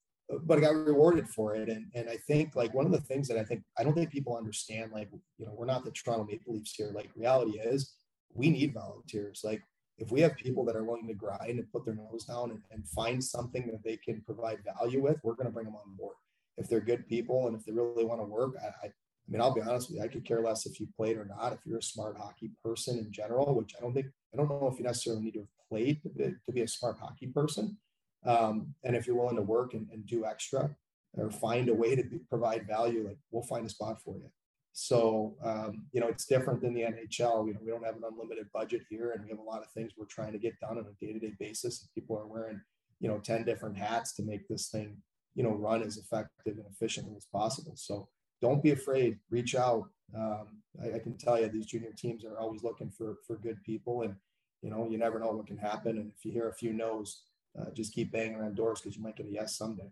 [0.44, 1.70] but I got rewarded for it.
[1.70, 4.12] And and I think like one of the things that I think I don't think
[4.12, 6.92] people understand, like you know, we're not the Toronto Maple Leafs here.
[6.94, 7.94] Like reality is,
[8.34, 9.42] we need volunteers.
[9.44, 9.62] Like
[9.98, 12.62] if we have people that are willing to grind and put their nose down and,
[12.72, 15.96] and find something that they can provide value with, we're going to bring them on
[15.96, 16.16] board.
[16.58, 18.92] If they're good people and if they really want to work, I, I, I
[19.28, 21.54] mean, I'll be honest with you, I could care less if you played or not.
[21.54, 24.70] If you're a smart hockey person in general, which I don't think, I don't know
[24.72, 27.78] if you necessarily need to have played to be, to be a smart hockey person.
[28.26, 30.70] Um, and if you're willing to work and, and do extra
[31.14, 34.30] or find a way to be, provide value, like we'll find a spot for you.
[34.74, 37.48] So, um, you know, it's different than the NHL.
[37.48, 39.70] You know, we don't have an unlimited budget here, and we have a lot of
[39.72, 41.82] things we're trying to get done on a day to day basis.
[41.82, 42.62] And people are wearing,
[43.00, 44.96] you know, 10 different hats to make this thing,
[45.36, 47.74] you know, run as effective and efficiently as possible.
[47.76, 48.08] So,
[48.42, 49.90] don't be afraid, reach out.
[50.16, 53.62] Um, I, I, can tell you, these junior teams are always looking for, for good
[53.64, 54.16] people, and,
[54.62, 55.98] you know, you never know what can happen.
[55.98, 57.24] And if you hear a few no's,
[57.60, 59.90] uh, just keep banging on doors because you might get a yes someday.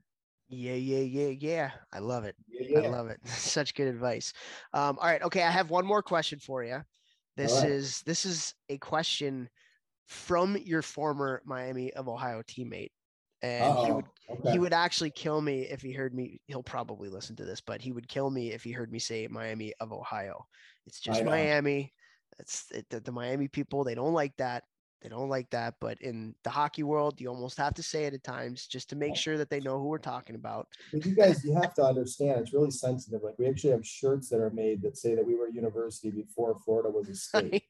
[0.47, 1.71] Yeah, yeah, yeah, yeah.
[1.93, 2.35] I love it.
[2.47, 2.87] Yeah, yeah.
[2.87, 3.19] I love it.
[3.27, 4.33] Such good advice.
[4.73, 5.21] Um, all right.
[5.21, 5.43] Okay.
[5.43, 6.81] I have one more question for you.
[7.37, 7.69] This right.
[7.69, 9.49] is this is a question
[10.07, 12.89] from your former Miami of Ohio teammate.
[13.43, 13.95] and he Uh-oh.
[13.95, 14.51] would Okay.
[14.51, 16.39] he would actually kill me if he heard me.
[16.47, 19.27] He'll probably listen to this, but he would kill me if he heard me say
[19.27, 20.45] Miami of Ohio.
[20.85, 21.23] It's just.
[21.23, 21.93] Miami.
[22.39, 23.83] It's it, the, the Miami people.
[23.83, 24.63] They don't like that.
[25.01, 25.75] They don't like that.
[25.79, 28.95] But in the hockey world, you almost have to say it at times just to
[28.95, 30.67] make sure that they know who we're talking about.
[30.91, 33.21] But you guys, you have to understand, it's really sensitive.
[33.23, 36.11] Like we actually have shirts that are made that say that we were a university
[36.11, 37.63] before Florida was a state.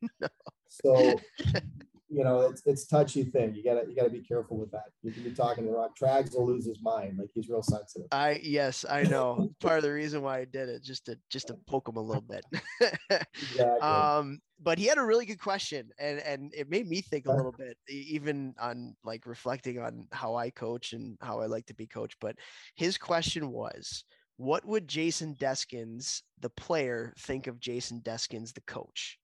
[0.69, 1.19] So,
[2.10, 3.53] you know, it's it's touchy thing.
[3.56, 4.86] You gotta you gotta be careful with that.
[5.03, 5.90] You can be talking the wrong.
[5.99, 7.18] Trags will lose his mind.
[7.19, 8.07] Like he's real sensitive.
[8.11, 9.49] I yes, I know.
[9.61, 12.02] Part of the reason why I did it just to just to poke him a
[12.02, 12.45] little bit.
[13.52, 13.81] Exactly.
[13.81, 17.31] um but he had a really good question and and it made me think a
[17.31, 21.73] little bit even on like reflecting on how i coach and how i like to
[21.73, 22.36] be coached but
[22.76, 24.03] his question was
[24.38, 29.18] what would jason deskins the player think of jason deskins the coach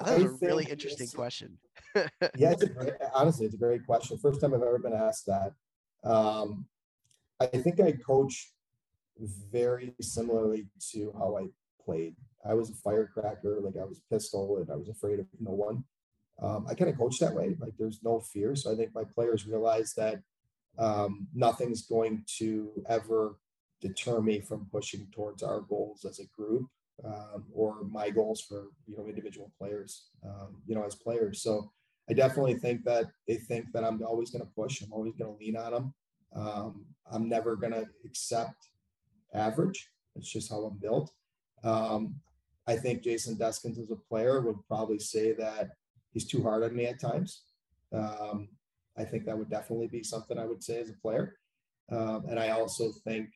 [0.00, 1.58] I thought I it a really interesting question
[2.36, 4.18] yeah, it's a great, honestly, it's a great question.
[4.18, 5.52] First time I've ever been asked that.
[6.04, 6.66] Um,
[7.40, 8.52] I think I coach
[9.50, 11.46] very similarly to how I
[11.84, 12.14] played.
[12.44, 15.52] I was a firecracker, like I was a pistol and I was afraid of no
[15.52, 15.84] one.
[16.40, 18.54] Um, I kind of coach that way, like there's no fear.
[18.54, 20.20] So I think my players realize that
[20.78, 23.36] um, nothing's going to ever
[23.80, 26.68] deter me from pushing towards our goals as a group
[27.04, 31.42] um, or my goals for you know individual players, um, you know, as players.
[31.42, 31.70] So
[32.10, 34.82] I definitely think that they think that I'm always going to push.
[34.82, 35.94] I'm always going to lean on them.
[36.34, 38.68] Um, I'm never going to accept
[39.34, 39.88] average.
[40.16, 41.12] It's just how I'm built.
[41.64, 42.16] Um,
[42.66, 45.70] I think Jason Deskins as a player would probably say that
[46.12, 47.42] he's too hard on me at times.
[47.92, 48.48] Um,
[48.96, 51.36] I think that would definitely be something I would say as a player.
[51.90, 53.30] Um, and I also think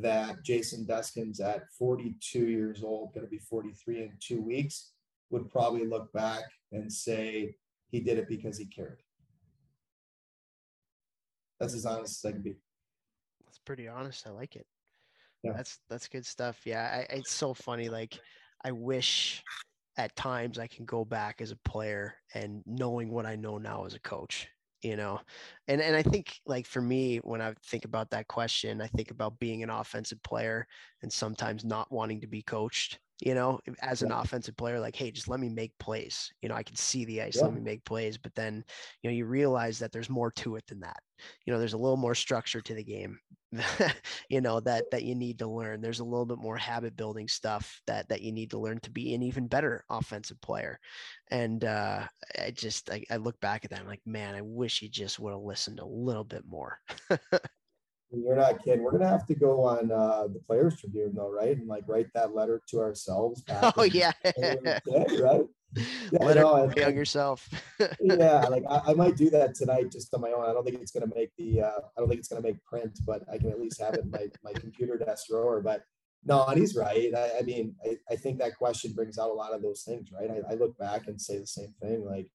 [0.00, 4.92] that Jason Deskins at 42 years old, going to be 43 in two weeks,
[5.30, 6.42] would probably look back
[6.72, 7.54] and say
[7.90, 9.00] he did it because he cared.
[11.58, 12.56] That's as honest as I can be.
[13.44, 14.66] that's pretty honest i like it
[15.42, 15.52] Yeah.
[15.56, 18.18] that's that's good stuff yeah I, it's so funny like
[18.64, 19.42] i wish
[19.96, 23.84] at times i can go back as a player and knowing what i know now
[23.86, 24.48] as a coach
[24.82, 25.20] you know?
[25.68, 29.10] And and i think like for me when i think about that question i think
[29.10, 30.66] about being an offensive player
[31.02, 34.12] and sometimes not wanting to be coached you know as an Yeah.
[34.12, 36.32] offensive player like hey just let me make plays.
[36.42, 37.42] You know i can see the ice Yeah.
[37.42, 38.16] let me make plays.
[38.18, 38.64] But then
[39.02, 41.00] you know you realize that there's more to it than that.
[41.44, 43.18] You know there's a little more structure to the game
[44.28, 47.28] you know that that you need to learn there's a little bit more habit building
[47.28, 50.78] stuff that that you need to learn to be an even better offensive player
[51.30, 52.04] and uh
[52.38, 55.18] i just i, I look back at that I'm like man i wish he just
[55.18, 56.78] would have listened a little bit more
[58.10, 58.82] You're not kidding.
[58.82, 61.54] We're gonna have to go on uh, the Players Tribune though, right?
[61.54, 63.42] And like write that letter to ourselves.
[63.42, 65.44] back oh yeah when we were a kid, right?
[66.12, 67.48] Yeah, let know and- young yourself
[68.00, 70.44] yeah, like I, I might do that tonight just on my own.
[70.44, 72.98] I don't think it's gonna make the uh, I don't think it's gonna make print,
[73.06, 75.60] but I can at least have it in my my computer desk drawer.
[75.60, 75.82] But
[76.24, 77.14] no, and he's right.
[77.14, 80.10] I, I mean, I, I think that question brings out a lot of those things,
[80.12, 80.30] right?
[80.30, 82.28] I, I look back and say the same thing, like,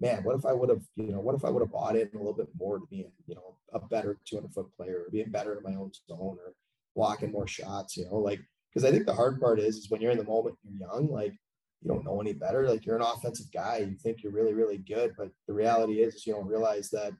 [0.00, 2.08] man, what if I would have, you know, what if I would have bought in
[2.14, 5.30] a little bit more to be, you know, a better 200 foot player, or being
[5.30, 6.54] better in my own zone, or
[6.94, 8.40] blocking more shots, you know, like
[8.72, 11.08] because I think the hard part is is when you're in the moment, you're young,
[11.10, 11.34] like
[11.82, 12.68] you don't know any better.
[12.68, 16.14] Like you're an offensive guy, you think you're really, really good, but the reality is,
[16.14, 17.12] is you don't realize that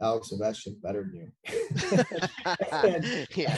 [0.00, 1.30] Alex Ovechkin's better than you.
[3.34, 3.56] yeah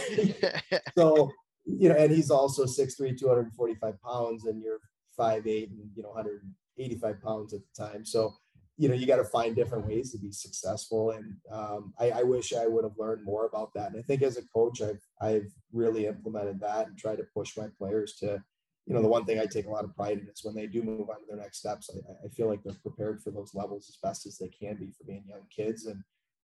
[0.97, 1.31] so,
[1.65, 4.81] you know, and he's also 6'3", 245 pounds, and you're
[5.17, 8.05] five eight and you know, 185 pounds at the time.
[8.05, 8.35] So,
[8.77, 11.13] you know, you got to find different ways to be successful.
[11.13, 13.93] And um, I, I wish I would have learned more about that.
[13.93, 17.57] And I think as a coach, I've I've really implemented that and tried to push
[17.57, 18.43] my players to
[18.87, 20.69] you know, the one thing I take a lot of pride in is when they
[20.69, 23.53] do move on to their next steps, I, I feel like they're prepared for those
[23.53, 25.87] levels as best as they can be for being young kids.
[25.87, 26.03] And,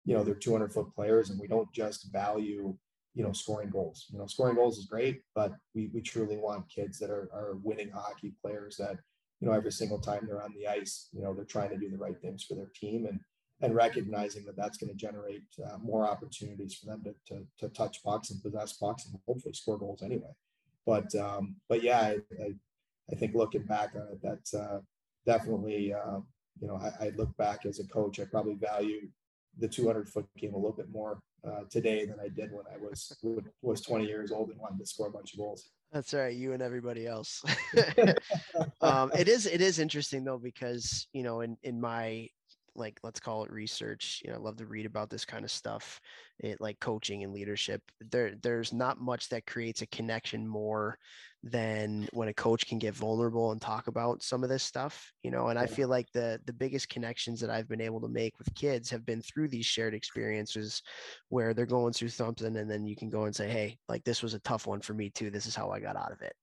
[0.05, 2.77] you know, they're 200 foot players and we don't just value,
[3.15, 4.07] you know, scoring goals.
[4.13, 7.57] You know, scoring goals is great, but we, we truly want kids that are, are
[7.63, 8.99] winning hockey players that,
[9.41, 11.91] you know, every single time they're on the ice, you know, they're trying to do
[11.91, 13.19] the right things for their team and,
[13.63, 17.71] and recognizing that that's going to generate uh, more opportunities for them to, to, to
[17.71, 20.29] touch pucks and possess pucks and hopefully score goals anyway
[20.87, 22.55] but um, but yeah, I, I,
[23.11, 24.81] I think looking back on it, that's uh,
[25.27, 26.21] definitely uh,
[26.61, 29.09] you know I, I look back as a coach, I probably value
[29.59, 32.79] the 200 foot game a little bit more uh, today than I did when I
[32.79, 33.17] was
[33.63, 35.69] was 20 years old and wanted to score a bunch of goals.
[35.93, 37.43] That's right, you and everybody else.
[38.81, 42.29] um, it is it is interesting though because you know in in my
[42.79, 45.51] like let's call it research you know i love to read about this kind of
[45.51, 46.01] stuff
[46.41, 50.99] it like coaching and leadership there there's not much that creates a connection more
[51.43, 55.31] than when a coach can get vulnerable and talk about some of this stuff you
[55.31, 58.37] know and i feel like the the biggest connections that i've been able to make
[58.39, 60.83] with kids have been through these shared experiences
[61.29, 64.23] where they're going through something and then you can go and say hey like this
[64.23, 66.35] was a tough one for me too this is how i got out of it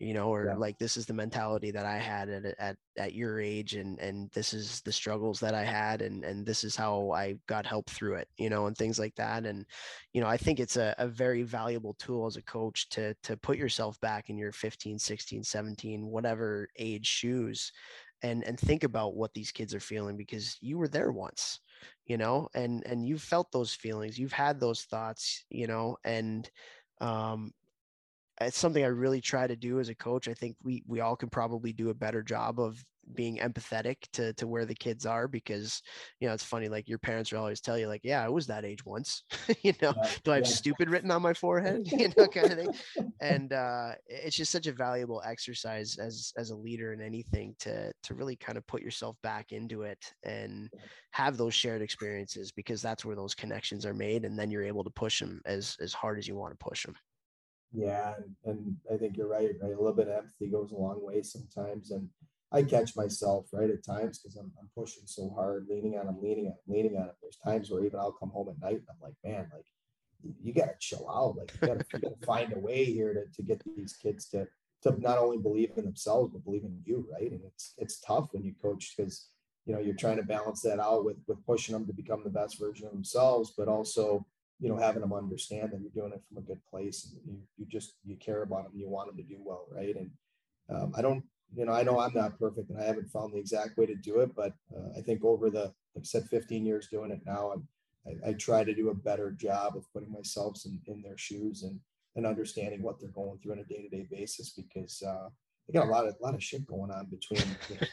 [0.00, 0.54] you know or yeah.
[0.54, 4.30] like this is the mentality that i had at, at at your age and and
[4.30, 7.88] this is the struggles that i had and and this is how i got help
[7.90, 9.66] through it you know and things like that and
[10.14, 13.36] you know i think it's a, a very valuable tool as a coach to to
[13.36, 17.70] put yourself back in your 15 16 17 whatever age shoes
[18.22, 21.60] and and think about what these kids are feeling because you were there once
[22.06, 26.50] you know and and you've felt those feelings you've had those thoughts you know and
[27.02, 27.52] um
[28.40, 30.28] it's something I really try to do as a coach.
[30.28, 32.82] I think we we all can probably do a better job of
[33.14, 35.82] being empathetic to to where the kids are because
[36.20, 38.46] you know it's funny like your parents will always tell you like yeah I was
[38.46, 39.24] that age once.
[39.62, 40.52] You know yeah, do I have yeah.
[40.52, 41.82] stupid written on my forehead?
[41.92, 43.12] You know kind of thing.
[43.20, 47.92] And uh it's just such a valuable exercise as as a leader in anything to
[48.04, 50.70] to really kind of put yourself back into it and
[51.10, 54.84] have those shared experiences because that's where those connections are made and then you're able
[54.84, 56.94] to push them as as hard as you want to push them
[57.72, 58.14] yeah,
[58.44, 59.50] and, I think you're right.
[59.62, 62.08] Right, a little bit of empathy goes a long way sometimes, and
[62.52, 66.18] I catch myself right at times because I'm, I'm pushing so hard, leaning on him,
[66.20, 67.14] leaning on him, leaning on him.
[67.22, 69.66] There's times where even I'll come home at night and I'm like, man, like
[70.42, 71.36] you got to chill out.
[71.36, 74.46] Like you got to find a way here to, to get these kids to
[74.82, 77.30] to not only believe in themselves but believe in you, right?
[77.30, 79.28] And it's it's tough when you coach because
[79.66, 82.30] you know you're trying to balance that out with with pushing them to become the
[82.30, 84.26] best version of themselves, but also
[84.60, 87.38] you know, having them understand that you're doing it from a good place and you,
[87.56, 89.66] you just, you care about them, you want them to do well.
[89.70, 89.96] Right.
[89.96, 90.10] And
[90.70, 91.24] um, I don't,
[91.56, 93.94] you know, I know I'm not perfect and I haven't found the exact way to
[93.94, 97.20] do it, but uh, I think over the, like I said, 15 years doing it
[97.26, 97.68] now, I'm,
[98.06, 101.62] I, I try to do a better job of putting myself in, in their shoes
[101.64, 101.80] and,
[102.16, 105.28] and understanding what they're going through on a day-to-day basis because uh,
[105.66, 107.44] they got a lot of a lot of shit going on between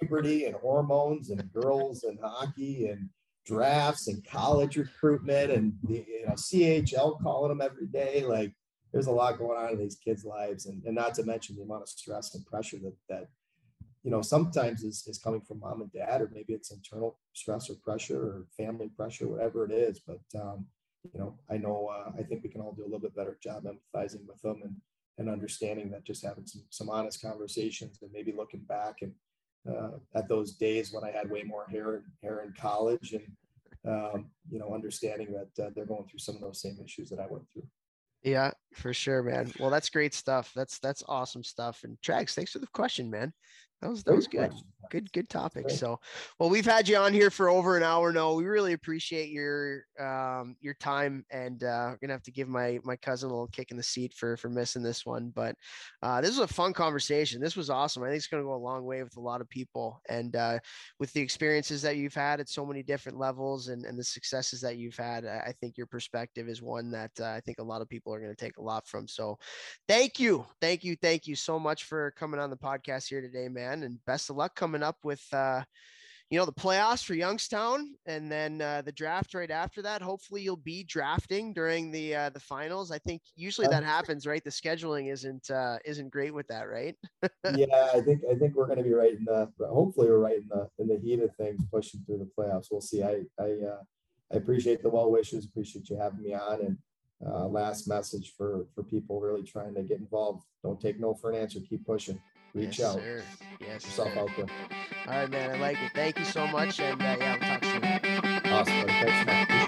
[0.00, 3.08] puberty and hormones and girls and hockey and
[3.44, 8.24] drafts and college recruitment and the you know CHL calling them every day.
[8.24, 8.52] Like
[8.92, 11.62] there's a lot going on in these kids' lives, and, and not to mention the
[11.62, 13.28] amount of stress and pressure that that
[14.02, 17.70] you know sometimes is, is coming from mom and dad, or maybe it's internal stress
[17.70, 20.00] or pressure or family pressure, whatever it is.
[20.06, 20.66] But um,
[21.12, 23.38] you know, I know uh, I think we can all do a little bit better
[23.42, 24.76] job empathizing with them and
[25.18, 29.12] and understanding that just having some some honest conversations and maybe looking back and
[29.68, 33.26] uh, at those days when I had way more hair hair in college and
[33.86, 37.18] um, you know understanding that uh, they're going through some of those same issues that
[37.18, 37.66] I went through.
[38.22, 39.52] Yeah, for sure, man.
[39.58, 40.52] Well, that's great stuff.
[40.54, 41.80] That's that's awesome stuff.
[41.82, 43.32] And Trags, thanks for the question, man.
[43.82, 44.52] That was that was good.
[44.90, 45.70] Good good topic.
[45.70, 45.98] So,
[46.38, 48.34] well, we've had you on here for over an hour now.
[48.34, 52.78] We really appreciate your um your time, and uh, we're gonna have to give my
[52.84, 55.32] my cousin a little kick in the seat for for missing this one.
[55.34, 55.56] But
[56.02, 57.40] uh, this was a fun conversation.
[57.40, 58.04] This was awesome.
[58.04, 60.58] I think it's gonna go a long way with a lot of people, and uh,
[61.00, 64.60] with the experiences that you've had at so many different levels and and the successes
[64.60, 67.80] that you've had, I think your perspective is one that uh, I think a lot
[67.80, 69.08] of people are gonna take a lot from.
[69.08, 69.38] So,
[69.88, 73.48] thank you, thank you, thank you so much for coming on the podcast here today,
[73.48, 75.62] man and best of luck coming up with uh,
[76.32, 80.00] you know the playoffs for Youngstown, and then uh, the draft right after that.
[80.00, 82.90] Hopefully, you'll be drafting during the uh, the finals.
[82.90, 84.42] I think usually that happens, right?
[84.42, 86.96] The scheduling isn't uh, isn't great with that, right?
[87.54, 89.52] yeah, I think I think we're going to be right in the.
[89.60, 92.68] Hopefully, we're right in the in the heat of things, pushing through the playoffs.
[92.70, 93.02] We'll see.
[93.02, 93.82] I I uh,
[94.32, 95.44] I appreciate the well wishes.
[95.44, 96.60] Appreciate you having me on.
[96.62, 96.78] And
[97.26, 100.44] uh, last message for for people really trying to get involved.
[100.62, 101.60] Don't take no for an answer.
[101.60, 102.18] Keep pushing
[102.54, 102.96] reach yes, out.
[102.96, 103.22] Sir.
[103.60, 104.20] Yes, yourself sir.
[104.20, 104.46] out there.
[105.06, 105.50] All right, man.
[105.50, 105.92] I like it.
[105.94, 106.80] Thank you so much.
[106.80, 108.52] And uh, yeah, we'll talk soon.
[108.52, 108.88] Awesome.
[108.88, 109.58] Thanks, man.